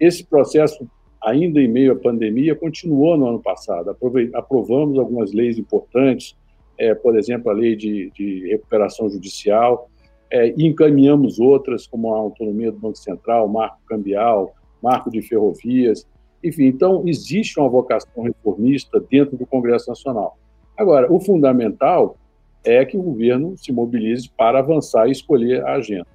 Esse 0.00 0.24
processo, 0.24 0.86
ainda 1.22 1.60
em 1.60 1.68
meio 1.68 1.92
à 1.92 1.96
pandemia, 1.96 2.56
continuou 2.56 3.16
no 3.16 3.28
ano 3.28 3.40
passado. 3.40 3.96
Aprovamos 4.34 4.98
algumas 4.98 5.32
leis 5.32 5.56
importantes, 5.56 6.36
é, 6.76 6.92
por 6.94 7.16
exemplo, 7.16 7.50
a 7.50 7.54
lei 7.54 7.76
de, 7.76 8.10
de 8.10 8.48
recuperação 8.48 9.08
judicial, 9.08 9.88
é, 10.30 10.52
e 10.56 10.66
encaminhamos 10.66 11.38
outras, 11.38 11.86
como 11.86 12.12
a 12.12 12.18
autonomia 12.18 12.72
do 12.72 12.78
Banco 12.78 12.98
Central, 12.98 13.46
marco 13.46 13.78
cambial, 13.86 14.52
marco 14.82 15.08
de 15.08 15.22
ferrovias, 15.22 16.06
enfim, 16.42 16.64
então 16.64 17.04
existe 17.06 17.58
uma 17.58 17.68
vocação 17.68 18.24
reformista 18.24 19.00
dentro 19.00 19.36
do 19.36 19.46
Congresso 19.46 19.88
Nacional. 19.88 20.36
Agora, 20.76 21.10
o 21.10 21.20
fundamental 21.20 22.16
é 22.64 22.84
que 22.84 22.96
o 22.96 23.02
governo 23.02 23.56
se 23.56 23.72
mobilize 23.72 24.28
para 24.36 24.58
avançar 24.58 25.08
e 25.08 25.12
escolher 25.12 25.64
a 25.64 25.74
agenda. 25.74 26.06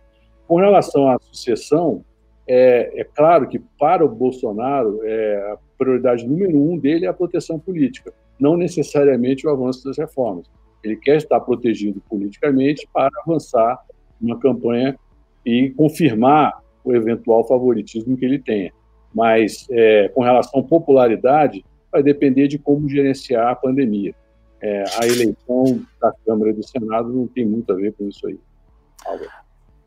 Com 0.47 0.55
relação 0.55 1.09
à 1.09 1.17
sucessão, 1.19 2.03
é, 2.47 3.01
é 3.01 3.03
claro 3.03 3.47
que 3.47 3.59
para 3.79 4.03
o 4.03 4.09
Bolsonaro 4.09 4.99
é, 5.03 5.53
a 5.53 5.57
prioridade 5.77 6.27
número 6.27 6.57
um 6.57 6.77
dele 6.77 7.05
é 7.05 7.09
a 7.09 7.13
proteção 7.13 7.59
política, 7.59 8.11
não 8.39 8.57
necessariamente 8.57 9.45
o 9.45 9.49
avanço 9.49 9.83
das 9.85 9.97
reformas. 9.97 10.49
Ele 10.83 10.95
quer 10.95 11.17
estar 11.17 11.39
protegido 11.41 12.01
politicamente 12.09 12.87
para 12.91 13.09
avançar 13.25 13.79
uma 14.19 14.39
campanha 14.39 14.97
e 15.45 15.69
confirmar 15.71 16.61
o 16.83 16.93
eventual 16.93 17.45
favoritismo 17.47 18.17
que 18.17 18.25
ele 18.25 18.39
tenha 18.39 18.71
mas 19.13 19.67
é, 19.71 20.09
com 20.09 20.21
relação 20.21 20.59
à 20.59 20.63
popularidade, 20.63 21.65
vai 21.91 22.03
depender 22.03 22.47
de 22.47 22.57
como 22.57 22.87
gerenciar 22.87 23.47
a 23.47 23.55
pandemia. 23.55 24.13
É, 24.61 24.83
a 25.01 25.07
eleição 25.07 25.81
da 26.01 26.13
Câmara 26.25 26.51
e 26.51 26.53
do 26.53 26.63
Senado 26.63 27.09
não 27.09 27.27
tem 27.27 27.45
muito 27.45 27.71
a 27.71 27.75
ver 27.75 27.93
com 27.93 28.07
isso 28.07 28.27
aí. 28.27 28.37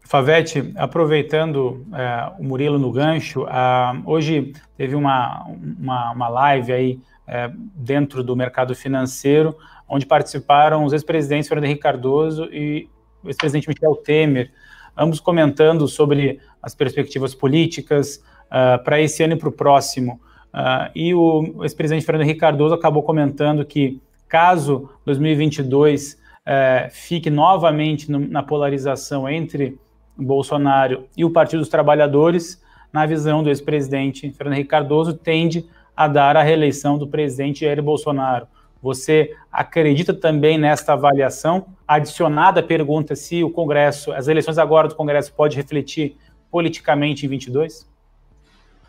Favete, 0.01 0.73
aproveitando 0.77 1.87
é, 1.95 2.33
o 2.39 2.45
Murilo 2.45 2.79
no 2.79 2.91
gancho, 2.91 3.47
hoje 4.05 4.53
teve 4.77 4.95
uma, 4.95 5.45
uma, 5.47 6.13
uma 6.13 6.29
live 6.29 6.73
aí 6.73 7.01
é, 7.27 7.51
dentro 7.75 8.23
do 8.23 8.35
mercado 8.35 8.75
financeiro, 8.75 9.57
onde 9.89 10.07
participaram 10.07 10.85
os 10.85 10.93
ex-presidentes 10.93 11.49
Fernando 11.49 11.67
Henrique 11.67 11.83
Cardoso 11.83 12.45
e 12.45 12.89
o 13.23 13.29
ex-presidente 13.29 13.69
Michel 13.69 13.95
Temer, 13.97 14.51
ambos 14.97 15.21
comentando 15.21 15.87
sobre 15.87 16.41
as 16.63 16.75
perspectivas 16.75 17.35
políticas, 17.35 18.23
uh, 18.53 18.83
para 18.85 19.01
esse 19.01 19.23
ano 19.23 19.33
e 19.33 19.37
para 19.37 19.49
o 19.49 19.53
próximo. 19.53 20.21
Uh, 20.53 20.91
e 20.95 21.15
o 21.15 21.63
ex-presidente 21.63 22.05
Fernando 22.05 22.25
Henrique 22.25 22.41
Cardoso 22.41 22.75
acabou 22.75 23.03
comentando 23.03 23.65
que, 23.65 24.01
caso 24.33 24.89
2022 25.05 26.15
uh, 26.15 26.17
eh, 26.47 26.89
fique 26.91 27.29
novamente 27.29 28.11
no, 28.11 28.19
na 28.19 28.43
polarização 28.43 29.29
entre 29.29 29.79
Bolsonaro 30.17 31.07
e 31.15 31.23
o 31.23 31.31
Partido 31.31 31.59
dos 31.59 31.69
Trabalhadores, 31.69 32.59
na 32.91 33.05
visão 33.05 33.43
do 33.43 33.51
ex-presidente 33.51 34.31
Fernando 34.31 34.55
Henrique 34.55 34.71
Cardoso, 34.71 35.13
tende 35.13 35.69
a 35.95 36.09
dar 36.09 36.35
a 36.35 36.43
reeleição 36.43 36.97
do 36.97 37.07
presidente 37.07 37.61
Jair 37.61 37.83
Bolsonaro. 37.83 38.47
Você 38.83 39.37
acredita 39.53 40.15
também 40.15 40.57
nesta 40.57 40.95
avaliação? 40.95 41.67
Adicionada 41.87 42.63
pergunta 42.63 43.15
se 43.15 43.45
o 43.45 43.51
Congresso, 43.51 44.13
as 44.13 44.29
eleições 44.29 44.57
agora 44.57 44.89
do 44.89 44.95
Congresso 44.95 45.31
pode 45.35 45.59
refletir 45.59 46.17
politicamente 46.51 47.27
em 47.27 47.29
22? 47.29 47.87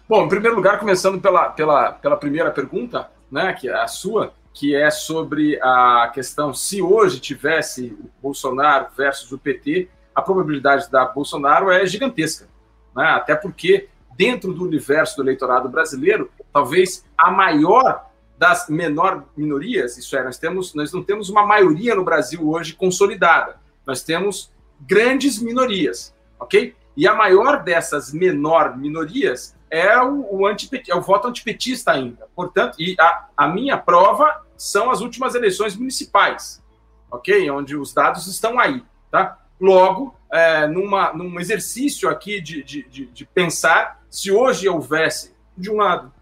Bom, 0.08 0.24
em 0.24 0.30
primeiro 0.30 0.56
lugar, 0.56 0.80
começando 0.80 1.20
pela, 1.20 1.50
pela, 1.50 1.92
pela 1.92 2.16
primeira 2.16 2.50
pergunta, 2.50 3.12
né, 3.30 3.52
que 3.52 3.68
é 3.68 3.74
a 3.74 3.88
sua, 3.88 4.34
que 4.54 4.76
é 4.76 4.92
sobre 4.92 5.60
a 5.62 6.12
questão 6.14 6.54
se 6.54 6.82
hoje 6.82 7.20
tivesse 7.20 7.98
o 8.00 8.10
Bolsonaro 8.22 8.88
versus 8.96 9.32
o 9.32 9.38
PT, 9.38 9.90
a 10.14 10.22
probabilidade 10.22 10.90
da 10.92 11.06
Bolsonaro 11.06 11.72
é 11.72 11.86
gigantesca, 11.86 12.48
né? 12.96 13.06
até 13.06 13.36
porque 13.36 13.90
dentro 14.16 14.54
do 14.54 14.64
universo 14.64 15.18
do 15.18 15.24
eleitorado 15.24 15.68
brasileiro, 15.68 16.30
talvez 16.52 17.04
a 17.18 17.32
maior 17.32 18.06
das 18.38 18.70
menor 18.70 19.26
minorias, 19.36 19.98
isso 19.98 20.16
é, 20.16 20.24
nós 20.24 20.38
temos, 20.38 20.74
nós 20.76 20.94
não 20.94 21.04
temos 21.04 21.30
uma 21.30 21.46
maioria 21.46 21.96
no 21.96 22.04
Brasil 22.04 22.48
hoje 22.48 22.74
consolidada, 22.74 23.56
nós 23.86 24.04
temos 24.04 24.52
grandes 24.82 25.40
minorias, 25.42 26.14
ok? 26.40 26.76
E 26.96 27.08
a 27.08 27.16
maior 27.16 27.64
dessas 27.64 28.14
menor 28.14 28.78
minorias 28.78 29.56
é 29.74 30.00
o, 30.00 30.28
o, 30.30 30.48
é 30.48 30.96
o 30.96 31.02
voto 31.02 31.28
antipetista 31.28 31.92
ainda. 31.92 32.28
Portanto, 32.36 32.76
e 32.80 32.96
a, 33.00 33.26
a 33.36 33.48
minha 33.48 33.76
prova 33.76 34.46
são 34.56 34.92
as 34.92 35.02
últimas 35.02 35.34
eleições 35.34 35.76
municipais, 35.76 36.62
ok? 37.10 37.50
Onde 37.50 37.76
os 37.76 37.92
dados 37.92 38.28
estão 38.28 38.60
aí, 38.60 38.84
tá? 39.10 39.40
Logo, 39.60 40.16
é, 40.32 40.68
numa, 40.68 41.12
num 41.14 41.40
exercício 41.40 42.08
aqui 42.08 42.40
de, 42.40 42.64
de, 42.64 42.84
de, 42.84 43.06
de 43.08 43.26
pensar 43.26 44.04
se 44.12 44.32
hoje 44.32 44.70
houvesse, 44.70 45.34
de 45.58 45.72
um 45.72 45.78
lado, 45.78 46.14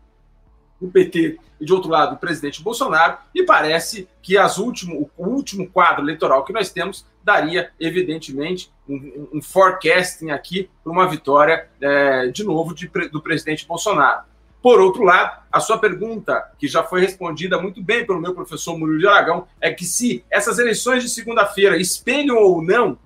o 0.82 0.90
PT 0.90 1.40
e 1.60 1.66
de 1.66 1.72
outro 1.72 1.90
lado 1.90 2.16
o 2.16 2.18
presidente 2.18 2.62
Bolsonaro, 2.62 3.18
e 3.36 3.44
parece 3.44 4.08
que 4.22 4.38
as 4.38 4.58
último, 4.58 5.10
o 5.16 5.28
último 5.28 5.70
quadro 5.70 6.04
eleitoral 6.04 6.44
que 6.44 6.52
nós 6.52 6.72
temos 6.72 7.06
daria, 7.24 7.72
evidentemente, 7.80 8.72
um, 8.90 9.28
um 9.34 9.42
forecasting 9.42 10.32
aqui 10.32 10.70
para 10.84 10.92
uma 10.92 11.08
vitória, 11.08 11.70
é, 11.80 12.28
de 12.28 12.44
novo, 12.44 12.74
de, 12.74 12.88
do 13.10 13.22
presidente 13.22 13.66
Bolsonaro. 13.68 14.24
Por 14.62 14.80
outro 14.80 15.04
lado, 15.04 15.42
a 15.52 15.60
sua 15.60 15.78
pergunta, 15.78 16.52
que 16.58 16.68
já 16.68 16.84
foi 16.84 17.02
respondida 17.02 17.60
muito 17.60 17.82
bem 17.82 18.06
pelo 18.06 18.22
meu 18.22 18.34
professor 18.34 18.78
Murilo 18.78 19.00
de 19.00 19.08
Aragão, 19.08 19.48
é 19.60 19.72
que 19.72 19.86
se 19.86 20.24
essas 20.30 20.60
eleições 20.60 21.04
de 21.04 21.10
segunda-feira 21.10 21.78
espelham 21.78 22.38
ou 22.38 22.62
não 22.62 22.98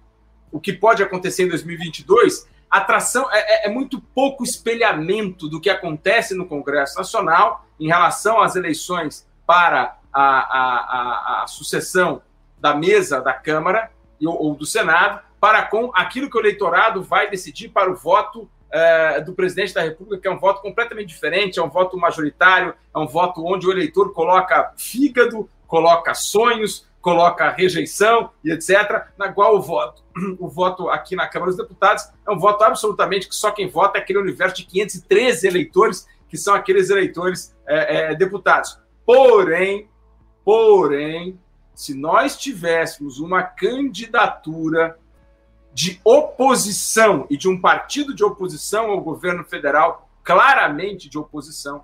o 0.51 0.59
que 0.59 0.73
pode 0.73 1.03
acontecer 1.03 1.43
em 1.43 1.49
2022, 1.49 2.47
a 2.69 2.79
atração 2.79 3.29
é, 3.31 3.65
é, 3.65 3.67
é 3.67 3.69
muito 3.69 4.01
pouco 4.01 4.43
espelhamento 4.43 5.47
do 5.47 5.61
que 5.61 5.69
acontece 5.69 6.33
no 6.33 6.45
Congresso 6.45 6.97
Nacional 6.97 7.64
em 7.79 7.87
relação 7.87 8.41
às 8.41 8.55
eleições 8.55 9.27
para 9.45 9.97
a, 10.11 10.23
a, 10.23 11.39
a, 11.39 11.43
a 11.43 11.47
sucessão 11.47 12.21
da 12.59 12.73
mesa 12.73 13.21
da 13.21 13.33
Câmara 13.33 13.91
ou 14.23 14.55
do 14.55 14.65
Senado, 14.65 15.21
para 15.39 15.63
com 15.63 15.91
aquilo 15.93 16.29
que 16.29 16.37
o 16.37 16.41
eleitorado 16.41 17.03
vai 17.03 17.29
decidir 17.29 17.69
para 17.69 17.91
o 17.91 17.95
voto 17.95 18.49
é, 18.71 19.21
do 19.21 19.33
presidente 19.33 19.73
da 19.73 19.81
República, 19.81 20.21
que 20.21 20.27
é 20.27 20.31
um 20.31 20.39
voto 20.39 20.61
completamente 20.61 21.09
diferente, 21.09 21.59
é 21.59 21.63
um 21.63 21.69
voto 21.69 21.97
majoritário, 21.97 22.73
é 22.93 22.97
um 22.97 23.07
voto 23.07 23.45
onde 23.45 23.67
o 23.67 23.71
eleitor 23.71 24.13
coloca 24.13 24.73
fígado, 24.77 25.49
coloca 25.67 26.13
sonhos, 26.13 26.87
coloca 27.01 27.51
rejeição 27.51 28.31
e 28.43 28.51
etc. 28.51 29.05
Na 29.17 29.31
qual 29.31 29.55
o 29.55 29.61
voto, 29.61 30.03
o 30.39 30.49
voto 30.49 30.89
aqui 30.89 31.15
na 31.15 31.27
Câmara 31.27 31.51
dos 31.51 31.61
Deputados 31.61 32.03
é 32.27 32.31
um 32.31 32.39
voto 32.39 32.63
absolutamente 32.63 33.29
que 33.29 33.35
só 33.35 33.51
quem 33.51 33.69
vota 33.69 33.99
é 33.99 34.01
aquele 34.01 34.19
universo 34.19 34.55
de 34.55 34.65
513 34.65 35.47
eleitores, 35.47 36.07
que 36.27 36.37
são 36.37 36.53
aqueles 36.53 36.89
eleitores 36.89 37.55
é, 37.67 38.11
é, 38.11 38.15
deputados. 38.15 38.79
Porém, 39.05 39.89
porém, 40.43 41.39
se 41.73 41.93
nós 41.93 42.37
tivéssemos 42.37 43.19
uma 43.19 43.43
candidatura 43.43 44.97
de 45.73 45.99
oposição 46.03 47.27
e 47.29 47.35
de 47.35 47.49
um 47.49 47.59
partido 47.59 48.15
de 48.15 48.23
oposição 48.23 48.91
ao 48.91 49.01
governo 49.01 49.43
federal, 49.43 50.09
claramente 50.23 51.09
de 51.09 51.17
oposição, 51.17 51.83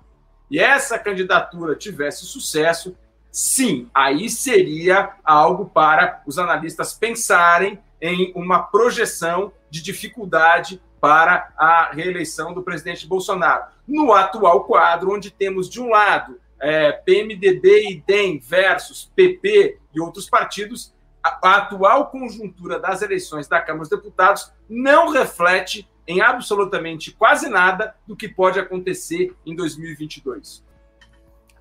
e 0.50 0.58
essa 0.58 0.98
candidatura 0.98 1.76
tivesse 1.76 2.24
sucesso, 2.24 2.96
sim, 3.30 3.88
aí 3.94 4.28
seria 4.28 5.14
algo 5.24 5.66
para 5.66 6.22
os 6.26 6.38
analistas 6.38 6.94
pensarem 6.94 7.78
em 8.00 8.32
uma 8.34 8.62
projeção 8.62 9.52
de 9.70 9.82
dificuldade 9.82 10.82
para 11.02 11.52
a 11.58 11.90
reeleição 11.92 12.54
do 12.54 12.62
presidente 12.62 13.08
Bolsonaro. 13.08 13.64
No 13.88 14.12
atual 14.12 14.62
quadro, 14.62 15.12
onde 15.12 15.32
temos, 15.32 15.68
de 15.68 15.80
um 15.80 15.88
lado, 15.88 16.38
é, 16.60 16.92
PMDB 16.92 17.90
e 17.90 18.00
DEM 18.06 18.38
versus 18.38 19.10
PP 19.16 19.80
e 19.92 20.00
outros 20.00 20.30
partidos, 20.30 20.94
a, 21.20 21.40
a 21.42 21.56
atual 21.56 22.08
conjuntura 22.08 22.78
das 22.78 23.02
eleições 23.02 23.48
da 23.48 23.60
Câmara 23.60 23.80
dos 23.80 23.88
Deputados 23.88 24.52
não 24.68 25.08
reflete 25.08 25.90
em 26.06 26.20
absolutamente 26.20 27.10
quase 27.10 27.48
nada 27.48 27.96
do 28.06 28.14
que 28.14 28.28
pode 28.28 28.60
acontecer 28.60 29.34
em 29.44 29.56
2022. 29.56 30.64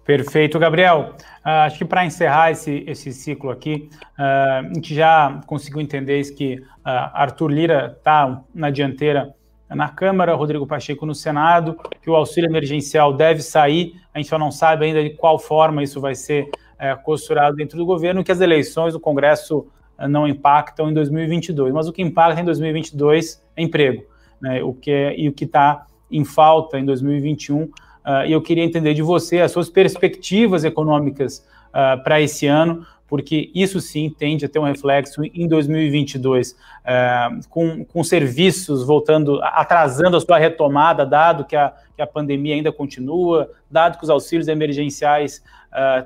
Perfeito, 0.05 0.57
Gabriel. 0.57 1.13
Uh, 1.45 1.65
acho 1.65 1.77
que 1.77 1.85
para 1.85 2.05
encerrar 2.05 2.51
esse, 2.51 2.83
esse 2.87 3.13
ciclo 3.13 3.51
aqui, 3.51 3.89
uh, 4.17 4.69
a 4.69 4.73
gente 4.73 4.95
já 4.95 5.41
conseguiu 5.45 5.79
entender 5.79 6.21
que 6.33 6.55
uh, 6.55 7.11
Arthur 7.13 7.47
Lira 7.49 7.95
está 7.97 8.41
na 8.53 8.69
dianteira 8.69 9.33
na 9.69 9.87
Câmara, 9.87 10.33
Rodrigo 10.33 10.67
Pacheco 10.67 11.05
no 11.05 11.15
Senado, 11.15 11.77
que 12.01 12.09
o 12.09 12.15
auxílio 12.15 12.49
emergencial 12.49 13.13
deve 13.13 13.41
sair, 13.41 13.95
a 14.13 14.17
gente 14.17 14.27
só 14.27 14.37
não 14.37 14.51
sabe 14.51 14.85
ainda 14.85 15.01
de 15.01 15.11
qual 15.11 15.39
forma 15.39 15.81
isso 15.81 16.01
vai 16.01 16.13
ser 16.13 16.49
é, 16.77 16.93
costurado 16.95 17.55
dentro 17.55 17.77
do 17.77 17.85
governo, 17.85 18.23
que 18.23 18.33
as 18.33 18.41
eleições 18.41 18.91
do 18.91 18.99
Congresso 18.99 19.65
não 20.09 20.27
impactam 20.27 20.89
em 20.89 20.93
2022, 20.93 21.73
mas 21.73 21.87
o 21.87 21.93
que 21.93 22.01
impacta 22.01 22.41
em 22.41 22.43
2022 22.43 23.41
é 23.55 23.61
emprego, 23.61 24.03
né? 24.41 24.61
O 24.61 24.73
que 24.73 24.91
é, 24.91 25.17
e 25.17 25.29
o 25.29 25.31
que 25.31 25.45
está 25.45 25.85
em 26.11 26.25
falta 26.25 26.77
em 26.77 26.85
2021. 26.85 27.69
Uh, 28.05 28.25
e 28.25 28.31
eu 28.31 28.41
queria 28.41 28.63
entender 28.63 28.93
de 28.93 29.01
você 29.01 29.39
as 29.39 29.51
suas 29.51 29.69
perspectivas 29.69 30.63
econômicas 30.63 31.45
uh, 31.69 32.01
para 32.03 32.19
esse 32.19 32.47
ano, 32.47 32.85
porque 33.07 33.51
isso 33.53 33.79
sim 33.81 34.09
tende 34.09 34.45
a 34.45 34.49
ter 34.49 34.57
um 34.57 34.63
reflexo 34.63 35.21
em 35.23 35.47
2022, 35.47 36.51
uh, 36.51 37.47
com, 37.49 37.85
com 37.85 38.03
serviços 38.03 38.85
voltando, 38.85 39.39
atrasando 39.43 40.17
a 40.17 40.21
sua 40.21 40.37
retomada, 40.37 41.05
dado 41.05 41.45
que 41.45 41.55
a, 41.55 41.73
que 41.95 42.01
a 42.01 42.07
pandemia 42.07 42.55
ainda 42.55 42.71
continua, 42.71 43.51
dado 43.69 43.97
que 43.97 44.03
os 44.03 44.09
auxílios 44.09 44.47
emergenciais 44.47 45.43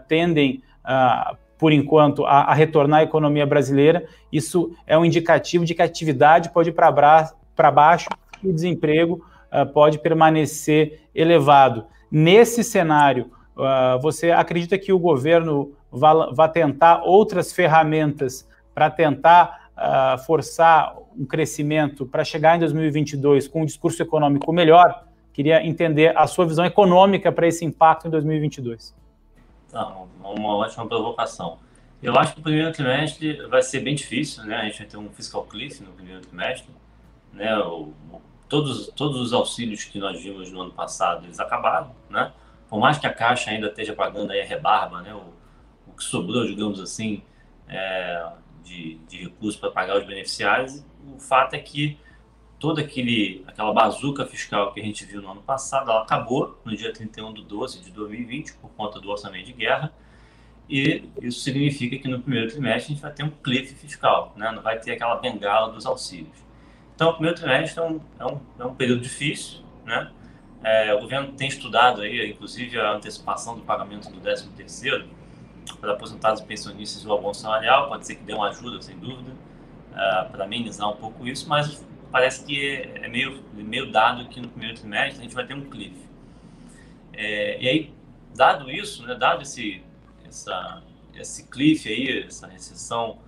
tendem 0.07 0.61
uh, 0.83 1.35
por 1.57 1.71
enquanto, 1.71 2.25
a, 2.25 2.41
a, 2.41 2.53
retornar 2.53 2.99
à 2.99 3.03
economia 3.03 3.45
brasileira, 3.45 4.05
isso 4.31 4.75
é 4.85 4.97
um 4.97 5.05
indicativo 5.05 5.65
de 5.65 5.73
que 5.73 5.81
a 5.81 5.85
atividade 5.85 6.49
pode 6.49 6.69
ir 6.69 6.73
para 6.73 7.71
baixo 7.71 8.09
e 8.43 8.49
o 8.49 8.53
desemprego 8.53 9.25
uh, 9.61 9.65
pode 9.71 9.99
permanecer 9.99 11.01
elevado. 11.13 11.85
Nesse 12.11 12.63
cenário, 12.63 13.31
uh, 13.55 13.99
você 14.01 14.31
acredita 14.31 14.77
que 14.77 14.91
o 14.91 14.99
governo 14.99 15.73
vai 15.91 16.51
tentar 16.51 17.03
outras 17.03 17.53
ferramentas 17.53 18.47
para 18.73 18.89
tentar 18.89 19.69
uh, 19.77 20.17
forçar 20.25 20.95
um 21.17 21.25
crescimento 21.25 22.05
para 22.05 22.23
chegar 22.23 22.57
em 22.57 22.59
2022 22.59 23.47
com 23.47 23.61
um 23.61 23.65
discurso 23.65 24.01
econômico 24.01 24.51
melhor? 24.51 25.05
Queria 25.31 25.65
entender 25.65 26.17
a 26.17 26.27
sua 26.27 26.45
visão 26.45 26.65
econômica 26.65 27.31
para 27.31 27.47
esse 27.47 27.63
impacto 27.63 28.07
em 28.07 28.11
2022. 28.11 28.93
Tá, 29.71 29.95
uma 30.21 30.55
ótima 30.55 30.85
provocação. 30.85 31.59
Eu 32.01 32.17
acho 32.17 32.33
que 32.33 32.39
o 32.39 32.43
primeiro 32.43 32.71
trimestre 32.71 33.47
vai 33.47 33.61
ser 33.61 33.79
bem 33.79 33.95
difícil, 33.95 34.43
né? 34.43 34.57
A 34.57 34.65
gente 34.65 34.77
vai 34.79 34.87
ter 34.87 34.97
um 34.97 35.09
fiscal 35.09 35.43
cliff 35.43 35.81
no 35.81 35.91
primeiro 35.91 36.21
trimestre, 36.21 36.69
né? 37.33 37.57
O, 37.59 37.93
todos, 38.47 38.87
todos 38.87 39.19
os 39.19 39.33
auxílios 39.33 39.83
que 39.83 39.99
nós 39.99 40.21
vimos 40.21 40.51
no 40.51 40.61
ano 40.61 40.71
passado, 40.71 41.25
eles 41.25 41.39
acabaram, 41.39 41.95
né? 42.09 42.31
Por 42.69 42.79
mais 42.79 42.97
que 42.97 43.07
a 43.07 43.13
Caixa 43.13 43.51
ainda 43.51 43.67
esteja 43.67 43.93
pagando 43.93 44.31
aí 44.31 44.41
a 44.41 44.45
rebarba, 44.45 45.01
né? 45.01 45.13
O, 45.13 45.33
o 45.87 45.95
que 45.95 46.03
sobrou, 46.03 46.45
digamos 46.45 46.79
assim, 46.79 47.23
é, 47.67 48.27
de, 48.63 48.95
de 49.07 49.23
recursos 49.23 49.59
para 49.59 49.71
pagar 49.71 49.97
os 49.97 50.05
beneficiários, 50.05 50.83
o 51.15 51.19
fato 51.19 51.53
é 51.53 51.59
que 51.59 51.97
toda 52.59 52.81
aquele, 52.81 53.43
aquela 53.47 53.73
bazuca 53.73 54.25
fiscal 54.25 54.73
que 54.73 54.79
a 54.79 54.83
gente 54.83 55.05
viu 55.05 55.21
no 55.21 55.31
ano 55.31 55.41
passado, 55.41 55.91
ela 55.91 56.01
acabou 56.01 56.59
no 56.65 56.75
dia 56.75 56.91
31 56.91 57.33
de 57.33 57.43
12 57.43 57.81
de 57.81 57.91
2020 57.91 58.53
por 58.53 58.69
conta 58.71 58.99
do 58.99 59.09
orçamento 59.09 59.45
de 59.45 59.53
guerra. 59.53 59.93
E 60.67 61.07
isso 61.21 61.41
significa 61.41 61.97
que 61.97 62.07
no 62.07 62.19
primeiro 62.19 62.49
trimestre 62.49 62.85
a 62.85 62.95
gente 62.95 63.01
vai 63.01 63.11
ter 63.11 63.23
um 63.23 63.29
cliff 63.29 63.75
fiscal, 63.75 64.33
né? 64.35 64.51
não 64.51 64.63
vai 64.63 64.79
ter 64.79 64.93
aquela 64.93 65.15
bengala 65.15 65.71
dos 65.71 65.85
auxílios. 65.85 66.44
Então, 66.95 67.09
o 67.09 67.13
primeiro 67.13 67.37
trimestre 67.37 67.79
é 67.79 67.83
um, 67.85 67.99
é 68.17 68.25
um, 68.25 68.39
é 68.57 68.65
um 68.65 68.73
período 68.73 69.01
difícil. 69.01 69.59
Né? 69.85 70.11
É, 70.63 70.93
o 70.93 71.01
governo 71.01 71.33
tem 71.33 71.47
estudado, 71.47 72.01
aí, 72.01 72.31
inclusive, 72.31 72.79
a 72.79 72.93
antecipação 72.93 73.55
do 73.55 73.61
pagamento 73.63 74.09
do 74.09 74.19
13º 74.21 75.05
para 75.81 75.93
aposentados 75.93 76.41
e 76.41 76.45
pensionistas 76.45 77.03
e 77.03 77.07
o 77.07 77.13
abono 77.13 77.33
salarial. 77.33 77.89
Pode 77.89 78.07
ser 78.07 78.15
que 78.15 78.23
dê 78.23 78.33
uma 78.33 78.49
ajuda, 78.49 78.81
sem 78.81 78.97
dúvida, 78.97 79.31
uh, 79.91 80.31
para 80.31 80.45
amenizar 80.45 80.89
um 80.89 80.95
pouco 80.95 81.27
isso, 81.27 81.49
mas 81.49 81.85
parece 82.11 82.45
que 82.45 82.65
é, 82.65 83.05
é 83.05 83.07
meio, 83.09 83.43
meio 83.53 83.91
dado 83.91 84.27
que 84.29 84.39
no 84.39 84.47
primeiro 84.47 84.75
trimestre 84.75 85.19
a 85.19 85.23
gente 85.23 85.35
vai 85.35 85.45
ter 85.45 85.53
um 85.53 85.69
cliff. 85.69 85.97
É, 87.11 87.61
e 87.61 87.67
aí, 87.67 87.93
dado 88.33 88.71
isso, 88.71 89.05
né, 89.05 89.15
dado 89.15 89.41
esse, 89.41 89.83
essa, 90.25 90.81
esse 91.13 91.47
cliff 91.47 91.89
aí, 91.89 92.23
essa 92.23 92.47
recessão 92.47 93.19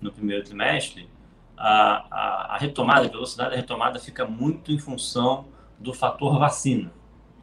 no 0.00 0.12
primeiro 0.12 0.44
trimestre, 0.44 1.08
a, 1.56 2.06
a, 2.10 2.54
a, 2.54 2.58
retomada, 2.58 3.06
a 3.06 3.10
velocidade 3.10 3.50
da 3.50 3.56
retomada 3.56 3.98
fica 3.98 4.24
muito 4.24 4.70
em 4.72 4.78
função 4.78 5.46
do 5.78 5.92
fator 5.94 6.38
vacina. 6.38 6.92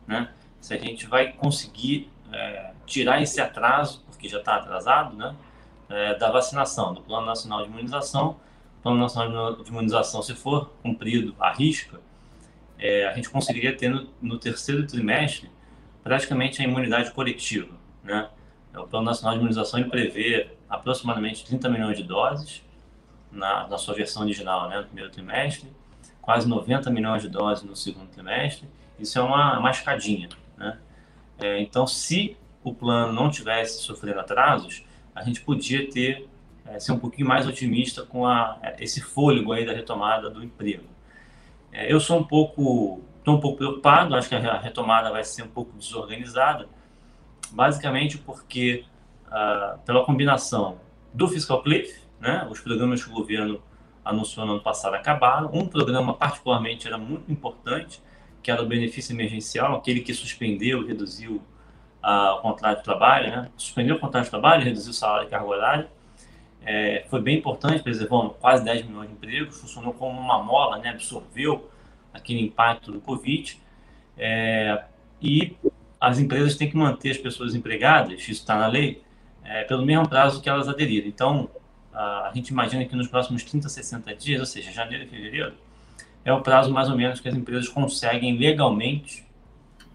Né? 0.08 0.30
Se 0.60 0.74
a 0.74 0.78
gente 0.78 1.08
vai 1.08 1.34
conseguir 1.34 2.12
é, 2.32 2.74
tirar 2.86 3.22
esse 3.22 3.42
atraso, 3.42 4.04
porque 4.08 4.28
já 4.28 4.40
está 4.40 4.56
atrasado, 4.56 5.16
né, 5.16 5.36
é, 5.90 6.16
da 6.16 6.32
vacinação, 6.32 6.94
do 6.94 7.02
Plano 7.02 7.26
Nacional 7.26 7.64
de 7.64 7.70
Imunização, 7.70 8.38
Plano 8.82 9.00
Nacional 9.00 9.56
de 9.56 9.70
Imunização, 9.70 10.22
se 10.22 10.34
for 10.36 10.70
cumprido 10.82 11.36
à 11.40 11.52
risca, 11.52 12.00
é, 12.78 13.08
a 13.08 13.14
gente 13.14 13.30
conseguiria 13.30 13.76
ter 13.76 13.90
no, 13.90 14.10
no, 14.22 14.38
terceiro 14.38 14.86
trimestre 14.86 15.50
praticamente 16.04 16.62
a 16.62 16.66
imunidade 16.66 17.12
coletiva. 17.12 17.74
Né? 18.04 18.28
O 18.76 18.88
Plano 18.88 19.06
Nacional 19.06 19.36
de 19.36 19.40
Imunização 19.40 19.80
ele 19.80 19.90
prevê 19.90 20.50
aproximadamente 20.70 21.46
30 21.46 21.70
milhões 21.70 21.98
de 21.98 22.04
doses 22.04 22.64
na, 23.34 23.68
na 23.68 23.78
sua 23.78 23.94
versão 23.94 24.22
original 24.22 24.70
né, 24.70 24.78
no 24.78 24.86
primeiro 24.86 25.10
trimestre, 25.10 25.72
quase 26.22 26.48
90 26.48 26.90
milhões 26.90 27.22
de 27.22 27.30
doses 27.30 27.64
no 27.64 27.76
segundo 27.76 28.08
trimestre. 28.08 28.70
Isso 29.00 29.18
é 29.20 29.22
uma, 29.22 29.60
uma 29.60 29.72
escadinha. 29.72 30.30
Né? 30.58 30.78
É, 31.40 31.62
então, 31.62 31.86
se 31.86 32.38
o 32.64 32.74
plano 32.74 33.12
não 33.12 33.30
tivesse 33.30 33.82
sofrendo 33.82 34.20
atrasos, 34.20 34.86
a 35.14 35.24
gente 35.24 35.42
podia 35.42 35.90
ter 35.90 36.30
é, 36.66 36.80
ser 36.80 36.94
um 36.94 37.00
pouquinho 37.00 37.28
mais 37.28 37.46
otimista 37.46 38.04
com 38.06 38.26
a, 38.26 38.58
é, 38.62 38.76
esse 38.80 39.02
fôlego 39.02 39.52
aí 39.52 39.66
da 39.66 39.74
retomada 39.74 40.30
do 40.30 40.44
emprego. 40.44 40.86
É, 41.72 41.92
eu 41.92 42.00
sou 42.00 42.20
um 42.20 42.24
pouco, 42.24 43.02
estou 43.18 43.36
um 43.36 43.40
pouco 43.40 43.58
preocupado, 43.58 44.16
acho 44.16 44.30
que 44.30 44.36
a 44.36 44.60
retomada 44.60 45.12
vai 45.12 45.24
ser 45.24 45.44
um 45.44 45.48
pouco 45.48 45.76
desorganizada, 45.78 46.68
basicamente 47.52 48.18
porque 48.18 48.86
ah, 49.36 49.80
pela 49.84 50.06
combinação 50.06 50.78
do 51.12 51.28
fiscal 51.28 51.64
cliff, 51.64 52.03
né, 52.24 52.48
os 52.50 52.60
programas 52.62 53.04
que 53.04 53.12
o 53.12 53.14
governo 53.14 53.62
anunciou 54.04 54.46
no 54.46 54.54
ano 54.54 54.62
passado 54.62 54.96
acabaram, 54.96 55.50
um 55.54 55.68
programa 55.68 56.14
particularmente 56.14 56.88
era 56.88 56.98
muito 56.98 57.32
importante, 57.32 58.02
que 58.42 58.50
era 58.50 58.62
o 58.62 58.66
benefício 58.66 59.14
emergencial, 59.14 59.76
aquele 59.76 60.00
que 60.02 60.14
suspendeu 60.14 60.86
reduziu 60.86 61.42
ah, 62.02 62.36
o 62.36 62.42
contrato 62.42 62.80
de 62.80 62.84
trabalho, 62.84 63.30
né? 63.30 63.50
suspendeu 63.56 63.96
o 63.96 64.00
contrato 64.00 64.26
de 64.26 64.30
trabalho, 64.30 64.64
reduziu 64.64 64.92
o 64.92 64.94
salário 64.94 65.28
e 65.28 65.30
carga 65.30 65.46
horária, 65.46 65.90
é, 66.66 67.06
foi 67.10 67.22
bem 67.22 67.38
importante, 67.38 67.84
preservou 67.84 68.30
quase 68.40 68.64
10 68.64 68.86
milhões 68.86 69.10
de 69.10 69.14
empregos, 69.14 69.60
funcionou 69.60 69.94
como 69.94 70.20
uma 70.20 70.42
mola, 70.42 70.78
né, 70.78 70.90
absorveu 70.90 71.70
aquele 72.14 72.42
impacto 72.42 72.92
do 72.92 73.02
Covid. 73.02 73.60
É, 74.18 74.84
e 75.22 75.58
as 76.00 76.20
empresas 76.20 76.56
têm 76.56 76.70
que 76.70 76.78
manter 76.78 77.12
as 77.12 77.18
pessoas 77.18 77.54
empregadas, 77.54 78.22
isso 78.22 78.32
está 78.32 78.56
na 78.58 78.68
lei, 78.68 79.02
é, 79.44 79.64
pelo 79.66 79.86
mesmo 79.86 80.08
prazo 80.08 80.42
que 80.42 80.50
elas 80.50 80.70
aderiram. 80.70 81.08
Então, 81.08 81.50
a, 81.94 82.32
gente 82.34 82.50
imagina 82.50 82.86
que 82.86 82.96
nos 82.96 83.08
próximos 83.08 83.44
30, 83.44 83.70
60 83.70 84.16
dias, 84.16 84.40
ou 84.40 84.46
seja, 84.46 84.72
janeiro 84.72 85.06
e 85.06 85.08
fevereiro, 85.08 85.54
é 86.26 86.34
o 86.34 86.42
prazo 86.42 86.72
mais 86.72 86.90
ou 86.90 86.98
menos 86.98 87.20
que 87.20 87.28
as 87.28 87.36
empresas 87.36 87.68
conseguem 87.68 88.38
legalmente, 88.38 89.26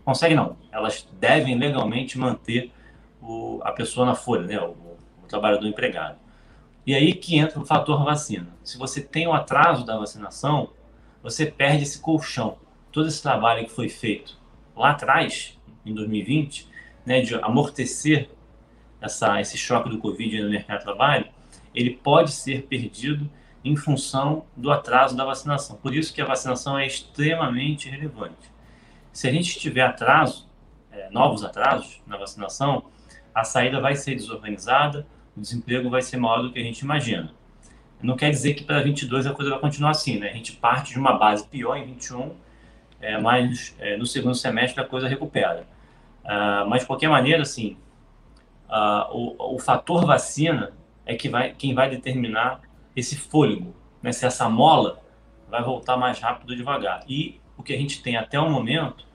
conseguem 0.05 0.36
não, 0.36 0.57
elas 0.70 1.09
devem 1.18 1.59
legalmente 1.59 2.18
manter 2.18 2.70
o, 3.20 3.61
a 3.62 3.72
pessoa 3.72 4.07
na 4.07 4.14
folha, 4.14 4.46
né, 4.46 4.61
o, 4.61 4.76
o 5.22 5.26
trabalhador 5.26 5.66
empregado. 5.66 6.16
E 6.86 6.94
aí 6.94 7.12
que 7.14 7.36
entra 7.36 7.61
o 7.61 7.66
fator 7.66 8.03
vacina. 8.05 8.49
Se 8.62 8.78
você 8.78 9.03
tem 9.03 9.26
o 9.26 9.32
atraso 9.32 9.84
da 9.84 9.99
vacinação, 9.99 10.70
você 11.22 11.44
perde 11.44 11.82
esse 11.82 12.01
colchão. 12.01 12.57
Todo 12.90 13.09
esse 13.09 13.22
trabalho 13.22 13.64
que 13.64 13.70
foi 13.70 13.88
feito 13.88 14.38
lá 14.74 14.90
atrás, 14.90 15.59
em 15.84 15.92
2020, 15.92 16.66
né, 17.05 17.20
de 17.20 17.34
amortecer 17.34 18.30
essa, 19.01 19.40
esse 19.40 19.59
choque 19.59 19.90
do 19.90 19.99
Covid 19.99 20.42
no 20.42 20.51
mercado 20.51 20.78
de 20.78 20.84
trabalho, 20.84 21.26
ele 21.78 21.90
pode 21.90 22.32
ser 22.32 22.62
perdido 22.62 23.30
em 23.64 23.76
função 23.76 24.46
do 24.56 24.70
atraso 24.70 25.16
da 25.16 25.24
vacinação. 25.24 25.76
Por 25.76 25.94
isso 25.94 26.12
que 26.12 26.20
a 26.20 26.24
vacinação 26.24 26.76
é 26.78 26.86
extremamente 26.86 27.88
relevante. 27.88 28.50
Se 29.12 29.28
a 29.28 29.32
gente 29.32 29.58
tiver 29.58 29.82
atraso, 29.82 30.48
é, 30.90 31.08
novos 31.10 31.44
atrasos 31.44 32.00
na 32.06 32.16
vacinação, 32.16 32.84
a 33.32 33.44
saída 33.44 33.80
vai 33.80 33.94
ser 33.94 34.16
desorganizada, 34.16 35.06
o 35.36 35.40
desemprego 35.40 35.88
vai 35.88 36.02
ser 36.02 36.16
maior 36.16 36.42
do 36.42 36.52
que 36.52 36.58
a 36.58 36.62
gente 36.62 36.80
imagina. 36.80 37.32
Não 38.02 38.16
quer 38.16 38.30
dizer 38.30 38.54
que 38.54 38.64
para 38.64 38.82
22 38.82 39.26
a 39.26 39.32
coisa 39.32 39.50
vai 39.50 39.60
continuar 39.60 39.90
assim, 39.90 40.18
né? 40.18 40.30
A 40.30 40.32
gente 40.32 40.52
parte 40.52 40.92
de 40.92 40.98
uma 40.98 41.16
base 41.16 41.46
pior 41.46 41.76
em 41.76 41.84
21, 41.84 42.32
é, 43.00 43.18
mas 43.20 43.76
é, 43.78 43.96
no 43.96 44.06
segundo 44.06 44.34
semestre 44.34 44.80
a 44.80 44.84
coisa 44.84 45.06
recupera. 45.08 45.66
Uh, 46.24 46.68
mas 46.68 46.82
de 46.82 46.86
qualquer 46.86 47.08
maneira, 47.08 47.42
assim, 47.42 47.76
uh, 48.68 49.10
o, 49.10 49.54
o 49.54 49.58
fator 49.58 50.04
vacina 50.04 50.72
é 51.09 51.16
que 51.16 51.28
vai, 51.28 51.54
quem 51.54 51.74
vai 51.74 51.88
determinar 51.88 52.61
esse 52.94 53.16
fôlego, 53.16 53.74
né? 54.02 54.12
se 54.12 54.26
essa 54.26 54.48
mola 54.48 55.00
vai 55.48 55.64
voltar 55.64 55.96
mais 55.96 56.20
rápido 56.20 56.50
ou 56.50 56.56
devagar. 56.56 57.02
E 57.09 57.40
o 57.56 57.62
que 57.62 57.72
a 57.72 57.78
gente 57.78 58.02
tem 58.02 58.16
até 58.16 58.38
o 58.38 58.48
momento 58.48 59.06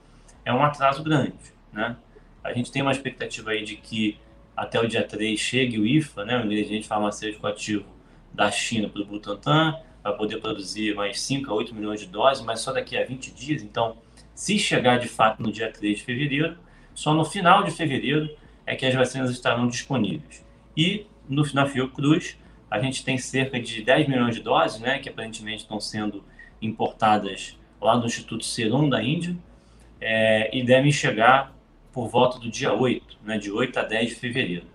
é 0.43 0.51
um 0.51 0.63
atraso 0.63 1.03
grande, 1.03 1.35
né? 1.71 1.95
A 2.43 2.51
gente 2.51 2.71
tem 2.71 2.81
uma 2.81 2.91
expectativa 2.91 3.51
aí 3.51 3.63
de 3.63 3.77
que 3.77 4.17
até 4.57 4.79
o 4.79 4.87
dia 4.87 5.03
3 5.03 5.39
chegue 5.39 5.79
o 5.79 5.85
IFA, 5.85 6.25
né, 6.25 6.37
o 6.37 6.45
ingrediente 6.45 6.87
farmacêutico 6.87 7.47
ativo 7.47 7.85
da 8.33 8.51
China 8.51 8.89
para 8.89 9.01
o 9.01 9.05
Butantan, 9.05 9.75
para 10.01 10.11
poder 10.13 10.41
produzir 10.41 10.93
mais 10.95 11.21
5 11.21 11.49
a 11.49 11.53
8 11.53 11.73
milhões 11.73 12.01
de 12.01 12.07
doses, 12.07 12.43
mas 12.43 12.59
só 12.59 12.73
daqui 12.73 12.97
a 12.97 13.05
20 13.05 13.31
dias. 13.31 13.63
Então, 13.63 13.95
se 14.35 14.59
chegar 14.59 14.99
de 14.99 15.07
fato 15.07 15.41
no 15.41 15.51
dia 15.51 15.71
3 15.71 15.99
de 15.99 16.03
fevereiro, 16.03 16.57
só 16.93 17.13
no 17.13 17.23
final 17.23 17.63
de 17.63 17.71
fevereiro 17.71 18.29
é 18.65 18.75
que 18.75 18.85
as 18.85 18.93
vacinas 18.93 19.31
estarão 19.31 19.67
disponíveis. 19.67 20.45
E 20.75 21.05
no, 21.27 21.43
na 21.53 21.65
Fiocruz, 21.65 22.37
a 22.69 22.79
gente 22.79 23.03
tem 23.03 23.17
cerca 23.17 23.59
de 23.59 23.83
10 23.83 24.07
milhões 24.07 24.35
de 24.35 24.41
doses, 24.41 24.79
né, 24.79 24.99
que 24.99 25.09
aparentemente 25.09 25.63
estão 25.63 25.79
sendo 25.79 26.23
importadas 26.61 27.57
lá 27.79 27.95
do 27.95 28.07
Instituto 28.07 28.43
Serum 28.43 28.89
da 28.89 29.03
Índia, 29.03 29.37
é, 30.01 30.55
e 30.55 30.63
devem 30.63 30.91
chegar 30.91 31.53
por 31.91 32.07
volta 32.07 32.39
do 32.39 32.49
dia 32.49 32.73
8, 32.73 33.19
né, 33.23 33.37
de 33.37 33.51
8 33.51 33.79
a 33.79 33.83
10 33.83 34.09
de 34.09 34.15
fevereiro. 34.15 34.65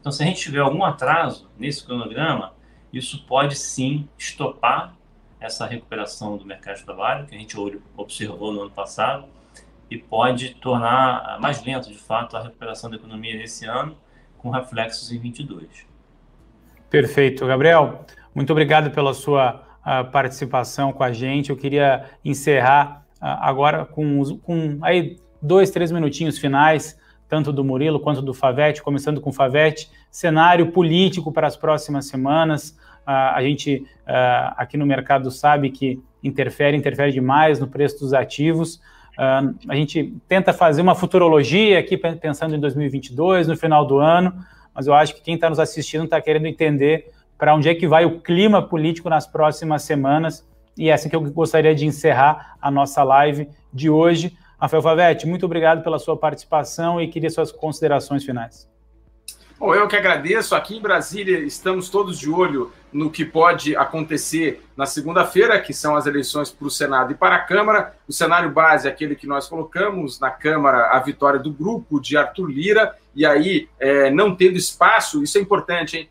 Então, 0.00 0.12
se 0.12 0.22
a 0.22 0.26
gente 0.26 0.40
tiver 0.40 0.60
algum 0.60 0.84
atraso 0.84 1.50
nesse 1.58 1.84
cronograma, 1.84 2.54
isso 2.92 3.24
pode 3.26 3.56
sim 3.56 4.08
estopar 4.16 4.94
essa 5.40 5.66
recuperação 5.66 6.36
do 6.36 6.44
mercado 6.44 6.76
de 6.76 6.84
trabalho, 6.84 7.26
que 7.26 7.34
a 7.34 7.38
gente 7.38 7.56
observou 7.96 8.52
no 8.52 8.62
ano 8.62 8.70
passado, 8.70 9.26
e 9.90 9.98
pode 9.98 10.54
tornar 10.54 11.38
mais 11.40 11.62
lento, 11.64 11.90
de 11.90 11.98
fato, 11.98 12.36
a 12.36 12.42
recuperação 12.42 12.88
da 12.88 12.96
economia 12.96 13.36
nesse 13.36 13.66
ano, 13.66 13.96
com 14.38 14.50
reflexos 14.50 15.10
em 15.10 15.18
22. 15.18 15.89
Perfeito. 16.90 17.46
Gabriel, 17.46 18.04
muito 18.34 18.50
obrigado 18.50 18.90
pela 18.90 19.14
sua 19.14 19.62
uh, 19.86 20.10
participação 20.10 20.92
com 20.92 21.04
a 21.04 21.12
gente. 21.12 21.50
Eu 21.50 21.56
queria 21.56 22.04
encerrar 22.24 23.06
uh, 23.22 23.38
agora 23.40 23.84
com, 23.84 24.36
com 24.38 24.78
aí, 24.82 25.16
dois, 25.40 25.70
três 25.70 25.92
minutinhos 25.92 26.36
finais, 26.36 26.98
tanto 27.28 27.52
do 27.52 27.62
Murilo 27.62 28.00
quanto 28.00 28.20
do 28.20 28.34
Favete, 28.34 28.82
começando 28.82 29.20
com 29.20 29.30
o 29.30 29.32
Favete, 29.32 29.88
cenário 30.10 30.72
político 30.72 31.30
para 31.30 31.46
as 31.46 31.56
próximas 31.56 32.08
semanas. 32.08 32.70
Uh, 33.06 33.34
a 33.34 33.42
gente 33.42 33.86
aqui 34.56 34.76
no 34.76 34.84
mercado 34.84 35.30
sabe 35.30 35.70
que 35.70 36.02
interfere, 36.24 36.76
interfere 36.76 37.12
demais 37.12 37.60
no 37.60 37.68
preço 37.68 38.00
dos 38.00 38.12
ativos. 38.12 38.80
a 39.16 39.74
gente 39.76 40.12
tenta 40.26 40.52
fazer 40.52 40.82
uma 40.82 40.96
futurologia 40.96 41.78
aqui 41.78 41.96
pensando 41.96 42.56
em 42.56 42.60
2022, 42.60 43.46
no 43.46 43.56
final 43.56 43.86
do 43.86 43.98
ano, 43.98 44.34
mas 44.74 44.86
eu 44.86 44.94
acho 44.94 45.14
que 45.14 45.22
quem 45.22 45.34
está 45.34 45.48
nos 45.48 45.58
assistindo 45.58 46.04
está 46.04 46.20
querendo 46.20 46.46
entender 46.46 47.10
para 47.38 47.54
onde 47.54 47.68
é 47.68 47.74
que 47.74 47.88
vai 47.88 48.04
o 48.04 48.20
clima 48.20 48.60
político 48.60 49.08
nas 49.08 49.26
próximas 49.26 49.82
semanas. 49.82 50.46
E 50.76 50.90
é 50.90 50.92
assim 50.92 51.08
que 51.08 51.16
eu 51.16 51.22
gostaria 51.30 51.74
de 51.74 51.86
encerrar 51.86 52.56
a 52.60 52.70
nossa 52.70 53.02
live 53.02 53.48
de 53.72 53.88
hoje. 53.88 54.36
Rafael 54.60 54.82
Favetti, 54.82 55.26
muito 55.26 55.46
obrigado 55.46 55.82
pela 55.82 55.98
sua 55.98 56.16
participação 56.16 57.00
e 57.00 57.08
queria 57.08 57.30
suas 57.30 57.50
considerações 57.50 58.24
finais. 58.24 58.70
Bom, 59.58 59.74
eu 59.74 59.86
que 59.86 59.96
agradeço. 59.96 60.54
Aqui 60.54 60.78
em 60.78 60.80
Brasília 60.80 61.38
estamos 61.40 61.90
todos 61.90 62.18
de 62.18 62.30
olho 62.30 62.72
no 62.90 63.10
que 63.10 63.26
pode 63.26 63.76
acontecer 63.76 64.62
na 64.74 64.86
segunda-feira, 64.86 65.60
que 65.60 65.74
são 65.74 65.94
as 65.96 66.06
eleições 66.06 66.50
para 66.50 66.66
o 66.66 66.70
Senado 66.70 67.12
e 67.12 67.14
para 67.14 67.36
a 67.36 67.40
Câmara. 67.40 67.94
O 68.08 68.12
cenário 68.12 68.50
base 68.50 68.88
é 68.88 68.90
aquele 68.90 69.14
que 69.14 69.26
nós 69.26 69.48
colocamos 69.48 70.18
na 70.18 70.30
Câmara, 70.30 70.96
a 70.96 70.98
vitória 71.00 71.38
do 71.38 71.52
grupo 71.52 72.00
de 72.00 72.16
Arthur 72.16 72.46
Lira, 72.46 72.96
e 73.14 73.26
aí 73.26 73.68
é, 73.78 74.10
não 74.10 74.34
tendo 74.34 74.56
espaço, 74.56 75.22
isso 75.22 75.38
é 75.38 75.40
importante, 75.40 75.96
hein? 75.96 76.10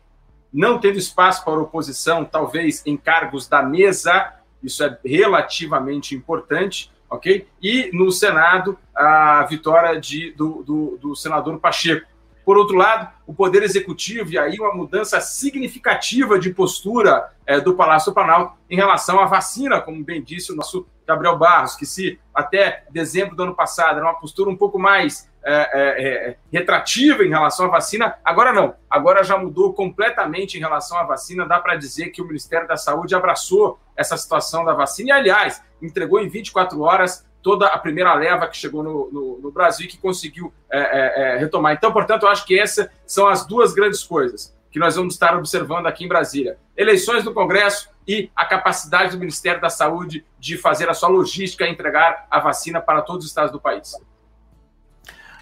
Não 0.52 0.78
tendo 0.78 0.98
espaço 0.98 1.44
para 1.44 1.60
oposição, 1.60 2.24
talvez 2.24 2.82
em 2.84 2.96
cargos 2.96 3.46
da 3.48 3.62
mesa, 3.62 4.34
isso 4.62 4.82
é 4.82 4.98
relativamente 5.04 6.14
importante, 6.14 6.90
ok? 7.08 7.46
E 7.62 7.90
no 7.92 8.10
Senado, 8.10 8.78
a 8.94 9.44
vitória 9.44 9.98
de, 10.00 10.32
do, 10.32 10.62
do, 10.62 10.98
do 11.00 11.16
senador 11.16 11.58
Pacheco. 11.58 12.09
Por 12.44 12.56
outro 12.56 12.76
lado, 12.76 13.08
o 13.26 13.34
Poder 13.34 13.62
Executivo, 13.62 14.32
e 14.32 14.38
aí 14.38 14.58
uma 14.58 14.74
mudança 14.74 15.20
significativa 15.20 16.38
de 16.38 16.50
postura 16.50 17.30
é, 17.46 17.60
do 17.60 17.74
Palácio 17.74 18.10
do 18.10 18.14
Planalto 18.14 18.54
em 18.68 18.76
relação 18.76 19.20
à 19.20 19.26
vacina, 19.26 19.80
como 19.80 20.04
bem 20.04 20.22
disse 20.22 20.52
o 20.52 20.56
nosso 20.56 20.86
Gabriel 21.06 21.36
Barros, 21.36 21.74
que 21.74 21.84
se 21.84 22.18
até 22.34 22.84
dezembro 22.90 23.34
do 23.34 23.42
ano 23.42 23.54
passado 23.54 23.98
era 23.98 24.06
uma 24.06 24.18
postura 24.18 24.48
um 24.48 24.56
pouco 24.56 24.78
mais 24.78 25.28
é, 25.42 25.52
é, 25.52 26.28
é, 26.30 26.36
retrativa 26.52 27.24
em 27.24 27.30
relação 27.30 27.66
à 27.66 27.68
vacina, 27.70 28.16
agora 28.22 28.52
não. 28.52 28.74
Agora 28.88 29.24
já 29.24 29.38
mudou 29.38 29.72
completamente 29.72 30.58
em 30.58 30.60
relação 30.60 30.98
à 30.98 31.02
vacina. 31.02 31.46
Dá 31.46 31.58
para 31.58 31.76
dizer 31.76 32.10
que 32.10 32.20
o 32.20 32.26
Ministério 32.26 32.68
da 32.68 32.76
Saúde 32.76 33.14
abraçou 33.14 33.80
essa 33.96 34.16
situação 34.18 34.64
da 34.64 34.74
vacina 34.74 35.08
e, 35.08 35.12
aliás, 35.12 35.62
entregou 35.80 36.20
em 36.20 36.28
24 36.28 36.80
horas 36.82 37.26
toda 37.42 37.66
a 37.66 37.78
primeira 37.78 38.14
leva 38.14 38.46
que 38.46 38.56
chegou 38.56 38.82
no, 38.82 39.10
no, 39.10 39.38
no 39.40 39.50
Brasil 39.50 39.86
e 39.86 39.88
que 39.88 39.98
conseguiu 39.98 40.52
é, 40.70 40.78
é, 40.78 41.22
é, 41.34 41.38
retomar. 41.38 41.72
Então, 41.72 41.92
portanto, 41.92 42.24
eu 42.24 42.28
acho 42.28 42.46
que 42.46 42.58
essas 42.58 42.88
são 43.06 43.26
as 43.26 43.46
duas 43.46 43.72
grandes 43.72 44.02
coisas 44.02 44.54
que 44.70 44.78
nós 44.78 44.94
vamos 44.96 45.14
estar 45.14 45.36
observando 45.36 45.86
aqui 45.86 46.04
em 46.04 46.08
Brasília: 46.08 46.58
eleições 46.76 47.24
do 47.24 47.34
Congresso 47.34 47.90
e 48.06 48.30
a 48.34 48.44
capacidade 48.44 49.12
do 49.12 49.18
Ministério 49.18 49.60
da 49.60 49.68
Saúde 49.68 50.24
de 50.38 50.56
fazer 50.56 50.88
a 50.88 50.94
sua 50.94 51.08
logística 51.08 51.66
e 51.66 51.70
entregar 51.70 52.26
a 52.30 52.40
vacina 52.40 52.80
para 52.80 53.02
todos 53.02 53.24
os 53.24 53.30
estados 53.30 53.52
do 53.52 53.60
país. 53.60 53.92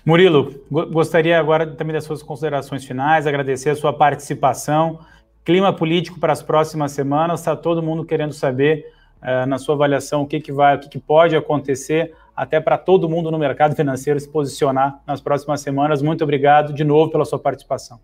Murilo, 0.04 0.64
gostaria 0.70 1.38
agora 1.38 1.66
também 1.66 1.92
das 1.92 2.04
suas 2.04 2.22
considerações 2.22 2.84
finais, 2.84 3.26
agradecer 3.26 3.70
a 3.70 3.76
sua 3.76 3.92
participação. 3.92 5.00
Clima 5.44 5.72
político 5.72 6.18
para 6.18 6.32
as 6.32 6.42
próximas 6.42 6.92
semanas, 6.92 7.40
está 7.40 7.54
todo 7.54 7.82
mundo 7.82 8.04
querendo 8.04 8.32
saber 8.32 8.86
na 9.46 9.58
sua 9.58 9.74
avaliação, 9.74 10.22
o 10.22 10.26
que, 10.26 10.40
que 10.40 10.52
vai, 10.52 10.76
o 10.76 10.80
que, 10.80 10.88
que 10.88 10.98
pode 10.98 11.34
acontecer, 11.34 12.14
até 12.36 12.60
para 12.60 12.78
todo 12.78 13.08
mundo 13.08 13.30
no 13.30 13.38
mercado 13.38 13.74
financeiro 13.74 14.18
se 14.20 14.30
posicionar 14.30 15.02
nas 15.06 15.20
próximas 15.20 15.60
semanas. 15.60 16.00
Muito 16.00 16.22
obrigado 16.22 16.72
de 16.72 16.84
novo 16.84 17.10
pela 17.10 17.24
sua 17.24 17.38
participação. 17.38 17.98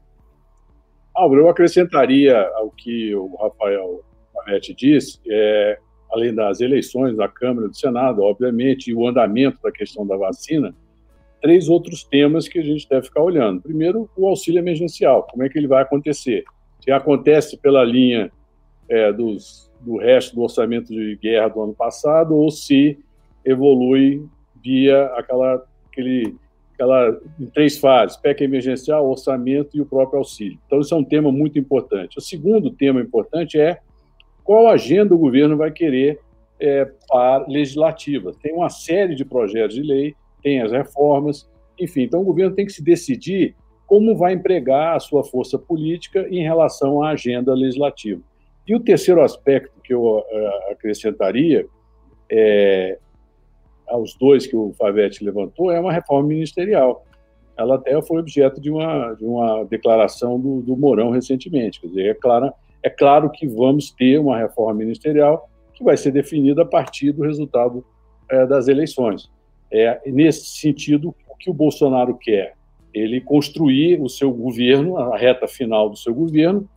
Álvaro, 1.15 1.43
eu 1.43 1.49
acrescentaria 1.49 2.41
ao 2.57 2.71
que 2.71 3.15
o 3.15 3.37
Rafael 3.37 4.03
Panetti 4.35 4.75
disse, 4.75 5.21
é, 5.29 5.79
além 6.13 6.35
das 6.35 6.61
eleições 6.61 7.17
da 7.17 7.29
Câmara 7.29 7.69
e 7.69 7.71
do 7.71 7.77
Senado, 7.77 8.23
obviamente, 8.23 8.91
e 8.91 8.95
o 8.95 9.07
andamento 9.07 9.61
da 9.63 9.71
questão 9.71 10.05
da 10.05 10.17
vacina, 10.17 10.75
três 11.41 11.69
outros 11.69 12.03
temas 12.03 12.49
que 12.49 12.59
a 12.59 12.63
gente 12.63 12.89
deve 12.89 13.07
ficar 13.07 13.23
olhando. 13.23 13.63
Primeiro, 13.63 14.11
o 14.17 14.27
auxílio 14.27 14.59
emergencial, 14.59 15.25
como 15.31 15.45
é 15.45 15.49
que 15.49 15.57
ele 15.57 15.69
vai 15.69 15.83
acontecer? 15.83 16.43
Se 16.81 16.91
acontece 16.91 17.57
pela 17.59 17.85
linha 17.85 18.33
é, 18.89 19.13
dos 19.13 19.71
do 19.85 19.99
resto 19.99 20.35
do 20.35 20.43
orçamento 20.43 20.93
de 20.93 21.17
guerra 21.17 21.49
do 21.49 21.63
ano 21.63 21.75
passado 21.75 22.35
ou 22.35 22.51
se 22.51 22.99
evolui 23.45 24.27
via 24.63 25.05
aquela, 25.17 25.65
aquele, 25.91 26.35
aquela 26.73 27.21
em 27.39 27.47
três 27.47 27.79
fases, 27.79 28.17
PEC 28.17 28.43
emergencial, 28.43 29.09
orçamento 29.09 29.77
e 29.77 29.81
o 29.81 29.87
próprio 29.87 30.19
auxílio. 30.19 30.59
Então, 30.67 30.81
isso 30.81 30.95
é 30.95 30.97
um 30.97 31.05
tema 31.05 31.31
muito 31.31 31.59
importante. 31.59 32.19
O 32.19 32.23
segundo 32.23 32.71
tema 32.71 33.01
importante 33.01 33.61
é 33.61 33.79
qual 34.43 34.69
agenda 34.69 35.15
o 35.15 35.19
governo 35.19 35.57
vai 35.57 35.71
querer 35.71 36.21
é, 36.59 36.91
para 37.09 37.47
legislativa. 37.47 38.33
Tem 38.43 38.55
uma 38.55 38.71
série 38.71 39.15
de 39.15 39.25
projetos 39.25 39.75
de 39.75 39.83
lei, 39.83 40.15
tem 40.43 40.63
as 40.63 40.73
reformas, 40.73 41.49
enfim. 41.79 42.03
Então, 42.03 42.21
o 42.21 42.25
governo 42.25 42.55
tem 42.55 42.65
que 42.65 42.73
se 42.73 42.83
decidir 42.83 43.55
como 43.87 44.17
vai 44.17 44.33
empregar 44.33 44.97
a 44.97 45.01
sua 45.01 45.23
força 45.23 45.59
política 45.59 46.27
em 46.31 46.43
relação 46.43 47.03
à 47.03 47.11
agenda 47.11 47.53
legislativa. 47.55 48.21
E 48.67 48.75
o 48.75 48.81
terceiro 48.81 49.23
aspecto 49.23 49.81
que 49.83 49.93
eu 49.93 50.03
uh, 50.03 50.23
acrescentaria 50.73 51.67
é, 52.31 52.99
aos 53.87 54.15
dois 54.15 54.47
que 54.47 54.57
o 54.57 54.73
Favete 54.73 55.23
levantou 55.23 55.71
é 55.71 55.79
uma 55.79 55.93
reforma 55.93 56.29
ministerial. 56.29 57.05
Ela 57.57 57.77
até 57.77 58.01
foi 58.03 58.19
objeto 58.19 58.61
de 58.61 58.71
uma, 58.71 59.15
de 59.15 59.25
uma 59.25 59.65
declaração 59.65 60.41
do, 60.41 60.61
do 60.63 60.77
Mourão 60.77 61.11
recentemente. 61.11 61.81
Quer 61.81 61.89
dizer, 61.89 62.07
é 62.07 62.15
claro, 62.15 62.53
é 62.83 62.91
claro 62.91 63.31
que 63.31 63.47
vamos 63.47 63.91
ter 63.91 64.19
uma 64.19 64.39
reforma 64.39 64.75
ministerial 64.75 65.49
que 65.75 65.85
vai 65.85 65.97
ser 65.97 66.11
definida 66.11 66.63
a 66.63 66.67
partir 66.67 67.13
do 67.13 67.23
resultado 67.23 67.85
é, 68.31 68.47
das 68.47 68.69
eleições. 68.69 69.31
É 69.71 70.01
nesse 70.07 70.47
sentido 70.47 71.15
o 71.29 71.37
que 71.37 71.51
o 71.51 71.55
Bolsonaro 71.55 72.17
quer, 72.17 72.55
ele 72.93 73.21
construir 73.21 74.01
o 74.01 74.09
seu 74.09 74.31
governo, 74.33 74.97
a 74.97 75.17
reta 75.17 75.49
final 75.49 75.91
do 75.91 75.97
seu 75.97 76.15
governo, 76.15 76.69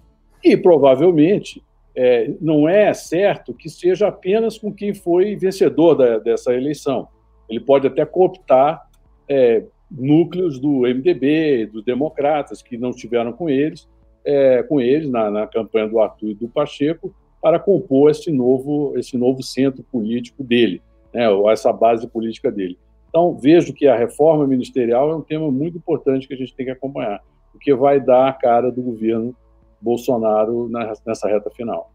e 0.44 0.58
provavelmente 0.58 1.64
é, 2.00 2.32
não 2.40 2.70
é 2.70 2.94
certo 2.94 3.56
que 3.56 3.68
seja 3.68 4.08
apenas 4.08 4.56
com 4.60 4.72
quem 4.72 4.94
foi 4.94 5.36
vencedor 5.36 5.96
da, 5.96 6.20
dessa 6.20 6.54
eleição. 6.54 7.08
Ele 7.50 7.60
pode 7.60 7.88
até 7.88 8.06
cooptar 8.06 8.88
é, 9.28 9.64
núcleos 9.90 10.60
do 10.60 10.82
MDB, 10.82 11.66
dos 11.66 11.84
democratas, 11.84 12.62
que 12.62 12.78
não 12.78 12.92
estiveram 12.92 13.34
com 13.34 13.50
eles, 13.50 13.90
é, 14.24 14.62
com 14.62 14.80
eles 14.80 15.10
na, 15.10 15.32
na, 15.32 15.48
campanha 15.48 15.88
do 15.88 16.00
Arthur 16.00 16.30
e 16.30 16.36
do 16.36 16.48
Pacheco, 16.48 17.16
para 17.42 17.58
compor 17.58 18.12
esse 18.12 18.32
novo, 18.32 18.94
esse 18.96 19.18
novo 19.18 19.42
centro 19.42 19.84
político 19.92 20.44
dele, 20.44 20.84
né, 21.12 21.28
ou 21.30 21.50
essa 21.50 21.74
base 21.74 22.08
política 22.08 22.52
dele. 22.52 22.78
Então, 23.10 23.36
vejo 23.36 23.74
que 23.74 23.88
a 23.88 23.98
reforma 23.98 24.46
ministerial 24.46 25.10
é 25.10 25.16
um 25.16 25.22
tema 25.22 25.50
muito 25.50 25.78
importante 25.78 26.28
que 26.28 26.34
a 26.36 26.38
gente 26.38 26.54
tem 26.54 26.68
que 26.68 26.72
acompanhar, 26.72 27.24
porque 27.52 27.74
vai 27.74 28.00
dar 28.00 28.28
a 28.28 28.34
cara 28.34 28.72
do 28.72 28.84
governo 28.84 29.36
Bolsonaro 29.82 30.70
nessa 31.06 31.28
reta 31.28 31.50
final. 31.50 31.92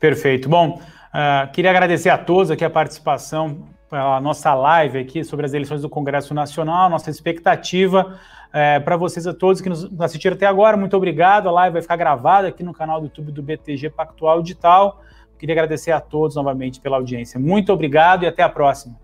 Perfeito. 0.00 0.48
Bom, 0.48 0.80
uh, 0.80 1.52
queria 1.52 1.70
agradecer 1.70 2.10
a 2.10 2.18
todos 2.18 2.50
aqui 2.50 2.64
a 2.64 2.70
participação 2.70 3.66
pela 3.90 4.20
nossa 4.20 4.54
live 4.54 4.98
aqui 4.98 5.24
sobre 5.24 5.46
as 5.46 5.54
eleições 5.54 5.82
do 5.82 5.88
Congresso 5.88 6.34
Nacional, 6.34 6.90
nossa 6.90 7.10
expectativa 7.10 8.18
é, 8.52 8.80
para 8.80 8.96
vocês 8.96 9.26
a 9.26 9.34
todos 9.34 9.60
que 9.60 9.68
nos 9.68 9.88
assistiram 10.00 10.34
até 10.34 10.46
agora. 10.46 10.76
Muito 10.76 10.96
obrigado. 10.96 11.48
A 11.48 11.52
live 11.52 11.74
vai 11.74 11.82
ficar 11.82 11.96
gravada 11.96 12.48
aqui 12.48 12.62
no 12.62 12.72
canal 12.72 13.00
do 13.00 13.06
YouTube 13.06 13.32
do 13.32 13.42
BTG 13.42 13.90
Pactual 13.90 14.42
Digital. 14.42 15.02
Queria 15.38 15.54
agradecer 15.54 15.92
a 15.92 16.00
todos 16.00 16.36
novamente 16.36 16.80
pela 16.80 16.96
audiência. 16.96 17.38
Muito 17.38 17.72
obrigado 17.72 18.24
e 18.24 18.26
até 18.26 18.42
a 18.42 18.48
próxima. 18.48 18.96